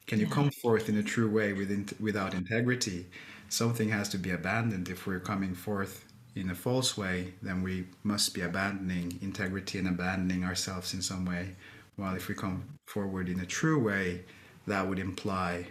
Can 0.06 0.20
you 0.20 0.28
come 0.28 0.52
forth 0.62 0.90
in 0.90 0.98
a 0.98 1.04
true 1.04 1.30
way 1.30 1.54
with 1.54 1.94
without 2.00 2.34
integrity? 2.34 3.06
Something 3.50 3.90
has 3.90 4.10
to 4.10 4.18
be 4.18 4.32
abandoned. 4.32 4.90
If 4.90 5.08
we're 5.08 5.20
coming 5.20 5.56
forth 5.56 6.06
in 6.36 6.50
a 6.50 6.56
false 6.56 6.98
way, 6.98 7.34
then 7.42 7.64
we 7.64 7.86
must 8.04 8.34
be 8.34 8.42
abandoning 8.42 9.20
integrity 9.22 9.80
and 9.80 9.88
abandoning 9.88 10.44
ourselves 10.44 10.94
in 10.94 11.02
some 11.02 11.26
way. 11.26 11.56
While 11.96 12.16
if 12.16 12.28
we 12.28 12.36
come 12.36 12.64
forward 12.88 13.30
in 13.30 13.40
a 13.40 13.46
true 13.46 13.80
way, 13.80 14.26
that 14.68 14.88
would 14.88 15.00
imply 15.00 15.68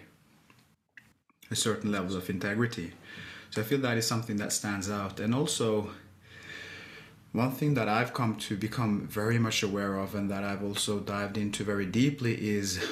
a 1.51 1.57
certain 1.57 1.93
level 1.93 2.17
of 2.17 2.31
integrity. 2.31 2.93
So 3.51 3.61
I 3.61 3.65
feel 3.65 3.79
that 3.81 3.99
is 3.99 4.07
something 4.07 4.37
that 4.37 4.53
stands 4.53 4.91
out. 4.91 5.21
And 5.21 5.35
also, 5.35 5.91
one 7.33 7.51
thing 7.51 7.75
that 7.75 7.89
I've 7.89 8.15
come 8.15 8.37
to 8.37 8.57
become 8.57 9.07
very 9.09 9.39
much 9.39 9.63
aware 9.63 9.97
of 9.97 10.15
and 10.15 10.31
that 10.31 10.45
I've 10.45 10.65
also 10.65 11.01
dived 11.01 11.37
into 11.37 11.65
very 11.65 11.87
deeply 11.87 12.35
is 12.35 12.83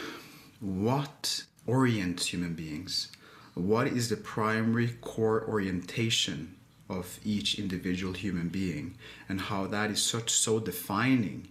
what 0.61 1.44
orients 1.66 2.26
human 2.26 2.54
beings? 2.54 3.11
What 3.54 3.88
is 3.88 4.08
the 4.08 4.16
primary 4.16 4.88
core 5.00 5.44
orientation 5.46 6.56
of 6.88 7.18
each 7.24 7.58
individual 7.58 8.12
human 8.12 8.48
being 8.48 8.96
and 9.28 9.40
how 9.40 9.66
that 9.66 9.90
is 9.90 10.02
such 10.02 10.30
so 10.30 10.58
defining 10.58 11.48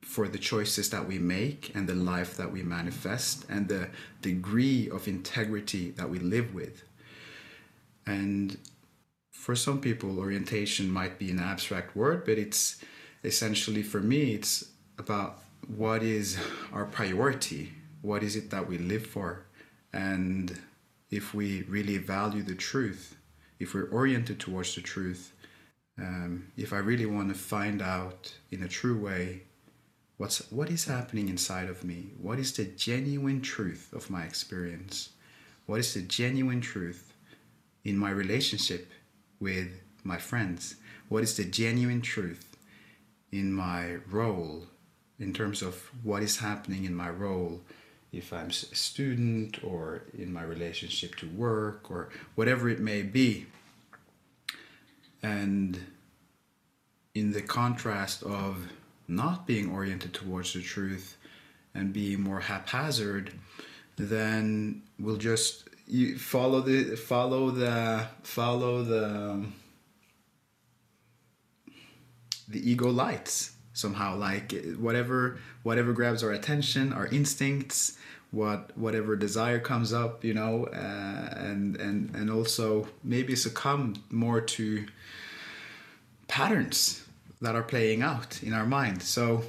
for 0.00 0.28
the 0.28 0.38
choices 0.38 0.88
that 0.90 1.06
we 1.06 1.18
make 1.18 1.72
and 1.74 1.88
the 1.88 1.94
life 1.94 2.36
that 2.36 2.50
we 2.50 2.62
manifest 2.62 3.44
and 3.48 3.68
the 3.68 3.88
degree 4.22 4.88
of 4.88 5.08
integrity 5.08 5.90
that 5.90 6.08
we 6.08 6.18
live 6.18 6.54
with. 6.54 6.82
And 8.06 8.56
for 9.30 9.54
some 9.54 9.80
people, 9.80 10.18
orientation 10.18 10.90
might 10.90 11.18
be 11.18 11.30
an 11.30 11.38
abstract 11.38 11.94
word, 11.94 12.24
but 12.24 12.38
it's 12.38 12.82
essentially 13.24 13.82
for 13.82 14.00
me, 14.00 14.34
it's 14.34 14.70
about 14.96 15.40
what 15.66 16.02
is 16.02 16.38
our 16.72 16.86
priority, 16.86 17.72
what 18.02 18.22
is 18.22 18.36
it 18.36 18.50
that 18.50 18.68
we 18.68 18.78
live 18.78 19.06
for, 19.06 19.46
and 19.92 20.58
if 21.10 21.34
we 21.34 21.62
really 21.62 21.98
value 21.98 22.42
the 22.42 22.54
truth, 22.54 23.16
if 23.58 23.74
we're 23.74 23.90
oriented 23.90 24.38
towards 24.38 24.74
the 24.74 24.80
truth, 24.80 25.32
um, 25.98 26.52
if 26.56 26.72
I 26.72 26.78
really 26.78 27.06
want 27.06 27.28
to 27.28 27.34
find 27.34 27.82
out 27.82 28.34
in 28.50 28.62
a 28.62 28.68
true 28.68 28.98
way 28.98 29.42
what's 30.16 30.50
what 30.50 30.70
is 30.70 30.84
happening 30.84 31.28
inside 31.28 31.68
of 31.68 31.84
me, 31.84 32.10
what 32.20 32.38
is 32.38 32.52
the 32.52 32.64
genuine 32.64 33.40
truth 33.40 33.92
of 33.92 34.10
my 34.10 34.24
experience, 34.24 35.10
what 35.66 35.80
is 35.80 35.94
the 35.94 36.02
genuine 36.02 36.60
truth 36.60 37.12
in 37.84 37.96
my 37.96 38.10
relationship 38.10 38.90
with 39.40 39.68
my 40.04 40.18
friends? 40.18 40.76
What 41.08 41.22
is 41.22 41.36
the 41.36 41.44
genuine 41.44 42.02
truth 42.02 42.56
in 43.32 43.52
my 43.52 43.96
role 44.10 44.66
in 45.18 45.32
terms 45.32 45.62
of 45.62 45.90
what 46.02 46.22
is 46.22 46.38
happening 46.38 46.84
in 46.84 46.94
my 46.94 47.10
role 47.10 47.62
if 48.12 48.32
I'm 48.32 48.48
a 48.48 48.52
student 48.52 49.62
or 49.62 50.02
in 50.16 50.32
my 50.32 50.42
relationship 50.42 51.14
to 51.16 51.28
work 51.28 51.90
or 51.90 52.08
whatever 52.34 52.68
it 52.68 52.80
may 52.80 53.02
be? 53.02 53.46
And 55.22 55.78
in 57.14 57.32
the 57.32 57.42
contrast 57.42 58.22
of 58.22 58.68
not 59.08 59.46
being 59.46 59.70
oriented 59.70 60.14
towards 60.14 60.52
the 60.52 60.62
truth 60.62 61.16
and 61.74 61.92
being 61.92 62.20
more 62.20 62.40
haphazard, 62.40 63.32
then 63.96 64.82
we'll 64.98 65.16
just 65.16 65.68
you 65.86 66.18
follow 66.18 66.60
the 66.60 66.96
follow 66.96 67.50
the 67.50 68.06
follow 68.22 68.82
the 68.82 69.44
the 72.46 72.70
ego 72.70 72.90
lights 72.90 73.52
somehow 73.78 74.16
like 74.16 74.52
whatever 74.78 75.38
whatever 75.62 75.92
grabs 75.92 76.22
our 76.22 76.32
attention 76.32 76.92
our 76.92 77.06
instincts 77.08 77.96
what 78.30 78.76
whatever 78.76 79.16
desire 79.16 79.58
comes 79.58 79.92
up 79.92 80.24
you 80.24 80.34
know 80.34 80.66
uh, 80.66 81.34
and 81.36 81.76
and 81.76 82.14
and 82.14 82.30
also 82.30 82.88
maybe 83.02 83.34
succumb 83.36 83.94
more 84.10 84.40
to 84.40 84.86
patterns 86.28 87.08
that 87.40 87.54
are 87.54 87.62
playing 87.62 88.02
out 88.02 88.42
in 88.42 88.52
our 88.52 88.66
mind. 88.66 89.02
So 89.02 89.42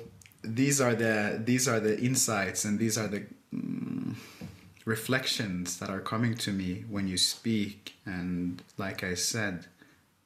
these 0.43 0.79
are 0.79 0.95
the 0.95 1.41
these 1.43 1.67
are 1.67 1.79
the 1.79 1.99
insights 1.99 2.65
and 2.65 2.79
these 2.79 2.97
are 2.97 3.07
the 3.07 3.25
mm, 3.53 4.15
reflections 4.85 5.77
that 5.79 5.89
are 5.89 5.99
coming 5.99 6.35
to 6.35 6.51
me 6.51 6.85
when 6.89 7.07
you 7.07 7.17
speak. 7.17 7.95
And 8.05 8.63
like 8.77 9.03
i 9.03 9.13
said 9.13 9.65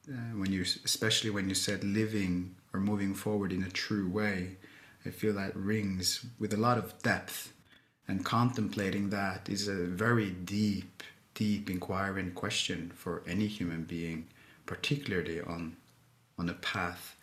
uh, 0.09 0.35
when 0.39 0.51
you 0.51 0.61
especially 0.61 1.29
when 1.29 1.49
you 1.49 1.55
said 1.55 1.83
living 1.83 2.55
or 2.73 2.79
moving 2.79 3.13
forward 3.13 3.51
in 3.51 3.63
a 3.63 3.69
true 3.69 4.09
way 4.09 4.57
i 5.05 5.09
feel 5.09 5.33
that 5.33 5.55
rings 5.55 6.25
with 6.39 6.53
a 6.53 6.57
lot 6.57 6.77
of 6.77 7.01
depth 7.03 7.53
and 8.07 8.25
contemplating 8.25 9.09
that 9.09 9.47
is 9.49 9.67
a 9.67 9.73
very 9.73 10.31
deep 10.31 11.03
deep 11.33 11.69
inquiring 11.69 12.31
question 12.31 12.91
for 12.95 13.23
any 13.27 13.47
human 13.47 13.83
being 13.83 14.25
particularly 14.65 15.41
on 15.41 15.75
on 16.37 16.49
a 16.49 16.53
path 16.53 17.15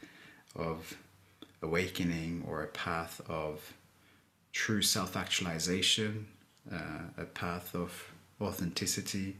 of 0.54 0.96
awakening 1.62 2.44
or 2.48 2.62
a 2.62 2.66
path 2.68 3.20
of 3.28 3.74
true 4.52 4.82
self-actualization 4.82 6.26
uh, 6.72 7.02
a 7.16 7.24
path 7.24 7.74
of 7.74 8.12
authenticity 8.40 9.36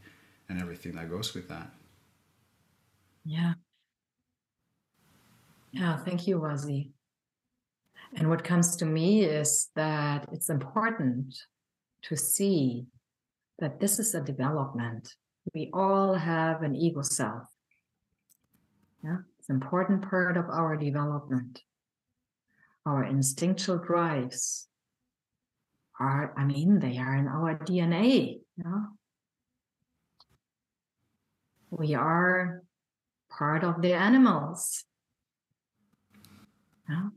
and 0.48 0.60
everything 0.60 0.92
that 0.92 1.08
goes 1.10 1.34
with 1.34 1.48
that. 1.48 1.70
Yeah. 3.24 3.54
Yeah, 5.72 5.96
thank 5.98 6.26
you, 6.26 6.38
Wazee. 6.38 6.90
And 8.16 8.28
what 8.28 8.42
comes 8.42 8.76
to 8.76 8.84
me 8.84 9.24
is 9.24 9.68
that 9.76 10.28
it's 10.32 10.50
important 10.50 11.36
to 12.02 12.16
see 12.16 12.86
that 13.60 13.78
this 13.78 13.98
is 13.98 14.14
a 14.14 14.20
development. 14.20 15.14
We 15.54 15.70
all 15.72 16.14
have 16.14 16.62
an 16.62 16.74
ego 16.74 17.02
self. 17.02 17.44
Yeah, 19.04 19.18
it's 19.38 19.48
an 19.48 19.56
important 19.56 20.08
part 20.08 20.36
of 20.36 20.46
our 20.50 20.76
development. 20.76 21.62
Our 22.84 23.04
instinctual 23.04 23.78
drives, 23.78 24.66
are, 26.00 26.32
I 26.36 26.44
mean, 26.44 26.80
they 26.80 26.96
are 26.96 27.14
in 27.14 27.28
our 27.28 27.58
DNA. 27.58 28.40
Yeah? 28.56 28.84
We 31.70 31.94
are 31.94 32.62
part 33.30 33.62
of 33.62 33.82
the 33.82 33.92
animals. 33.92 34.84
Yeah? 36.90 37.08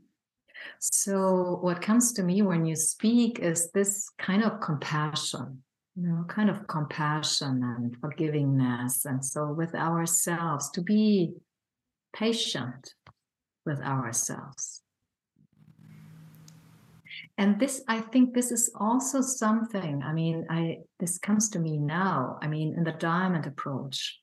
So, 0.78 1.58
what 1.60 1.82
comes 1.82 2.12
to 2.14 2.22
me 2.22 2.42
when 2.42 2.64
you 2.64 2.76
speak 2.76 3.38
is 3.40 3.70
this 3.72 4.08
kind 4.18 4.42
of 4.44 4.60
compassion, 4.60 5.62
you 5.96 6.08
know, 6.08 6.24
kind 6.28 6.48
of 6.48 6.66
compassion 6.66 7.62
and 7.62 8.00
forgivingness. 8.00 9.04
And 9.04 9.24
so, 9.24 9.52
with 9.52 9.74
ourselves, 9.74 10.70
to 10.70 10.80
be 10.80 11.34
patient 12.14 12.94
with 13.66 13.80
ourselves 13.80 14.82
and 17.38 17.58
this 17.58 17.82
i 17.88 18.00
think 18.00 18.32
this 18.32 18.52
is 18.52 18.70
also 18.78 19.20
something 19.20 20.02
i 20.04 20.12
mean 20.12 20.46
i 20.48 20.76
this 21.00 21.18
comes 21.18 21.48
to 21.48 21.58
me 21.58 21.76
now 21.76 22.38
i 22.40 22.46
mean 22.46 22.74
in 22.76 22.84
the 22.84 22.92
diamond 22.92 23.46
approach 23.46 24.20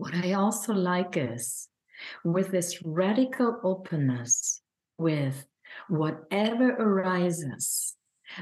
what 0.00 0.14
I 0.14 0.32
also 0.32 0.72
like 0.72 1.18
is 1.18 1.68
with 2.24 2.50
this 2.50 2.82
radical 2.84 3.60
openness 3.62 4.62
with 4.98 5.46
whatever 5.88 6.70
arises, 6.70 7.96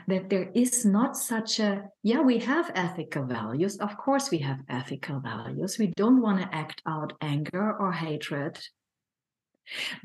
that 0.06 0.28
there 0.28 0.50
is 0.54 0.84
not 0.84 1.16
such 1.16 1.60
a, 1.60 1.84
yeah, 2.02 2.20
we 2.20 2.38
have 2.38 2.70
ethical 2.74 3.24
values. 3.24 3.78
Of 3.78 3.96
course, 3.96 4.30
we 4.30 4.38
have 4.38 4.60
ethical 4.68 5.20
values. 5.20 5.78
We 5.78 5.88
don't 5.96 6.20
want 6.20 6.40
to 6.40 6.54
act 6.54 6.82
out 6.86 7.14
anger 7.20 7.72
or 7.72 7.92
hatred, 7.92 8.58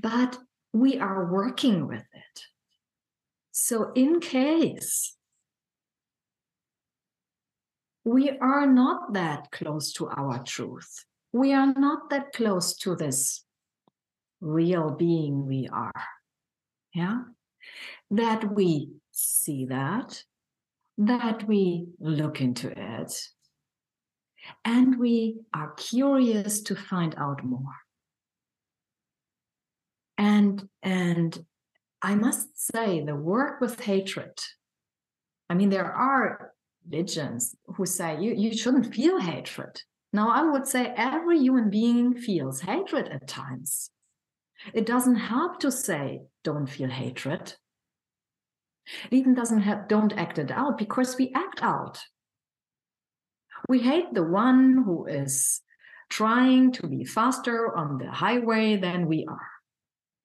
but 0.02 0.38
we 0.72 1.00
are 1.00 1.32
working 1.32 1.88
with 1.88 2.06
it. 2.14 2.42
So, 3.52 3.92
in 3.94 4.20
case 4.20 5.16
we 8.04 8.32
are 8.32 8.66
not 8.66 9.14
that 9.14 9.52
close 9.52 9.94
to 9.94 10.08
our 10.08 10.44
truth, 10.44 11.06
we 11.32 11.54
are 11.54 11.74
not 11.74 12.10
that 12.10 12.34
close 12.34 12.76
to 12.78 12.96
this 12.96 13.43
real 14.44 14.92
being 14.92 15.48
we 15.48 15.68
are. 15.72 16.04
Yeah. 16.94 17.22
That 18.12 18.54
we 18.54 18.90
see 19.12 19.66
that, 19.66 20.24
that 20.98 21.48
we 21.48 21.88
look 22.00 22.42
into 22.42 22.72
it, 22.76 23.30
and 24.66 25.00
we 25.00 25.38
are 25.54 25.74
curious 25.74 26.62
to 26.64 26.76
find 26.76 27.16
out 27.18 27.44
more. 27.44 27.78
And 30.18 30.68
and 30.84 31.46
I 32.02 32.16
must 32.16 32.72
say 32.72 33.04
the 33.04 33.16
work 33.16 33.62
with 33.62 33.80
hatred. 33.80 34.38
I 35.50 35.54
mean, 35.56 35.70
there 35.70 35.92
are 35.92 36.52
religions 36.86 37.56
who 37.66 37.86
say 37.86 38.20
you, 38.22 38.34
you 38.34 38.56
shouldn't 38.56 38.94
feel 38.94 39.20
hatred. 39.20 39.82
Now, 40.12 40.30
I 40.30 40.44
would 40.44 40.68
say 40.68 40.94
every 40.96 41.40
human 41.40 41.70
being 41.70 42.14
feels 42.14 42.62
hatred 42.62 43.08
at 43.08 43.28
times. 43.28 43.90
It 44.74 44.86
doesn't 44.86 45.16
help 45.16 45.60
to 45.60 45.72
say, 45.72 46.22
don't 46.44 46.68
feel 46.68 46.90
hatred. 46.90 47.54
It 49.10 49.16
even 49.16 49.34
doesn't 49.34 49.62
have, 49.62 49.88
don't 49.88 50.14
act 50.14 50.38
it 50.38 50.52
out 50.52 50.78
because 50.78 51.18
we 51.18 51.32
act 51.36 51.62
out. 51.62 52.00
We 53.70 53.80
hate 53.80 54.14
the 54.14 54.24
one 54.24 54.84
who 54.86 55.06
is 55.06 55.62
trying 56.10 56.72
to 56.74 56.88
be 56.88 57.06
faster 57.06 57.76
on 57.76 57.98
the 57.98 58.12
highway 58.12 58.76
than 58.76 59.08
we 59.08 59.26
are. 59.28 59.50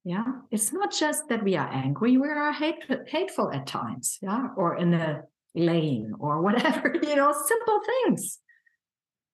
Yeah, 0.05 0.25
it's 0.51 0.73
not 0.73 0.93
just 0.93 1.29
that 1.29 1.45
we 1.45 1.57
are 1.57 1.69
angry, 1.69 2.17
we 2.17 2.29
are 2.29 2.53
hate, 2.53 2.83
hateful 3.07 3.53
at 3.53 3.67
times, 3.67 4.19
yeah, 4.23 4.49
or 4.57 4.77
in 4.77 4.95
a 4.95 5.23
lane 5.55 6.13
or 6.19 6.41
whatever, 6.41 6.95
you 7.03 7.17
know, 7.17 7.33
simple 7.33 7.81
things. 7.87 8.39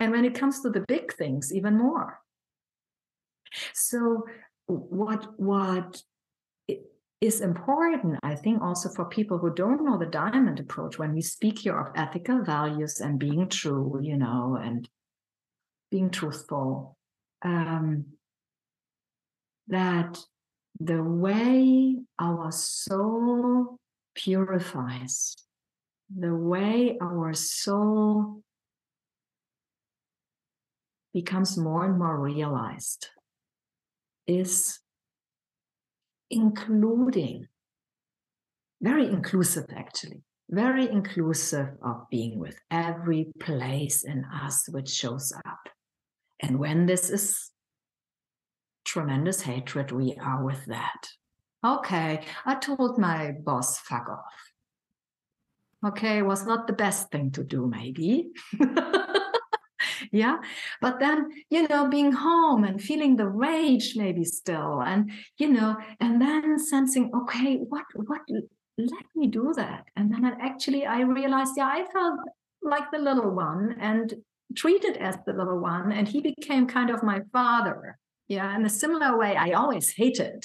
And 0.01 0.11
when 0.11 0.25
it 0.25 0.35
comes 0.35 0.61
to 0.63 0.71
the 0.71 0.85
big 0.87 1.15
things, 1.15 1.53
even 1.55 1.79
more. 1.79 2.21
So 3.73 4.25
what 4.67 5.39
what 5.39 6.03
is 7.21 7.41
important, 7.41 8.19
I 8.23 8.35
think, 8.35 8.61
also 8.61 8.89
for 8.91 9.07
people 9.07 9.39
who 9.39 9.53
don't 9.55 9.85
know 9.85 9.99
the 9.99 10.07
diamond 10.07 10.61
approach, 10.61 10.99
when 10.99 11.15
we 11.15 11.23
speak 11.23 11.61
here 11.61 11.79
of 11.79 11.93
ethical 11.97 12.43
values 12.43 13.01
and 13.01 13.19
being 13.19 13.49
true, 13.49 13.99
you 14.03 14.17
know, 14.17 14.59
and 14.61 14.89
being 15.91 16.11
truthful, 16.11 16.97
um, 17.43 18.05
that 19.69 20.19
the 20.81 21.03
way 21.03 21.97
our 22.19 22.51
soul 22.53 23.79
purifies, 24.15 25.35
the 26.15 26.35
way 26.35 26.99
our 27.01 27.33
soul 27.33 28.43
becomes 31.15 31.57
more 31.57 31.87
and 31.87 31.99
more 31.99 32.21
realized 32.21 33.09
is 34.27 34.81
including, 36.31 37.47
very 38.81 39.07
inclusive 39.07 39.67
actually, 39.75 40.23
very 40.51 40.89
inclusive 40.89 41.69
of 41.83 42.09
being 42.11 42.39
with 42.39 42.59
every 42.71 43.29
place 43.41 44.05
in 44.05 44.25
us 44.25 44.69
which 44.69 44.89
shows 44.89 45.33
up. 45.47 45.69
And 46.41 46.59
when 46.59 46.87
this 46.87 47.11
is 47.11 47.51
tremendous 48.85 49.41
hatred, 49.41 49.93
we 49.93 50.17
are 50.21 50.45
with 50.45 50.65
that. 50.67 51.09
Okay, 51.65 52.21
I 52.45 52.55
told 52.57 52.99
my 52.99 53.33
boss, 53.33 53.79
fuck 53.79 54.09
off. 54.09 54.53
Okay, 55.87 56.23
was 56.23 56.47
not 56.47 56.67
the 56.67 56.73
best 56.73 57.11
thing 57.11 57.31
to 57.33 57.45
do, 57.45 57.67
maybe. 57.67 58.31
yeah? 60.15 60.37
But 60.81 61.01
then 61.01 61.29
you 61.51 61.67
know 61.67 61.89
being 61.89 62.13
home 62.13 62.65
and 62.65 62.81
feeling 62.81 63.17
the 63.17 63.29
rage 63.29 63.95
maybe 63.97 64.25
still 64.25 64.81
and 64.81 65.11
you 65.39 65.49
know 65.49 65.77
and 66.01 66.21
then 66.23 66.59
sensing 66.59 67.11
okay 67.15 67.57
what 67.57 67.85
what 67.95 68.21
let 68.79 69.07
me 69.15 69.27
do 69.27 69.53
that. 69.57 69.85
And 69.97 70.13
then 70.13 70.25
actually 70.41 70.87
i 70.87 71.01
realized 71.01 71.55
yeah 71.57 71.67
i 71.67 71.85
felt 71.93 72.21
like 72.63 72.91
the 72.91 72.99
little 72.99 73.31
one 73.31 73.77
and 73.81 74.15
treated 74.57 74.97
as 74.97 75.17
the 75.27 75.33
little 75.33 75.59
one 75.59 75.91
and 75.91 76.07
he 76.09 76.21
became 76.21 76.67
kind 76.67 76.91
of 76.91 77.03
my 77.03 77.21
father. 77.33 77.99
Yeah? 78.29 78.55
In 78.57 78.65
a 78.65 78.71
similar 78.71 79.19
way 79.19 79.37
i 79.37 79.51
always 79.53 79.91
hated 79.91 80.45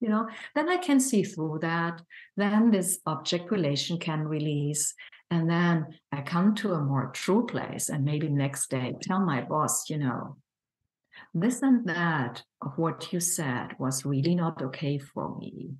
you 0.00 0.08
know? 0.08 0.28
Then 0.54 0.68
i 0.68 0.76
can 0.76 0.98
see 0.98 1.22
through 1.22 1.60
that. 1.60 2.02
Then 2.36 2.72
this 2.72 2.98
object 3.06 3.50
relation 3.50 3.98
can 3.98 4.26
release 4.26 4.94
and 5.32 5.48
then 5.48 5.86
I 6.12 6.20
come 6.20 6.54
to 6.56 6.74
a 6.74 6.84
more 6.84 7.10
true 7.14 7.46
place, 7.46 7.88
and 7.88 8.04
maybe 8.04 8.28
next 8.28 8.68
day 8.68 8.94
tell 9.00 9.18
my 9.18 9.40
boss, 9.40 9.88
you 9.88 9.96
know, 9.96 10.36
this 11.32 11.62
and 11.62 11.88
that 11.88 12.42
of 12.60 12.76
what 12.76 13.10
you 13.14 13.18
said 13.20 13.68
was 13.78 14.04
really 14.04 14.34
not 14.34 14.60
okay 14.60 14.98
for 14.98 15.34
me. 15.38 15.70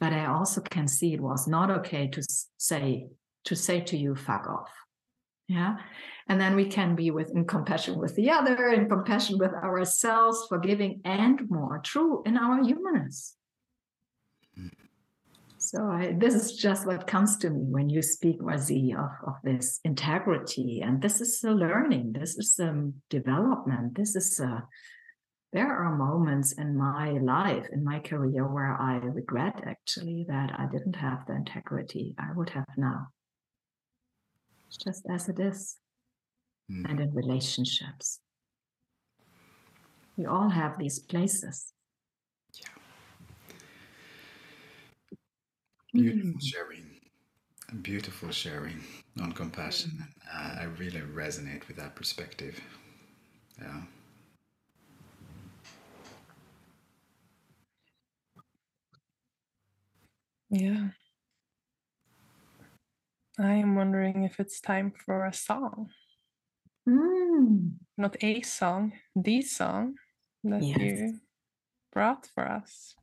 But 0.00 0.14
I 0.14 0.24
also 0.24 0.62
can 0.62 0.88
see 0.88 1.12
it 1.12 1.20
was 1.20 1.46
not 1.46 1.70
okay 1.70 2.06
to 2.08 2.22
say 2.56 3.08
to 3.44 3.54
say 3.54 3.80
to 3.80 3.98
you, 3.98 4.14
fuck 4.14 4.46
off. 4.48 4.70
Yeah. 5.46 5.76
And 6.26 6.40
then 6.40 6.56
we 6.56 6.64
can 6.64 6.94
be 6.94 7.10
with 7.10 7.32
in 7.34 7.44
compassion 7.44 7.98
with 7.98 8.16
the 8.16 8.30
other, 8.30 8.68
in 8.68 8.88
compassion 8.88 9.36
with 9.36 9.52
ourselves, 9.52 10.46
forgiving 10.48 11.02
and 11.04 11.50
more 11.50 11.80
true 11.84 12.22
in 12.24 12.38
our 12.38 12.64
humanness. 12.64 13.36
So 15.74 15.86
I, 15.90 16.14
this 16.18 16.34
is 16.34 16.52
just 16.52 16.86
what 16.86 17.06
comes 17.06 17.38
to 17.38 17.48
me 17.48 17.64
when 17.70 17.88
you 17.88 18.02
speak, 18.02 18.42
Wazee, 18.42 18.92
of, 18.92 19.10
of 19.26 19.36
this 19.42 19.80
integrity. 19.84 20.82
And 20.84 21.00
this 21.00 21.22
is 21.22 21.42
a 21.44 21.50
learning, 21.50 22.12
this 22.12 22.36
is 22.36 22.58
a 22.60 22.90
development, 23.08 23.94
this 23.96 24.14
is 24.14 24.38
a, 24.38 24.64
there 25.54 25.74
are 25.74 25.96
moments 25.96 26.52
in 26.52 26.76
my 26.76 27.12
life, 27.12 27.68
in 27.72 27.82
my 27.84 28.00
career, 28.00 28.46
where 28.46 28.76
I 28.78 28.96
regret 28.96 29.62
actually 29.66 30.26
that 30.28 30.52
I 30.58 30.66
didn't 30.70 30.96
have 30.96 31.24
the 31.26 31.36
integrity 31.36 32.14
I 32.18 32.36
would 32.36 32.50
have 32.50 32.66
now. 32.76 33.06
It's 34.68 34.76
just 34.76 35.06
as 35.10 35.30
it 35.30 35.40
is. 35.40 35.78
Mm. 36.70 36.90
And 36.90 37.00
in 37.00 37.14
relationships. 37.14 38.20
We 40.18 40.26
all 40.26 40.50
have 40.50 40.78
these 40.78 40.98
places. 40.98 41.72
Beautiful 45.92 46.30
mm. 46.30 46.42
sharing. 46.42 46.86
Beautiful 47.82 48.30
sharing 48.30 48.82
on 49.20 49.32
compassion. 49.32 50.06
Uh, 50.32 50.56
I 50.60 50.64
really 50.78 51.00
resonate 51.00 51.66
with 51.68 51.76
that 51.76 51.94
perspective. 51.94 52.60
Yeah. 53.60 53.82
Yeah. 60.50 60.88
I 63.38 63.54
am 63.54 63.74
wondering 63.74 64.24
if 64.24 64.38
it's 64.38 64.60
time 64.60 64.92
for 65.04 65.24
a 65.24 65.32
song. 65.32 65.88
Mm. 66.86 67.72
Not 67.96 68.16
a 68.22 68.42
song, 68.42 68.92
the 69.16 69.40
song 69.42 69.94
that 70.44 70.62
yes. 70.62 70.78
you 70.78 71.20
brought 71.92 72.28
for 72.34 72.46
us. 72.46 72.94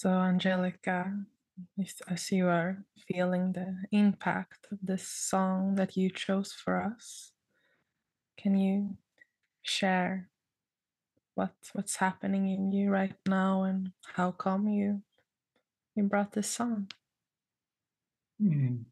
So, 0.00 0.08
Angelika, 0.08 1.12
as 2.08 2.32
you 2.32 2.46
are 2.46 2.82
feeling 3.06 3.52
the 3.52 3.76
impact 3.92 4.66
of 4.72 4.78
this 4.82 5.06
song 5.06 5.74
that 5.74 5.94
you 5.94 6.08
chose 6.08 6.54
for 6.54 6.82
us, 6.82 7.32
can 8.38 8.56
you 8.56 8.96
share 9.60 10.30
what 11.34 11.52
what's 11.74 11.96
happening 11.96 12.48
in 12.48 12.72
you 12.72 12.90
right 12.90 13.12
now 13.28 13.64
and 13.64 13.92
how 14.14 14.30
come 14.30 14.68
you 14.68 15.02
you 15.94 16.04
brought 16.04 16.32
this 16.32 16.48
song? 16.48 16.90
Mm. 18.42 18.84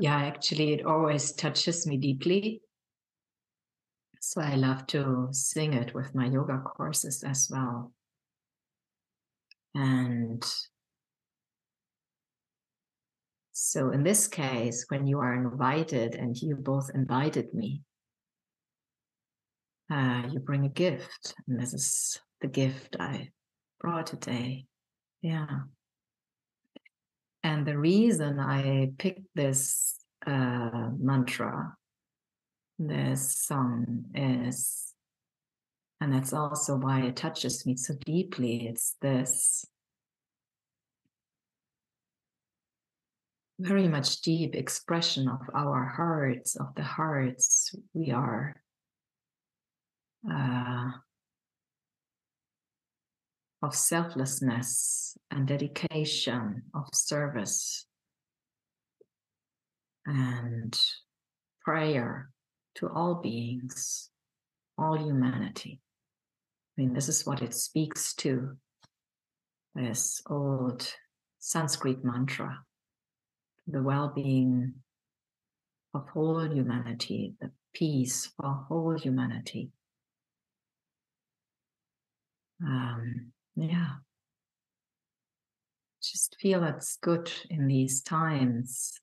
Yeah, 0.00 0.16
actually, 0.16 0.74
it 0.74 0.86
always 0.86 1.32
touches 1.32 1.84
me 1.84 1.96
deeply. 1.96 2.62
So 4.20 4.40
I 4.40 4.54
love 4.54 4.86
to 4.88 5.28
sing 5.32 5.72
it 5.72 5.92
with 5.92 6.14
my 6.14 6.26
yoga 6.26 6.58
courses 6.58 7.24
as 7.24 7.48
well. 7.50 7.92
And 9.74 10.44
so 13.52 13.90
in 13.90 14.04
this 14.04 14.28
case, 14.28 14.86
when 14.88 15.06
you 15.06 15.18
are 15.18 15.34
invited 15.34 16.14
and 16.14 16.36
you 16.36 16.54
both 16.54 16.90
invited 16.94 17.52
me, 17.52 17.82
uh, 19.90 20.22
you 20.30 20.38
bring 20.38 20.64
a 20.64 20.68
gift. 20.68 21.34
And 21.48 21.60
this 21.60 21.74
is 21.74 22.20
the 22.40 22.48
gift 22.48 22.96
I 23.00 23.30
brought 23.80 24.06
today. 24.06 24.66
Yeah. 25.22 25.46
And 27.42 27.66
the 27.66 27.78
reason 27.78 28.40
I 28.40 28.90
picked 28.98 29.26
this 29.34 29.87
uh, 30.28 30.90
mantra, 30.98 31.74
this 32.78 33.34
song 33.36 34.04
is, 34.14 34.92
and 36.00 36.12
that's 36.12 36.32
also 36.32 36.76
why 36.76 37.00
it 37.02 37.16
touches 37.16 37.64
me 37.66 37.76
so 37.76 37.94
deeply. 38.04 38.68
It's 38.68 38.94
this 39.00 39.64
very 43.58 43.88
much 43.88 44.20
deep 44.20 44.54
expression 44.54 45.28
of 45.28 45.40
our 45.54 45.86
hearts, 45.86 46.56
of 46.56 46.74
the 46.76 46.84
hearts 46.84 47.74
we 47.94 48.10
are. 48.10 48.54
Uh, 50.30 50.90
of 53.62 53.74
selflessness 53.74 55.16
and 55.32 55.48
dedication, 55.48 56.62
of 56.74 56.84
service 56.92 57.87
and 60.08 60.80
prayer 61.62 62.30
to 62.76 62.88
all 62.88 63.16
beings, 63.16 64.10
all 64.76 64.96
humanity. 64.96 65.80
I 66.76 66.82
mean, 66.82 66.94
this 66.94 67.08
is 67.08 67.26
what 67.26 67.42
it 67.42 67.54
speaks 67.54 68.14
to 68.14 68.56
this 69.74 70.22
old 70.28 70.92
Sanskrit 71.38 72.04
mantra 72.04 72.58
the 73.68 73.82
well 73.82 74.08
being 74.14 74.74
of 75.94 76.08
whole 76.08 76.40
humanity, 76.40 77.34
the 77.40 77.50
peace 77.74 78.30
for 78.36 78.64
whole 78.68 78.98
humanity. 78.98 79.70
Um, 82.62 83.32
yeah. 83.56 83.90
Just 86.02 86.36
feel 86.40 86.64
it's 86.64 86.96
good 86.96 87.30
in 87.50 87.66
these 87.66 88.00
times. 88.00 89.00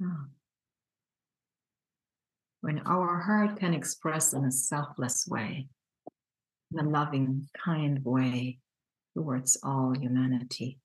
Yeah. 0.00 0.24
When 2.60 2.80
our 2.80 3.20
heart 3.20 3.58
can 3.58 3.74
express 3.74 4.32
in 4.32 4.44
a 4.44 4.50
selfless 4.50 5.26
way, 5.26 5.68
in 6.72 6.86
a 6.86 6.88
loving, 6.88 7.48
kind 7.64 8.04
way 8.04 8.58
towards 9.14 9.58
all 9.62 9.94
humanity, 9.98 10.78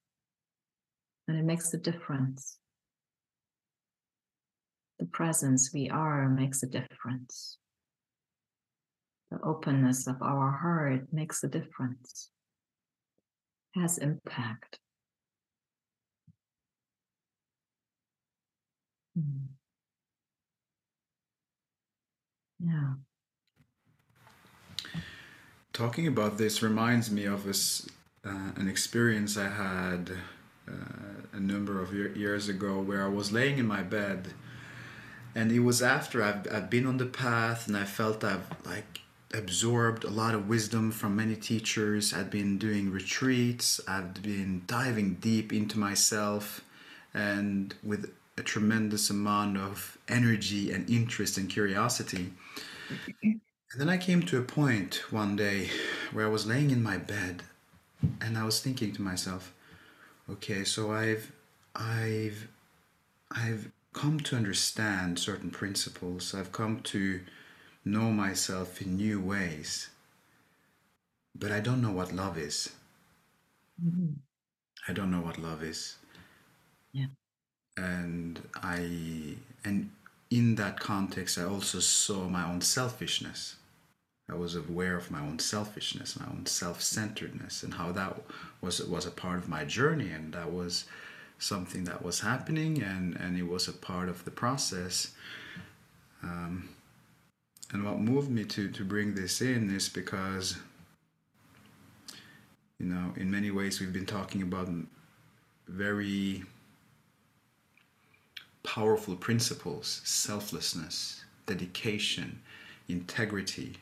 and 1.28 1.38
it 1.38 1.44
makes 1.44 1.74
a 1.74 1.78
difference. 1.78 2.58
The 5.00 5.06
presence 5.06 5.72
we 5.74 5.90
are 5.90 6.30
makes 6.30 6.62
a 6.62 6.68
difference 6.68 7.58
the 9.32 9.42
openness 9.44 10.08
of 10.08 10.22
our 10.22 10.52
heart 10.52 11.08
makes 11.14 11.44
a 11.44 11.48
difference, 11.48 12.30
has 13.74 13.98
impact. 13.98 14.78
Hmm. 19.22 19.46
Yeah. 22.60 22.94
Talking 25.74 26.08
about 26.08 26.38
this 26.38 26.62
reminds 26.62 27.10
me 27.12 27.26
of 27.26 27.44
this, 27.44 27.88
uh, 28.26 28.52
an 28.56 28.68
experience 28.68 29.38
I 29.38 29.50
had 29.50 30.12
uh, 30.68 30.74
a 31.34 31.40
number 31.40 31.82
of 31.82 31.94
years 31.94 32.50
ago 32.50 32.80
where 32.82 33.04
I 33.04 33.08
was 33.08 33.32
laying 33.32 33.58
in 33.58 33.66
my 33.66 33.82
bed 33.82 34.34
and 35.36 35.52
it 35.52 35.60
was 35.60 35.82
after 35.82 36.24
I've, 36.24 36.48
I've 36.52 36.70
been 36.70 36.86
on 36.86 36.98
the 36.98 37.06
path 37.06 37.68
and 37.68 37.78
I 37.78 37.86
felt 37.86 38.24
I've 38.24 38.46
like 38.66 39.00
absorbed 39.34 40.04
a 40.04 40.10
lot 40.10 40.36
of 40.36 40.50
wisdom 40.50 40.92
from 40.92 41.16
many 41.16 41.36
teachers. 41.36 42.14
I'd 42.14 42.30
been 42.30 42.58
doing 42.58 42.92
retreats, 42.92 43.80
I'd 43.88 44.22
been 44.22 44.64
diving 44.68 45.16
deep 45.16 45.54
into 45.54 45.80
myself, 45.80 46.62
and 47.14 47.74
with 47.82 48.12
a 48.38 48.44
tremendous 48.44 49.10
amount 49.10 49.58
of 49.58 49.98
energy 50.08 50.72
and 50.72 50.90
interest 50.90 51.38
and 51.38 51.50
curiosity. 51.50 52.34
And 53.22 53.42
then 53.80 53.90
I 53.90 53.98
came 53.98 54.22
to 54.24 54.38
a 54.38 54.44
point 54.44 55.12
one 55.12 55.36
day 55.36 55.70
where 56.12 56.26
I 56.26 56.30
was 56.30 56.46
laying 56.46 56.72
in 56.72 56.84
my 56.84 56.98
bed 56.98 57.44
and 58.20 58.38
I 58.38 58.44
was 58.44 58.60
thinking 58.60 58.94
to 58.94 59.02
myself, 59.02 59.54
okay, 60.30 60.64
so 60.64 60.92
I've 60.92 61.32
I've 61.76 62.48
I've 63.32 63.72
come 63.94 64.20
to 64.22 64.36
understand 64.36 65.20
certain 65.20 65.52
principles. 65.52 66.34
I've 66.34 66.52
come 66.52 66.82
to 66.84 67.22
know 67.86 68.12
myself 68.12 68.82
in 68.82 68.98
new 68.98 69.20
ways. 69.22 69.90
But 71.36 71.52
I 71.52 71.60
don't 71.60 71.82
know 71.82 71.92
what 71.92 72.12
love 72.12 72.38
is. 72.38 72.72
Mm-hmm. 73.84 74.14
I 74.88 74.94
don't 74.94 75.12
know 75.12 75.22
what 75.22 75.38
love 75.38 75.64
is. 75.64 75.98
Yeah. 76.92 77.08
And 77.78 78.42
I 78.56 79.36
and 79.64 79.90
in 80.30 80.56
that 80.56 80.80
context 80.80 81.38
I 81.38 81.44
also 81.44 81.80
saw 81.80 82.28
my 82.28 82.48
own 82.50 82.62
selfishness. 82.62 83.56
I 84.30 84.36
was 84.36 84.56
aware 84.56 84.96
of 84.96 85.12
my 85.12 85.20
own 85.20 85.40
selfishness, 85.40 86.18
my 86.18 86.26
own 86.26 86.46
self-centeredness, 86.46 87.64
and 87.64 87.74
how 87.74 87.92
that 87.92 88.22
was 88.62 88.82
was 88.82 89.06
a 89.06 89.12
part 89.12 89.38
of 89.40 89.50
my 89.50 89.66
journey, 89.66 90.10
and 90.10 90.34
that 90.34 90.52
was 90.54 90.86
something 91.38 91.84
that 91.86 92.04
was 92.04 92.22
happening, 92.22 92.82
and 92.82 93.16
and 93.16 93.38
it 93.38 93.48
was 93.48 93.68
a 93.68 93.74
part 93.74 94.08
of 94.08 94.24
the 94.24 94.32
process. 94.32 95.12
Um, 96.24 96.70
and 97.74 97.84
what 97.84 98.00
moved 98.00 98.30
me 98.30 98.46
to 98.46 98.70
to 98.70 98.86
bring 98.86 99.16
this 99.16 99.42
in 99.42 99.74
is 99.76 99.90
because 99.90 100.58
you 102.80 102.86
know 102.86 103.14
in 103.18 103.30
many 103.30 103.52
ways 103.52 103.80
we've 103.82 103.94
been 103.94 104.06
talking 104.06 104.42
about 104.42 104.70
very 105.68 106.44
powerful 108.64 109.16
principles 109.16 110.02
selflessness 110.04 111.24
dedication 111.46 112.40
integrity. 112.88 113.74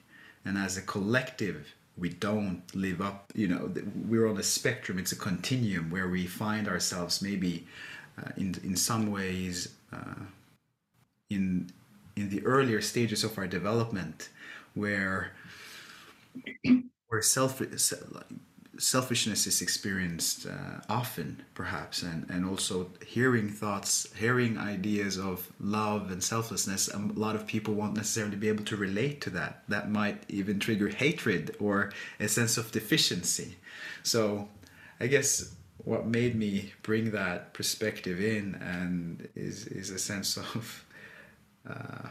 And 0.46 0.58
as 0.58 0.78
a 0.78 0.82
collective 0.82 1.74
we 1.98 2.10
don't 2.10 2.64
live 2.74 3.02
up 3.02 3.32
you 3.36 3.48
know 3.48 3.72
we're 4.08 4.28
on 4.28 4.38
a 4.38 4.44
spectrum. 4.44 5.00
It's 5.00 5.12
a 5.12 5.18
continuum 5.18 5.90
where 5.90 6.08
we 6.08 6.26
find 6.28 6.68
ourselves 6.68 7.22
maybe 7.22 7.68
uh, 8.18 8.32
in 8.38 8.56
in 8.64 8.76
some 8.76 9.12
ways 9.12 9.76
uh, 9.92 10.24
in 11.30 11.70
in 12.16 12.30
the 12.30 12.46
earlier 12.46 12.82
stages 12.82 13.24
of 13.24 13.38
our 13.38 13.48
development 13.48 14.30
where 14.74 15.32
where 17.08 17.22
self 17.22 17.62
selfishness 18.80 19.46
is 19.46 19.62
experienced 19.62 20.48
uh, 20.48 20.80
often 20.90 21.44
perhaps 21.54 22.02
and 22.02 22.26
and 22.30 22.46
also 22.46 22.90
hearing 23.06 23.50
thoughts 23.50 24.08
hearing 24.16 24.58
ideas 24.58 25.18
of 25.18 25.52
love 25.60 26.12
and 26.12 26.24
selflessness 26.24 26.88
a 26.88 26.98
lot 26.98 27.36
of 27.36 27.46
people 27.46 27.74
won't 27.74 27.96
necessarily 27.96 28.38
be 28.38 28.48
able 28.48 28.64
to 28.64 28.76
relate 28.76 29.22
to 29.22 29.30
that. 29.30 29.64
That 29.68 29.92
might 29.92 30.24
even 30.30 30.60
trigger 30.60 30.88
hatred 30.88 31.56
or 31.60 31.92
a 32.20 32.28
sense 32.28 32.58
of 32.58 32.72
deficiency. 32.72 33.58
So 34.04 34.48
i 35.00 35.08
guess 35.08 35.54
what 35.86 36.06
made 36.06 36.36
me 36.36 36.74
bring 36.84 37.12
that 37.12 37.54
perspective 37.54 38.20
in 38.22 38.56
and 38.56 39.28
is 39.36 39.68
is 39.68 39.90
a 39.92 40.00
sense 40.00 40.38
of 40.38 40.86
uh, 41.70 42.08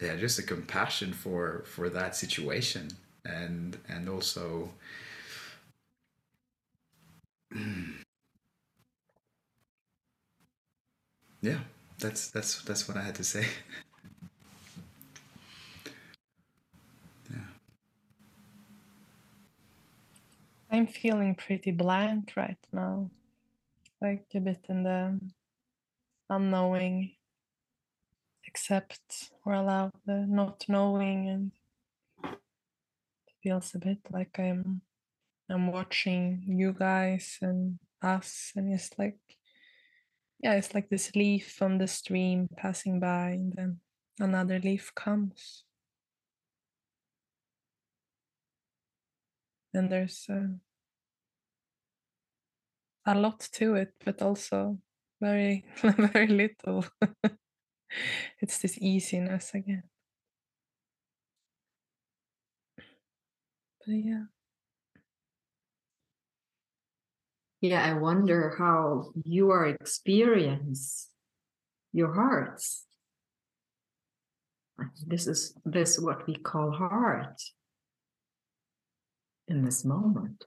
yeah, 0.00 0.16
just 0.16 0.38
a 0.38 0.42
compassion 0.42 1.12
for 1.12 1.64
for 1.66 1.88
that 1.90 2.14
situation, 2.14 2.88
and 3.24 3.76
and 3.88 4.08
also 4.08 4.70
yeah, 11.40 11.58
that's 11.98 12.30
that's 12.30 12.62
that's 12.62 12.88
what 12.88 12.96
I 12.96 13.02
had 13.02 13.14
to 13.16 13.24
say. 13.24 13.46
yeah. 17.30 17.36
I'm 20.70 20.86
feeling 20.86 21.34
pretty 21.34 21.70
blank 21.70 22.32
right 22.36 22.58
now. 22.72 23.10
Like 24.00 24.26
a 24.34 24.40
bit 24.40 24.64
in 24.68 24.84
the 24.84 25.18
unknowing 26.30 27.16
accept 28.48 29.30
or 29.44 29.52
allow 29.52 29.86
uh, 29.86 29.90
the 30.06 30.26
not 30.26 30.64
knowing 30.68 31.28
and 31.28 31.52
it 32.24 33.34
feels 33.42 33.74
a 33.74 33.78
bit 33.78 33.98
like 34.10 34.38
I'm 34.38 34.80
I'm 35.50 35.72
watching 35.72 36.44
you 36.46 36.74
guys 36.78 37.38
and 37.40 37.78
us, 38.02 38.52
and 38.54 38.72
it's 38.72 38.90
like 38.98 39.18
yeah, 40.40 40.54
it's 40.54 40.74
like 40.74 40.88
this 40.88 41.14
leaf 41.16 41.50
from 41.50 41.78
the 41.78 41.88
stream 41.88 42.48
passing 42.56 43.00
by, 43.00 43.30
and 43.30 43.52
then 43.54 43.80
another 44.20 44.60
leaf 44.60 44.92
comes. 44.94 45.64
And 49.74 49.90
there's 49.90 50.26
a, 50.28 50.50
a 53.06 53.14
lot 53.14 53.40
to 53.52 53.74
it, 53.74 53.94
but 54.04 54.22
also 54.22 54.78
very, 55.20 55.64
very 55.82 56.28
little. 56.28 56.86
it's 58.40 58.58
this 58.58 58.78
easiness 58.80 59.52
again. 59.54 59.82
But 63.84 63.94
yeah. 63.94 64.24
Yeah, 67.60 67.84
I 67.84 67.94
wonder 67.94 68.54
how 68.56 69.10
you 69.24 69.50
are 69.50 69.66
experience 69.66 71.08
your 71.92 72.14
hearts. 72.14 72.84
This 75.06 75.26
is 75.26 75.54
this 75.64 75.98
what 75.98 76.26
we 76.26 76.36
call 76.36 76.70
heart 76.70 77.42
in 79.48 79.64
this 79.64 79.84
moment. 79.84 80.44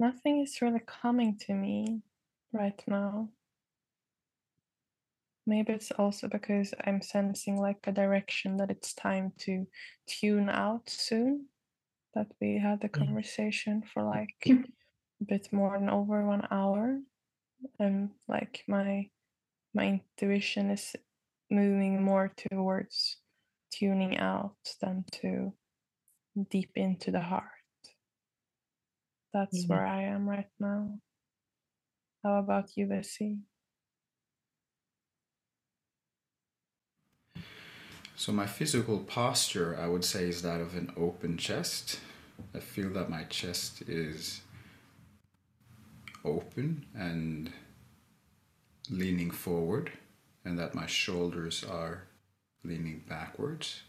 Nothing 0.00 0.42
is 0.42 0.62
really 0.62 0.82
coming 0.86 1.36
to 1.46 1.54
me 1.54 2.02
right 2.52 2.80
now. 2.86 3.28
Maybe 5.46 5.72
it's 5.72 5.90
also 5.90 6.28
because 6.28 6.74
I'm 6.86 7.00
sensing 7.00 7.56
like 7.56 7.78
a 7.86 7.92
direction 7.92 8.58
that 8.58 8.70
it's 8.70 8.92
time 8.92 9.32
to 9.38 9.66
tune 10.06 10.50
out 10.50 10.88
soon. 10.88 11.46
That 12.14 12.28
we 12.40 12.58
had 12.58 12.80
the 12.80 12.88
mm-hmm. 12.88 13.04
conversation 13.04 13.82
for 13.92 14.02
like 14.02 14.34
a 14.48 15.24
bit 15.26 15.48
more 15.52 15.78
than 15.78 15.88
over 15.88 16.24
one 16.24 16.46
hour. 16.50 17.00
And 17.78 18.10
like 18.28 18.62
my 18.68 19.08
my 19.74 20.00
intuition 20.20 20.70
is 20.70 20.94
moving 21.50 22.02
more 22.02 22.32
towards 22.36 23.16
tuning 23.72 24.18
out 24.18 24.56
than 24.80 25.04
to 25.12 25.52
deep 26.50 26.72
into 26.76 27.10
the 27.10 27.20
heart. 27.20 27.57
That's 29.38 29.68
Mhm. 29.68 29.68
where 29.68 29.86
I 29.86 30.02
am 30.02 30.28
right 30.28 30.50
now. 30.58 30.98
How 32.24 32.38
about 32.40 32.76
you, 32.76 32.86
Wazee? 32.88 33.40
So 38.16 38.32
my 38.32 38.46
physical 38.46 38.98
posture, 39.00 39.78
I 39.78 39.88
would 39.88 40.04
say, 40.04 40.28
is 40.28 40.42
that 40.42 40.60
of 40.60 40.76
an 40.76 40.92
open 40.96 41.36
chest. 41.38 42.00
I 42.54 42.60
feel 42.60 42.90
that 42.90 43.10
my 43.10 43.24
chest 43.24 43.82
is 43.88 44.42
open 46.24 46.86
and 46.94 47.52
leaning 48.90 49.30
forward, 49.30 49.92
and 50.44 50.58
that 50.58 50.74
my 50.74 50.86
shoulders 50.86 51.64
are 51.64 52.04
leaning 52.64 53.04
backwards. 53.08 53.82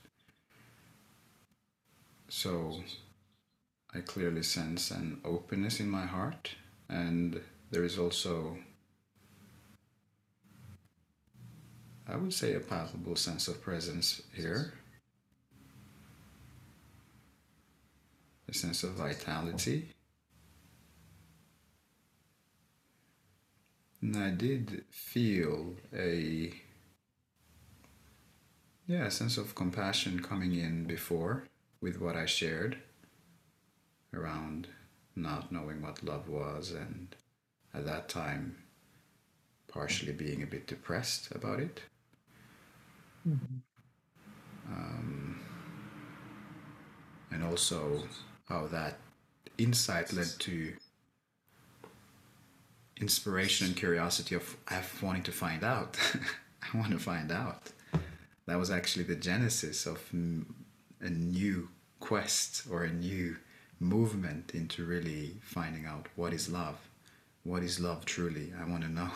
So 2.29 2.83
I 3.93 4.01
clearly 4.01 4.43
sense 4.43 4.91
an 4.91 5.19
openness 5.25 5.79
in 5.79 5.89
my 5.89 6.05
heart, 6.05 6.55
and 6.87 7.41
there 7.71 7.83
is 7.83 7.97
also, 7.97 8.57
I 12.07 12.15
would 12.15 12.33
say, 12.33 12.53
a 12.53 12.59
palpable 12.59 13.15
sense 13.15 13.47
of 13.47 13.61
presence 13.63 14.21
here, 14.33 14.73
a 18.47 18.53
sense 18.53 18.83
of 18.83 18.91
vitality. 18.91 19.89
And 24.01 24.15
I 24.15 24.29
did 24.29 24.85
feel 24.91 25.73
a 25.93 26.53
yeah, 28.87 29.05
a 29.05 29.11
sense 29.11 29.37
of 29.37 29.53
compassion 29.53 30.21
coming 30.21 30.55
in 30.55 30.85
before 30.85 31.43
with 31.79 31.99
what 32.01 32.15
I 32.15 32.25
shared 32.25 32.81
around 34.13 34.67
not 35.15 35.51
knowing 35.51 35.81
what 35.81 36.03
love 36.03 36.27
was 36.29 36.71
and 36.71 37.15
at 37.73 37.85
that 37.85 38.09
time 38.09 38.55
partially 39.67 40.13
being 40.13 40.41
a 40.41 40.47
bit 40.47 40.67
depressed 40.67 41.29
about 41.33 41.59
it. 41.59 41.81
Um, 44.67 45.39
and 47.31 47.43
also 47.43 48.03
how 48.47 48.67
that 48.67 48.97
insight 49.57 50.13
led 50.13 50.29
to 50.39 50.73
inspiration 52.99 53.67
and 53.67 53.75
curiosity 53.75 54.35
of 54.35 54.57
wanting 55.01 55.23
to 55.23 55.31
find 55.31 55.63
out. 55.63 55.97
I 56.73 56.77
want 56.77 56.91
to 56.91 56.99
find 56.99 57.31
out. 57.31 57.71
That 58.45 58.57
was 58.57 58.71
actually 58.71 59.05
the 59.05 59.15
genesis 59.15 59.85
of 59.85 60.01
a 61.01 61.09
new 61.09 61.69
quest 61.99 62.63
or 62.69 62.83
a 62.83 62.91
new 62.91 63.37
movement 63.79 64.51
into 64.53 64.85
really 64.85 65.37
finding 65.41 65.85
out 65.85 66.07
what 66.15 66.33
is 66.33 66.49
love. 66.49 66.77
What 67.43 67.63
is 67.63 67.79
love 67.79 68.05
truly? 68.05 68.53
I 68.59 68.69
want 68.69 68.83
to 68.83 68.89
know. 68.89 69.09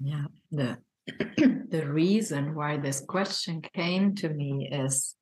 Yeah, 0.00 0.26
the 0.52 0.78
the 1.70 1.86
reason 1.86 2.54
why 2.54 2.76
this 2.76 3.00
question 3.00 3.62
came 3.74 4.14
to 4.16 4.28
me 4.28 4.68
is 4.70 5.16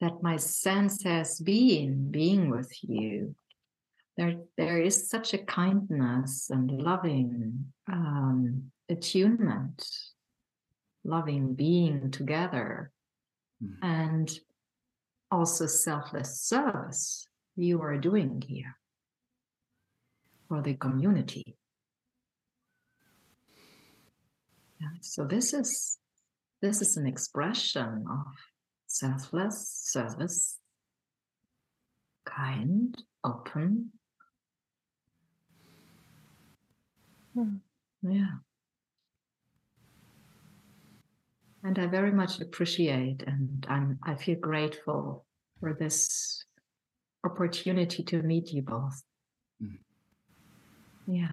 that 0.00 0.22
my 0.22 0.36
sense 0.36 1.02
has 1.04 1.38
been 1.38 2.10
being 2.10 2.50
with 2.50 2.72
you. 2.82 3.34
There, 4.16 4.34
there 4.56 4.80
is 4.80 5.08
such 5.08 5.34
a 5.34 5.38
kindness 5.38 6.48
and 6.50 6.70
loving 6.70 7.72
um, 7.90 8.70
attunement, 8.88 9.86
loving 11.04 11.54
being 11.54 12.10
together, 12.10 12.92
Mm. 13.62 13.76
and 13.82 14.40
also 15.30 15.66
selfless 15.66 16.40
service 16.40 17.28
you 17.56 17.82
are 17.82 17.98
doing 17.98 18.40
here 18.40 18.78
for 20.48 20.62
the 20.62 20.74
community. 20.74 21.56
Yeah, 24.80 24.96
so 25.02 25.26
this 25.26 25.52
is 25.52 25.98
this 26.62 26.80
is 26.82 26.96
an 26.96 27.06
expression 27.06 28.06
of 28.08 28.26
selfless 28.86 29.68
service, 29.68 30.58
kind, 32.24 32.96
open. 33.22 33.92
Hmm. 37.34 37.56
Yeah. 38.02 38.38
And 41.62 41.78
I 41.78 41.86
very 41.86 42.10
much 42.10 42.40
appreciate 42.40 43.22
and 43.26 43.66
I'm 43.68 43.98
I 44.02 44.14
feel 44.14 44.38
grateful 44.40 45.26
for 45.60 45.74
this 45.74 46.44
opportunity 47.24 48.02
to 48.04 48.22
meet 48.22 48.50
you 48.52 48.62
both. 48.62 49.02
Mhm. 49.62 49.78
Yeah. 51.06 51.32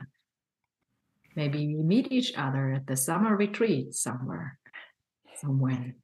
Maybe 1.36 1.76
we 1.76 1.84
meet 1.84 2.12
each 2.12 2.34
other 2.36 2.74
at 2.74 2.88
the 2.88 2.96
summer 2.96 3.36
retreat 3.38 3.94
somewhere, 3.94 4.58
somewhere. 5.36 5.96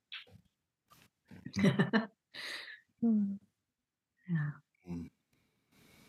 Mm. 3.04 3.38
Yeah. 4.30 4.52
Mm. 4.90 5.10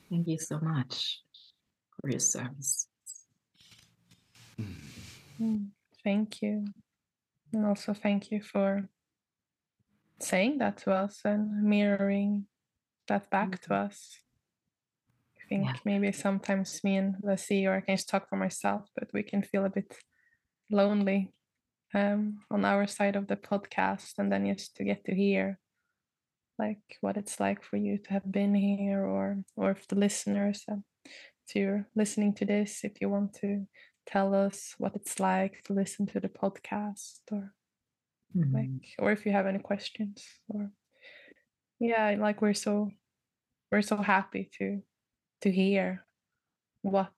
Thank 0.08 0.28
you 0.28 0.38
so 0.38 0.60
much 0.60 1.20
for 2.00 2.08
your 2.10 2.20
service. 2.20 2.86
Mm. 5.40 5.70
Thank 6.04 6.42
you. 6.42 6.66
And 7.54 7.66
also 7.66 7.94
thank 7.94 8.30
you 8.30 8.42
for 8.42 8.88
saying 10.20 10.58
that 10.58 10.78
to 10.78 10.92
us 10.92 11.20
and 11.24 11.62
mirroring 11.62 12.46
that 13.08 13.30
back 13.30 13.60
to 13.62 13.74
us. 13.74 14.18
I 15.38 15.48
think 15.48 15.64
Yeah. 15.66 15.74
maybe 15.84 16.12
sometimes 16.12 16.82
me 16.82 16.96
and 16.96 17.16
Wazee, 17.22 17.66
or 17.66 17.74
I 17.76 17.80
can 17.80 17.96
just 17.96 18.08
talk 18.08 18.28
for 18.28 18.36
myself, 18.36 18.88
but 18.96 19.12
we 19.12 19.22
can 19.22 19.42
feel 19.42 19.64
a 19.64 19.70
bit 19.70 19.96
lonely 20.70 21.32
um, 21.94 22.40
on 22.50 22.64
our 22.64 22.86
side 22.86 23.16
of 23.16 23.26
the 23.26 23.36
podcast, 23.36 24.18
and 24.18 24.32
then 24.32 24.46
just 24.46 24.76
to 24.76 24.84
get 24.84 25.04
to 25.04 25.14
hear 25.14 25.58
like 26.58 26.98
what 27.00 27.16
it's 27.16 27.40
like 27.40 27.62
for 27.62 27.76
you 27.76 27.98
to 27.98 28.10
have 28.10 28.30
been 28.30 28.54
here, 28.54 29.04
or 29.04 29.44
or 29.56 29.70
if 29.72 29.86
the 29.86 29.96
listeners, 29.96 30.64
if 30.68 31.54
you're 31.54 31.86
listening 31.94 32.34
to 32.34 32.44
this, 32.46 32.84
if 32.84 33.00
you 33.00 33.08
want 33.10 33.34
to 33.34 33.66
tell 34.06 34.34
us 34.34 34.74
what 34.78 34.94
it's 34.96 35.18
like 35.20 35.62
to 35.64 35.72
listen 35.72 36.06
to 36.06 36.20
the 36.20 36.28
podcast, 36.28 37.20
or 37.32 37.54
Mhm. 38.34 38.52
like 38.52 38.94
or 38.98 39.12
if 39.12 39.24
you 39.26 39.32
have 39.32 39.46
any 39.46 39.60
questions 39.60 40.26
or 40.48 40.70
yeah 41.78 42.16
like 42.18 42.42
we're 42.42 42.54
so 42.54 42.90
we're 43.70 43.82
so 43.82 43.96
happy 43.96 44.50
to 44.58 44.82
to 45.40 45.50
hear 45.50 46.04
what 46.82 47.14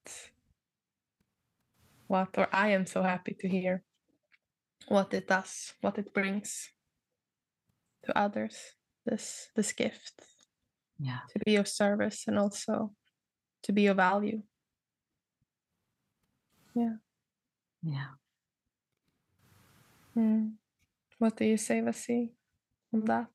what 2.06 2.28
or 2.38 2.48
i 2.52 2.68
am 2.68 2.86
so 2.86 3.02
happy 3.02 3.34
to 3.40 3.48
hear 3.48 3.82
what 4.88 5.12
it 5.14 5.26
does 5.26 5.74
what 5.80 5.98
it 5.98 6.12
brings 6.12 6.70
to 8.04 8.16
others 8.16 8.74
this 9.06 9.48
this 9.56 9.72
gift 9.72 10.14
Yeah. 10.98 11.20
to 11.32 11.38
be 11.44 11.56
of 11.56 11.68
service 11.68 12.26
and 12.28 12.38
also 12.38 12.94
to 13.62 13.72
be 13.72 13.86
of 13.88 13.96
value 13.96 14.42
Yeah. 16.77 16.97
Yeah. 17.82 18.09
Mm. 20.16 20.55
what 21.19 21.36
do 21.36 21.44
you 21.44 21.57
say 21.59 21.81
Wazee 21.82 22.31
on 22.93 23.05
that 23.07 23.28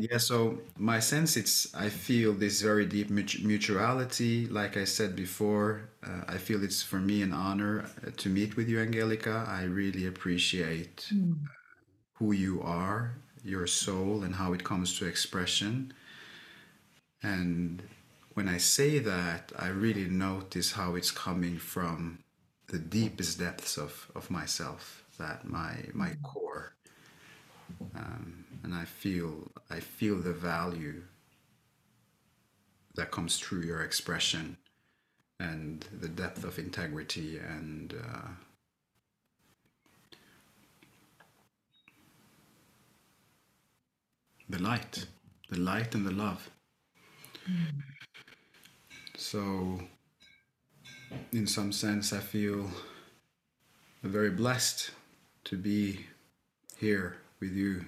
Yeah, 0.00 0.18
so 0.18 0.58
my 0.78 1.00
sense 1.00 1.36
it's 1.36 1.74
I 1.74 1.88
feel 1.90 2.32
this 2.34 2.62
very 2.62 2.86
deep 2.86 3.10
mut- 3.10 3.42
mutuality. 3.42 4.46
Like 4.48 4.76
I 4.76 4.84
said 4.84 5.16
before, 5.16 5.90
uh, 6.02 6.22
I 6.28 6.38
feel 6.38 6.64
it's 6.64 6.82
for 6.82 7.00
me 7.00 7.22
an 7.22 7.32
honor 7.32 7.84
uh, 8.06 8.10
to 8.18 8.28
meet 8.30 8.56
with 8.56 8.68
you, 8.68 8.80
Angelika. 8.80 9.44
I 9.48 9.64
really 9.64 10.06
appreciate 10.06 11.08
Mm. 11.12 11.36
who 12.14 12.32
you 12.32 12.62
are, 12.62 13.16
your 13.44 13.66
soul, 13.66 14.24
and 14.24 14.34
how 14.36 14.54
it 14.54 14.64
comes 14.64 14.98
to 14.98 15.06
expression. 15.06 15.92
And 17.22 17.82
when 18.34 18.48
I 18.48 18.58
say 18.58 18.98
that, 18.98 19.52
I 19.58 19.68
really 19.68 20.08
notice 20.08 20.72
how 20.72 20.94
it's 20.94 21.10
coming 21.10 21.58
from 21.58 22.20
the 22.68 22.78
deepest 22.78 23.38
depths 23.38 23.76
of, 23.76 24.10
of 24.14 24.30
myself, 24.30 25.04
that 25.18 25.44
my 25.44 25.76
my 25.92 26.12
core. 26.22 26.74
Um, 27.94 28.44
and 28.62 28.74
I 28.74 28.84
feel 28.84 29.50
I 29.70 29.80
feel 29.80 30.16
the 30.16 30.32
value 30.32 31.02
that 32.94 33.10
comes 33.10 33.38
through 33.38 33.62
your 33.62 33.82
expression 33.82 34.56
and 35.40 35.86
the 36.00 36.08
depth 36.08 36.44
of 36.44 36.58
integrity 36.58 37.38
and 37.38 37.94
uh, 37.94 38.28
the 44.48 44.62
light, 44.62 45.06
the 45.50 45.58
light 45.58 45.94
and 45.94 46.06
the 46.06 46.12
love. 46.12 46.50
So, 49.22 49.78
in 51.30 51.46
some 51.46 51.70
sense, 51.70 52.12
I 52.12 52.18
feel 52.18 52.68
very 54.02 54.30
blessed 54.30 54.90
to 55.44 55.56
be 55.56 56.06
here 56.76 57.18
with 57.38 57.52
you 57.52 57.84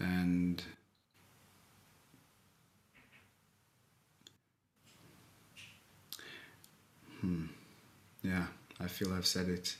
and 0.00 0.62
hmm, 7.20 7.44
yeah, 8.22 8.46
I 8.80 8.88
feel 8.88 9.12
I've 9.12 9.26
said 9.26 9.50
it. 9.50 9.76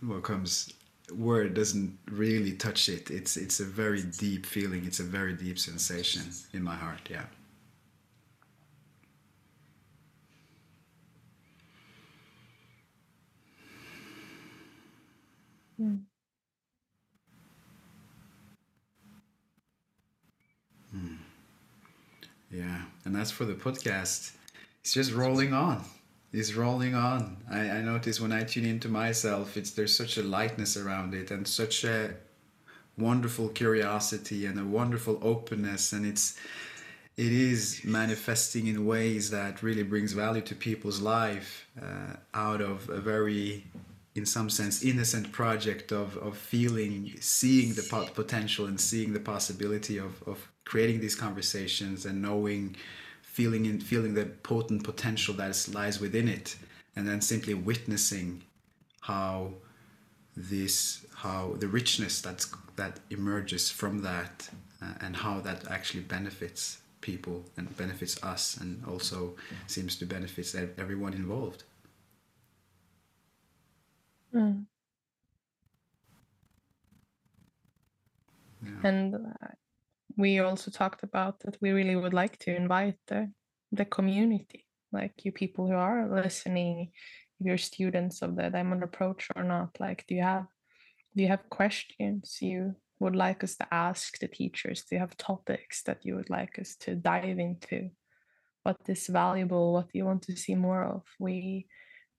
What 0.00 0.22
comes 0.22 0.72
word 1.12 1.54
doesn't 1.54 1.98
really 2.08 2.52
touch 2.52 2.88
it. 2.88 3.10
It's 3.10 3.36
it's 3.36 3.58
a 3.58 3.64
very 3.64 4.02
deep 4.02 4.46
feeling. 4.46 4.84
It's 4.86 5.00
a 5.00 5.10
very 5.18 5.34
deep 5.34 5.58
sensation 5.58 6.22
in 6.52 6.62
my 6.62 6.76
heart. 6.76 7.00
Yeah. 7.10 7.24
Mm. 15.80 15.98
Yeah, 22.50 22.82
and 23.04 23.16
as 23.16 23.30
for 23.30 23.44
the 23.44 23.54
podcast, 23.54 24.32
it's 24.80 24.92
just 24.94 25.12
rolling 25.12 25.52
on. 25.52 25.84
It's 26.32 26.54
rolling 26.54 26.94
on. 26.94 27.38
I, 27.50 27.60
I 27.70 27.82
notice 27.82 28.20
when 28.20 28.32
I 28.32 28.42
tune 28.44 28.64
into 28.64 28.88
myself, 28.88 29.56
it's 29.56 29.70
there's 29.72 29.96
such 29.96 30.16
a 30.16 30.22
lightness 30.22 30.76
around 30.76 31.14
it 31.14 31.30
and 31.30 31.46
such 31.46 31.84
a 31.84 32.14
wonderful 32.96 33.48
curiosity 33.48 34.46
and 34.46 34.58
a 34.58 34.64
wonderful 34.64 35.18
openness, 35.22 35.92
and 35.92 36.06
it's 36.06 36.38
it 37.16 37.32
is 37.32 37.82
manifesting 37.84 38.66
in 38.68 38.86
ways 38.86 39.30
that 39.30 39.62
really 39.62 39.82
brings 39.82 40.12
value 40.12 40.42
to 40.42 40.54
people's 40.54 41.00
life 41.00 41.68
uh, 41.82 42.16
out 42.34 42.60
of 42.60 42.88
a 42.88 43.00
very 43.00 43.64
in 44.18 44.26
some 44.26 44.50
sense 44.50 44.82
innocent 44.82 45.32
project 45.32 45.92
of, 45.92 46.16
of 46.18 46.36
feeling 46.36 47.14
seeing 47.20 47.72
the 47.74 47.86
pot- 47.88 48.12
potential 48.14 48.66
and 48.66 48.78
seeing 48.78 49.12
the 49.12 49.20
possibility 49.20 49.96
of, 49.96 50.22
of 50.26 50.48
creating 50.64 51.00
these 51.00 51.14
conversations 51.14 52.04
and 52.04 52.20
knowing 52.20 52.76
feeling 53.22 53.64
in 53.66 53.80
feeling 53.80 54.14
the 54.14 54.26
potent 54.42 54.82
potential 54.82 55.32
that 55.32 55.50
is, 55.50 55.72
lies 55.72 56.00
within 56.00 56.28
it 56.28 56.56
and 56.96 57.06
then 57.08 57.20
simply 57.20 57.54
witnessing 57.54 58.42
how 59.00 59.54
this 60.36 61.06
how 61.14 61.54
the 61.58 61.68
richness 61.68 62.20
that's 62.20 62.46
that 62.76 63.00
emerges 63.10 63.70
from 63.70 64.02
that 64.02 64.50
uh, 64.82 64.94
and 65.00 65.16
how 65.16 65.40
that 65.40 65.70
actually 65.70 66.02
benefits 66.02 66.78
people 67.00 67.44
and 67.56 67.64
benefits 67.76 68.22
us 68.22 68.56
and 68.60 68.84
also 68.84 69.34
seems 69.68 69.96
to 69.96 70.04
benefit 70.04 70.46
everyone 70.76 71.14
involved 71.14 71.62
Mm. 74.34 74.66
yeah. 78.62 78.70
And 78.84 79.14
uh, 79.14 79.48
we 80.16 80.40
also 80.40 80.70
talked 80.70 81.02
about 81.02 81.40
that 81.40 81.56
we 81.60 81.70
really 81.70 81.96
would 81.96 82.14
like 82.14 82.38
to 82.40 82.54
invite 82.54 82.96
the, 83.06 83.30
the 83.72 83.84
community, 83.84 84.66
like 84.92 85.12
you 85.24 85.32
people 85.32 85.66
who 85.66 85.74
are 85.74 86.08
listening, 86.08 86.90
if 87.40 87.46
you're 87.46 87.58
students 87.58 88.22
of 88.22 88.36
the 88.36 88.50
Diamond 88.50 88.82
Approach 88.82 89.28
or 89.36 89.44
not. 89.44 89.76
Like, 89.78 90.04
do 90.08 90.14
you 90.14 90.22
have 90.22 90.46
do 91.16 91.22
you 91.22 91.28
have 91.28 91.48
questions 91.50 92.38
you 92.40 92.76
would 93.00 93.16
like 93.16 93.42
us 93.42 93.56
to 93.56 93.66
ask 93.72 94.18
the 94.18 94.28
teachers? 94.28 94.84
Do 94.84 94.96
you 94.96 95.00
have 95.00 95.16
topics 95.16 95.82
that 95.84 96.04
you 96.04 96.16
would 96.16 96.30
like 96.30 96.58
us 96.58 96.76
to 96.80 96.94
dive 96.94 97.38
into? 97.38 97.90
What 98.62 98.76
is 98.88 99.06
valuable? 99.06 99.72
What 99.72 99.90
do 99.92 99.98
you 99.98 100.04
want 100.04 100.22
to 100.22 100.36
see 100.36 100.54
more 100.54 100.84
of? 100.84 101.02
We 101.18 101.66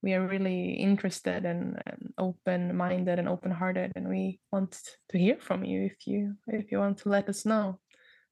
we 0.02 0.14
are 0.14 0.26
really 0.26 0.72
interested 0.72 1.44
and, 1.44 1.80
and 1.86 2.12
open-minded 2.18 3.18
and 3.18 3.28
open-hearted 3.28 3.92
and 3.96 4.08
we 4.08 4.40
want 4.52 4.80
to 5.10 5.18
hear 5.18 5.36
from 5.38 5.64
you 5.64 5.84
if 5.84 6.06
you 6.06 6.34
if 6.46 6.72
you 6.72 6.78
want 6.78 6.98
to 6.98 7.08
let 7.08 7.28
us 7.28 7.44
know 7.44 7.78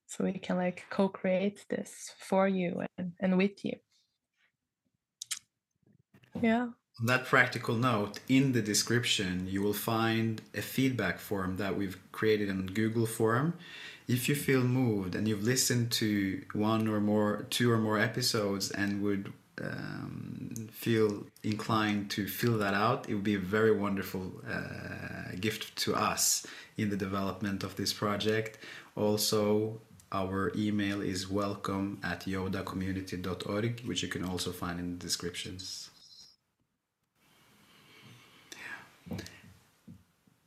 so 0.07 0.25
we 0.25 0.33
can 0.39 0.57
like 0.57 0.85
co-create 0.91 1.65
this 1.69 2.13
for 2.19 2.49
you 2.49 2.83
and, 2.97 3.13
and 3.21 3.37
with 3.37 3.65
you 3.65 3.75
yeah 6.41 6.69
On 7.01 7.07
that 7.07 7.27
practical 7.27 7.77
note, 7.77 8.19
in 8.29 8.53
the 8.53 8.63
description, 8.63 9.47
you 9.49 9.63
will 9.63 9.73
find 9.95 10.43
a 10.53 10.63
feedback 10.63 11.21
form 11.21 11.57
that 11.59 11.77
we've 11.79 11.97
created 12.11 12.49
in 12.49 12.67
Google 12.67 13.07
Form. 13.07 13.55
If 14.09 14.29
you 14.29 14.35
feel 14.35 14.65
moved 14.65 15.15
and 15.15 15.29
you've 15.29 15.45
listened 15.45 15.93
to 15.93 16.43
one 16.55 16.89
or 16.89 17.01
more, 17.01 17.47
two 17.51 17.71
or 17.71 17.79
more 17.79 18.01
episodes 18.01 18.73
and 18.73 19.01
would 19.05 19.33
um, 19.61 20.69
feel 20.71 21.25
inclined 21.43 22.11
to 22.11 22.27
fill 22.27 22.59
that 22.59 22.75
out, 22.75 23.09
it 23.09 23.15
would 23.15 23.25
be 23.25 23.35
a 23.35 23.39
very 23.39 23.73
wonderful 23.73 24.33
uh, 24.51 25.33
gift 25.41 25.77
to 25.77 25.95
us 25.95 26.47
in 26.77 26.91
the 26.91 26.97
development 26.97 27.65
of 27.65 27.77
this 27.77 27.93
project. 27.93 28.59
Also, 28.97 29.81
our 30.13 30.53
email 30.57 31.01
is 31.01 31.29
welcome 31.29 32.01
at 32.03 32.25
yodacommunity.org, 32.25 33.81
which 33.87 34.03
you 34.03 34.09
can 34.09 34.25
also 34.25 34.53
find 34.53 34.81
in 34.81 34.99
the 34.99 35.05
descriptions. 35.05 35.91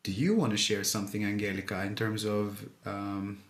Do 0.03 0.11
you 0.11 0.35
want 0.35 0.51
to 0.51 0.57
share 0.57 0.83
something, 0.83 1.23
Angelika, 1.23 1.83
in 1.83 1.95
terms 1.95 2.25
of? 2.25 2.67
Um, 2.85 3.43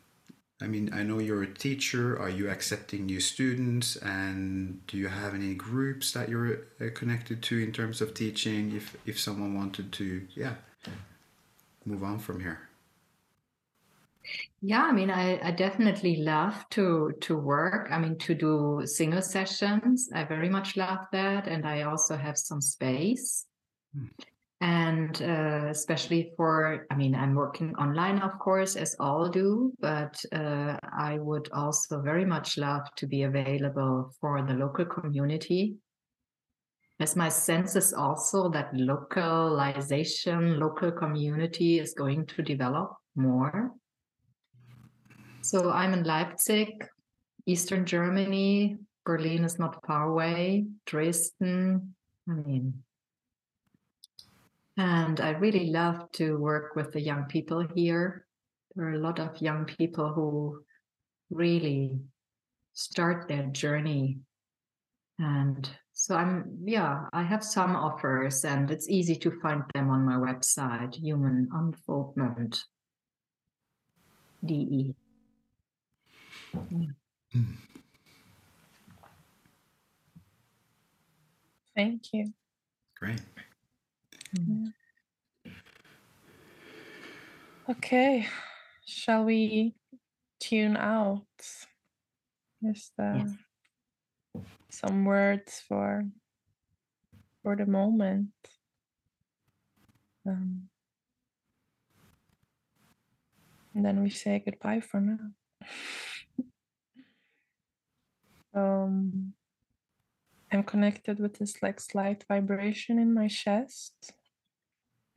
I 0.61 0.67
mean, 0.67 0.91
I 0.93 1.03
know 1.03 1.19
you're 1.19 1.43
a 1.43 1.53
teacher. 1.53 2.19
Are 2.19 2.29
you 2.29 2.49
accepting 2.49 3.05
new 3.05 3.19
students? 3.19 3.95
And 3.95 4.85
do 4.87 4.97
you 4.97 5.07
have 5.07 5.33
any 5.33 5.55
groups 5.55 6.11
that 6.11 6.29
you're 6.29 6.67
uh, 6.79 6.85
connected 6.93 7.41
to 7.43 7.59
in 7.59 7.71
terms 7.71 8.01
of 8.01 8.13
teaching? 8.13 8.75
If 8.75 8.95
if 9.05 9.19
someone 9.19 9.55
wanted 9.55 9.91
to, 9.93 10.27
yeah, 10.35 10.55
move 11.85 12.03
on 12.03 12.19
from 12.19 12.39
here. 12.39 12.69
Yeah, 14.61 14.83
I 14.83 14.91
mean, 14.91 15.09
I, 15.09 15.39
I 15.41 15.51
definitely 15.51 16.17
love 16.17 16.63
to 16.71 17.13
to 17.21 17.37
work. 17.37 17.89
I 17.91 17.97
mean, 17.97 18.17
to 18.19 18.35
do 18.35 18.83
single 18.85 19.21
sessions. 19.21 20.09
I 20.13 20.23
very 20.23 20.49
much 20.49 20.77
love 20.77 21.07
that, 21.11 21.47
and 21.47 21.65
I 21.65 21.81
also 21.83 22.15
have 22.15 22.37
some 22.37 22.61
space. 22.61 23.45
Hmm. 23.95 24.07
And 24.61 25.19
uh, 25.23 25.69
especially 25.69 26.33
for, 26.37 26.85
I 26.91 26.95
mean, 26.95 27.15
I'm 27.15 27.33
working 27.33 27.75
online, 27.77 28.19
of 28.19 28.37
course, 28.37 28.75
as 28.75 28.95
all 28.99 29.27
do, 29.27 29.73
but 29.79 30.23
uh, 30.31 30.77
I 30.95 31.17
would 31.17 31.49
also 31.51 31.99
very 31.99 32.25
much 32.25 32.59
love 32.59 32.83
to 32.97 33.07
be 33.07 33.23
available 33.23 34.13
for 34.21 34.43
the 34.43 34.53
local 34.53 34.85
community. 34.85 35.77
As 36.99 37.15
my 37.15 37.29
sense 37.29 37.75
is 37.75 37.91
also 37.91 38.49
that 38.49 38.69
localization, 38.75 40.59
local 40.59 40.91
community 40.91 41.79
is 41.79 41.95
going 41.95 42.27
to 42.27 42.43
develop 42.43 42.93
more. 43.15 43.71
So 45.41 45.71
I'm 45.71 45.93
in 45.93 46.03
Leipzig, 46.03 46.87
Eastern 47.47 47.83
Germany. 47.85 48.77
Berlin 49.03 49.43
is 49.43 49.57
not 49.57 49.83
far 49.87 50.09
away. 50.09 50.67
Dresden. 50.85 51.95
I 52.29 52.33
mean, 52.33 52.83
and 54.77 55.19
I 55.19 55.31
really 55.31 55.67
love 55.67 56.11
to 56.13 56.37
work 56.37 56.75
with 56.75 56.91
the 56.91 57.01
young 57.01 57.25
people 57.25 57.65
here. 57.75 58.25
There 58.75 58.87
are 58.87 58.93
a 58.93 58.99
lot 58.99 59.19
of 59.19 59.41
young 59.41 59.65
people 59.65 60.13
who 60.13 60.63
really 61.29 61.99
start 62.73 63.27
their 63.27 63.43
journey. 63.47 64.19
And 65.19 65.69
so 65.93 66.15
I'm, 66.15 66.57
yeah, 66.63 67.05
I 67.13 67.23
have 67.23 67.43
some 67.43 67.75
offers 67.75 68.45
and 68.45 68.71
it's 68.71 68.89
easy 68.89 69.15
to 69.17 69.39
find 69.41 69.63
them 69.73 69.89
on 69.89 70.05
my 70.05 70.15
website, 70.15 70.95
Human 70.95 71.49
Unfoldment. 71.53 72.63
DE. 74.43 74.95
Mm. 76.55 76.95
Thank 81.75 82.13
you. 82.13 82.33
Great. 82.99 83.21
Mm. 84.37 84.73
Okay, 87.69 88.27
shall 88.85 89.25
we 89.25 89.75
tune 90.39 90.77
out? 90.77 91.25
Just 92.63 92.93
uh, 92.99 93.17
yes. 93.17 94.43
some 94.69 95.05
words 95.05 95.61
for 95.67 96.05
for 97.43 97.55
the 97.55 97.65
moment. 97.65 98.29
Um, 100.25 100.69
and 103.73 103.85
then 103.85 104.03
we 104.03 104.09
say 104.09 104.41
goodbye 104.43 104.81
for 104.81 105.01
now. 105.01 105.31
um, 108.53 109.33
I'm 110.51 110.63
connected 110.63 111.19
with 111.19 111.39
this 111.39 111.61
like 111.63 111.79
slight 111.79 112.25
vibration 112.27 112.99
in 112.99 113.13
my 113.13 113.27
chest. 113.27 114.13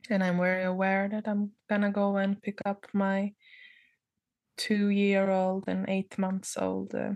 And 0.09 0.23
I'm 0.23 0.37
very 0.37 0.63
aware 0.63 1.09
that 1.09 1.27
I'm 1.27 1.51
gonna 1.69 1.91
go 1.91 2.17
and 2.17 2.41
pick 2.41 2.59
up 2.65 2.85
my 2.93 3.33
two 4.57 4.89
year 4.89 5.29
old 5.29 5.65
and 5.67 5.89
eight 5.89 6.17
months 6.17 6.57
old, 6.57 6.93
uh, 6.93 7.13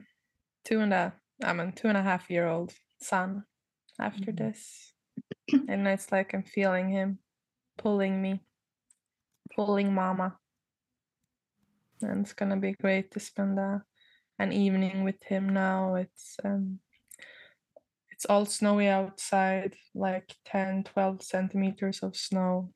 two 0.65 0.79
and 0.79 0.93
a, 0.93 1.13
I 1.43 1.53
mean, 1.53 1.71
two 1.73 1.87
and 1.87 1.97
a 1.97 2.03
half 2.03 2.29
year 2.29 2.47
old 2.47 2.73
son 3.01 3.43
after 3.99 4.31
mm-hmm. 4.31 4.45
this. 4.45 4.93
and 5.67 5.87
it's 5.87 6.11
like 6.11 6.33
I'm 6.33 6.43
feeling 6.43 6.89
him 6.89 7.19
pulling 7.77 8.21
me, 8.21 8.41
pulling 9.55 9.93
mama. 9.93 10.37
And 12.01 12.21
it's 12.21 12.33
gonna 12.33 12.57
be 12.57 12.73
great 12.73 13.11
to 13.11 13.19
spend 13.19 13.59
a, 13.59 13.83
an 14.37 14.51
evening 14.51 15.03
with 15.03 15.21
him 15.23 15.49
now. 15.49 15.95
It's 15.95 16.37
um, 16.43 16.79
it's 18.11 18.25
all 18.25 18.45
snowy 18.45 18.87
outside, 18.87 19.75
like 19.95 20.35
10, 20.45 20.83
12 20.83 21.23
centimeters 21.23 21.99
of 22.03 22.17
snow 22.17 22.73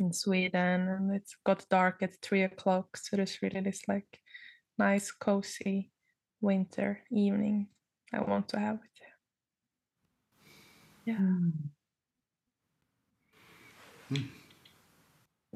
in 0.00 0.12
Sweden, 0.12 0.88
and 0.88 1.14
it's 1.14 1.36
got 1.44 1.68
dark 1.68 2.02
at 2.02 2.20
three 2.22 2.42
o'clock. 2.42 2.96
So 2.96 3.16
there's 3.16 3.38
really 3.42 3.60
this 3.60 3.82
like 3.88 4.20
nice, 4.78 5.10
cozy 5.10 5.90
winter 6.40 7.00
evening 7.10 7.68
I 8.12 8.20
want 8.20 8.48
to 8.50 8.58
have 8.58 8.78
with 8.80 8.90
you. 11.06 11.12
Yeah. 11.12 11.18
Mm. 11.18 11.52
Mm. 14.12 14.28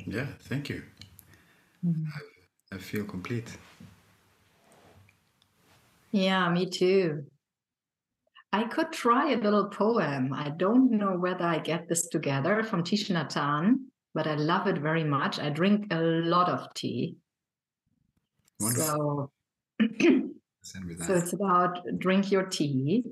Yeah, 0.06 0.26
thank 0.40 0.68
you. 0.68 0.82
Mm. 1.84 2.06
I, 2.14 2.76
I 2.76 2.78
feel 2.78 3.04
complete. 3.04 3.56
Yeah, 6.10 6.48
me 6.50 6.68
too. 6.68 7.24
I 8.52 8.64
could 8.64 8.92
try 8.92 9.32
a 9.32 9.38
little 9.38 9.68
poem. 9.70 10.34
I 10.34 10.50
don't 10.50 10.90
know 10.90 11.16
whether 11.16 11.44
I 11.44 11.58
get 11.58 11.88
this 11.88 12.08
together 12.08 12.62
from 12.62 12.84
Thich 12.84 13.10
Nhat 13.10 13.32
Hanh, 13.32 13.76
but 14.14 14.26
I 14.26 14.34
love 14.34 14.66
it 14.66 14.78
very 14.78 15.04
much. 15.04 15.38
I 15.38 15.50
drink 15.50 15.92
a 15.92 16.00
lot 16.00 16.48
of 16.48 16.72
tea. 16.74 17.16
Wonderful. 18.60 19.32
So, 20.64 20.78
so 21.04 21.14
it's 21.14 21.32
about 21.32 21.80
drink 21.98 22.30
your 22.30 22.44
tea. 22.44 23.04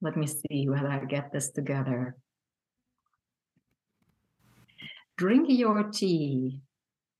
Let 0.00 0.16
me 0.16 0.28
see 0.28 0.68
whether 0.68 0.86
I 0.86 1.04
get 1.04 1.32
this 1.32 1.50
together. 1.50 2.16
Drink 5.16 5.46
your 5.48 5.90
tea 5.90 6.60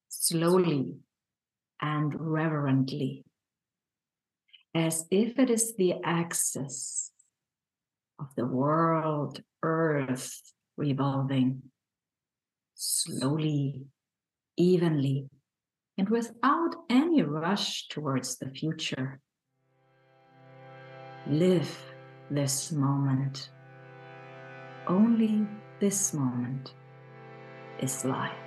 slowly 0.08 0.94
and 1.80 2.14
reverently, 2.16 3.24
as 4.72 5.04
if 5.10 5.36
it 5.40 5.50
is 5.50 5.74
the 5.74 5.94
axis 6.04 7.10
of 8.20 8.28
the 8.36 8.46
world, 8.46 9.42
earth 9.64 10.40
revolving 10.76 11.62
slowly, 12.82 13.80
evenly, 14.56 15.28
and 15.96 16.08
without 16.08 16.74
any 16.90 17.22
rush 17.22 17.86
towards 17.88 18.38
the 18.38 18.50
future. 18.50 19.20
Live 21.28 21.70
this 22.28 22.72
moment. 22.72 23.50
Only 24.88 25.46
this 25.78 26.12
moment 26.12 26.74
is 27.78 28.04
life. 28.04 28.41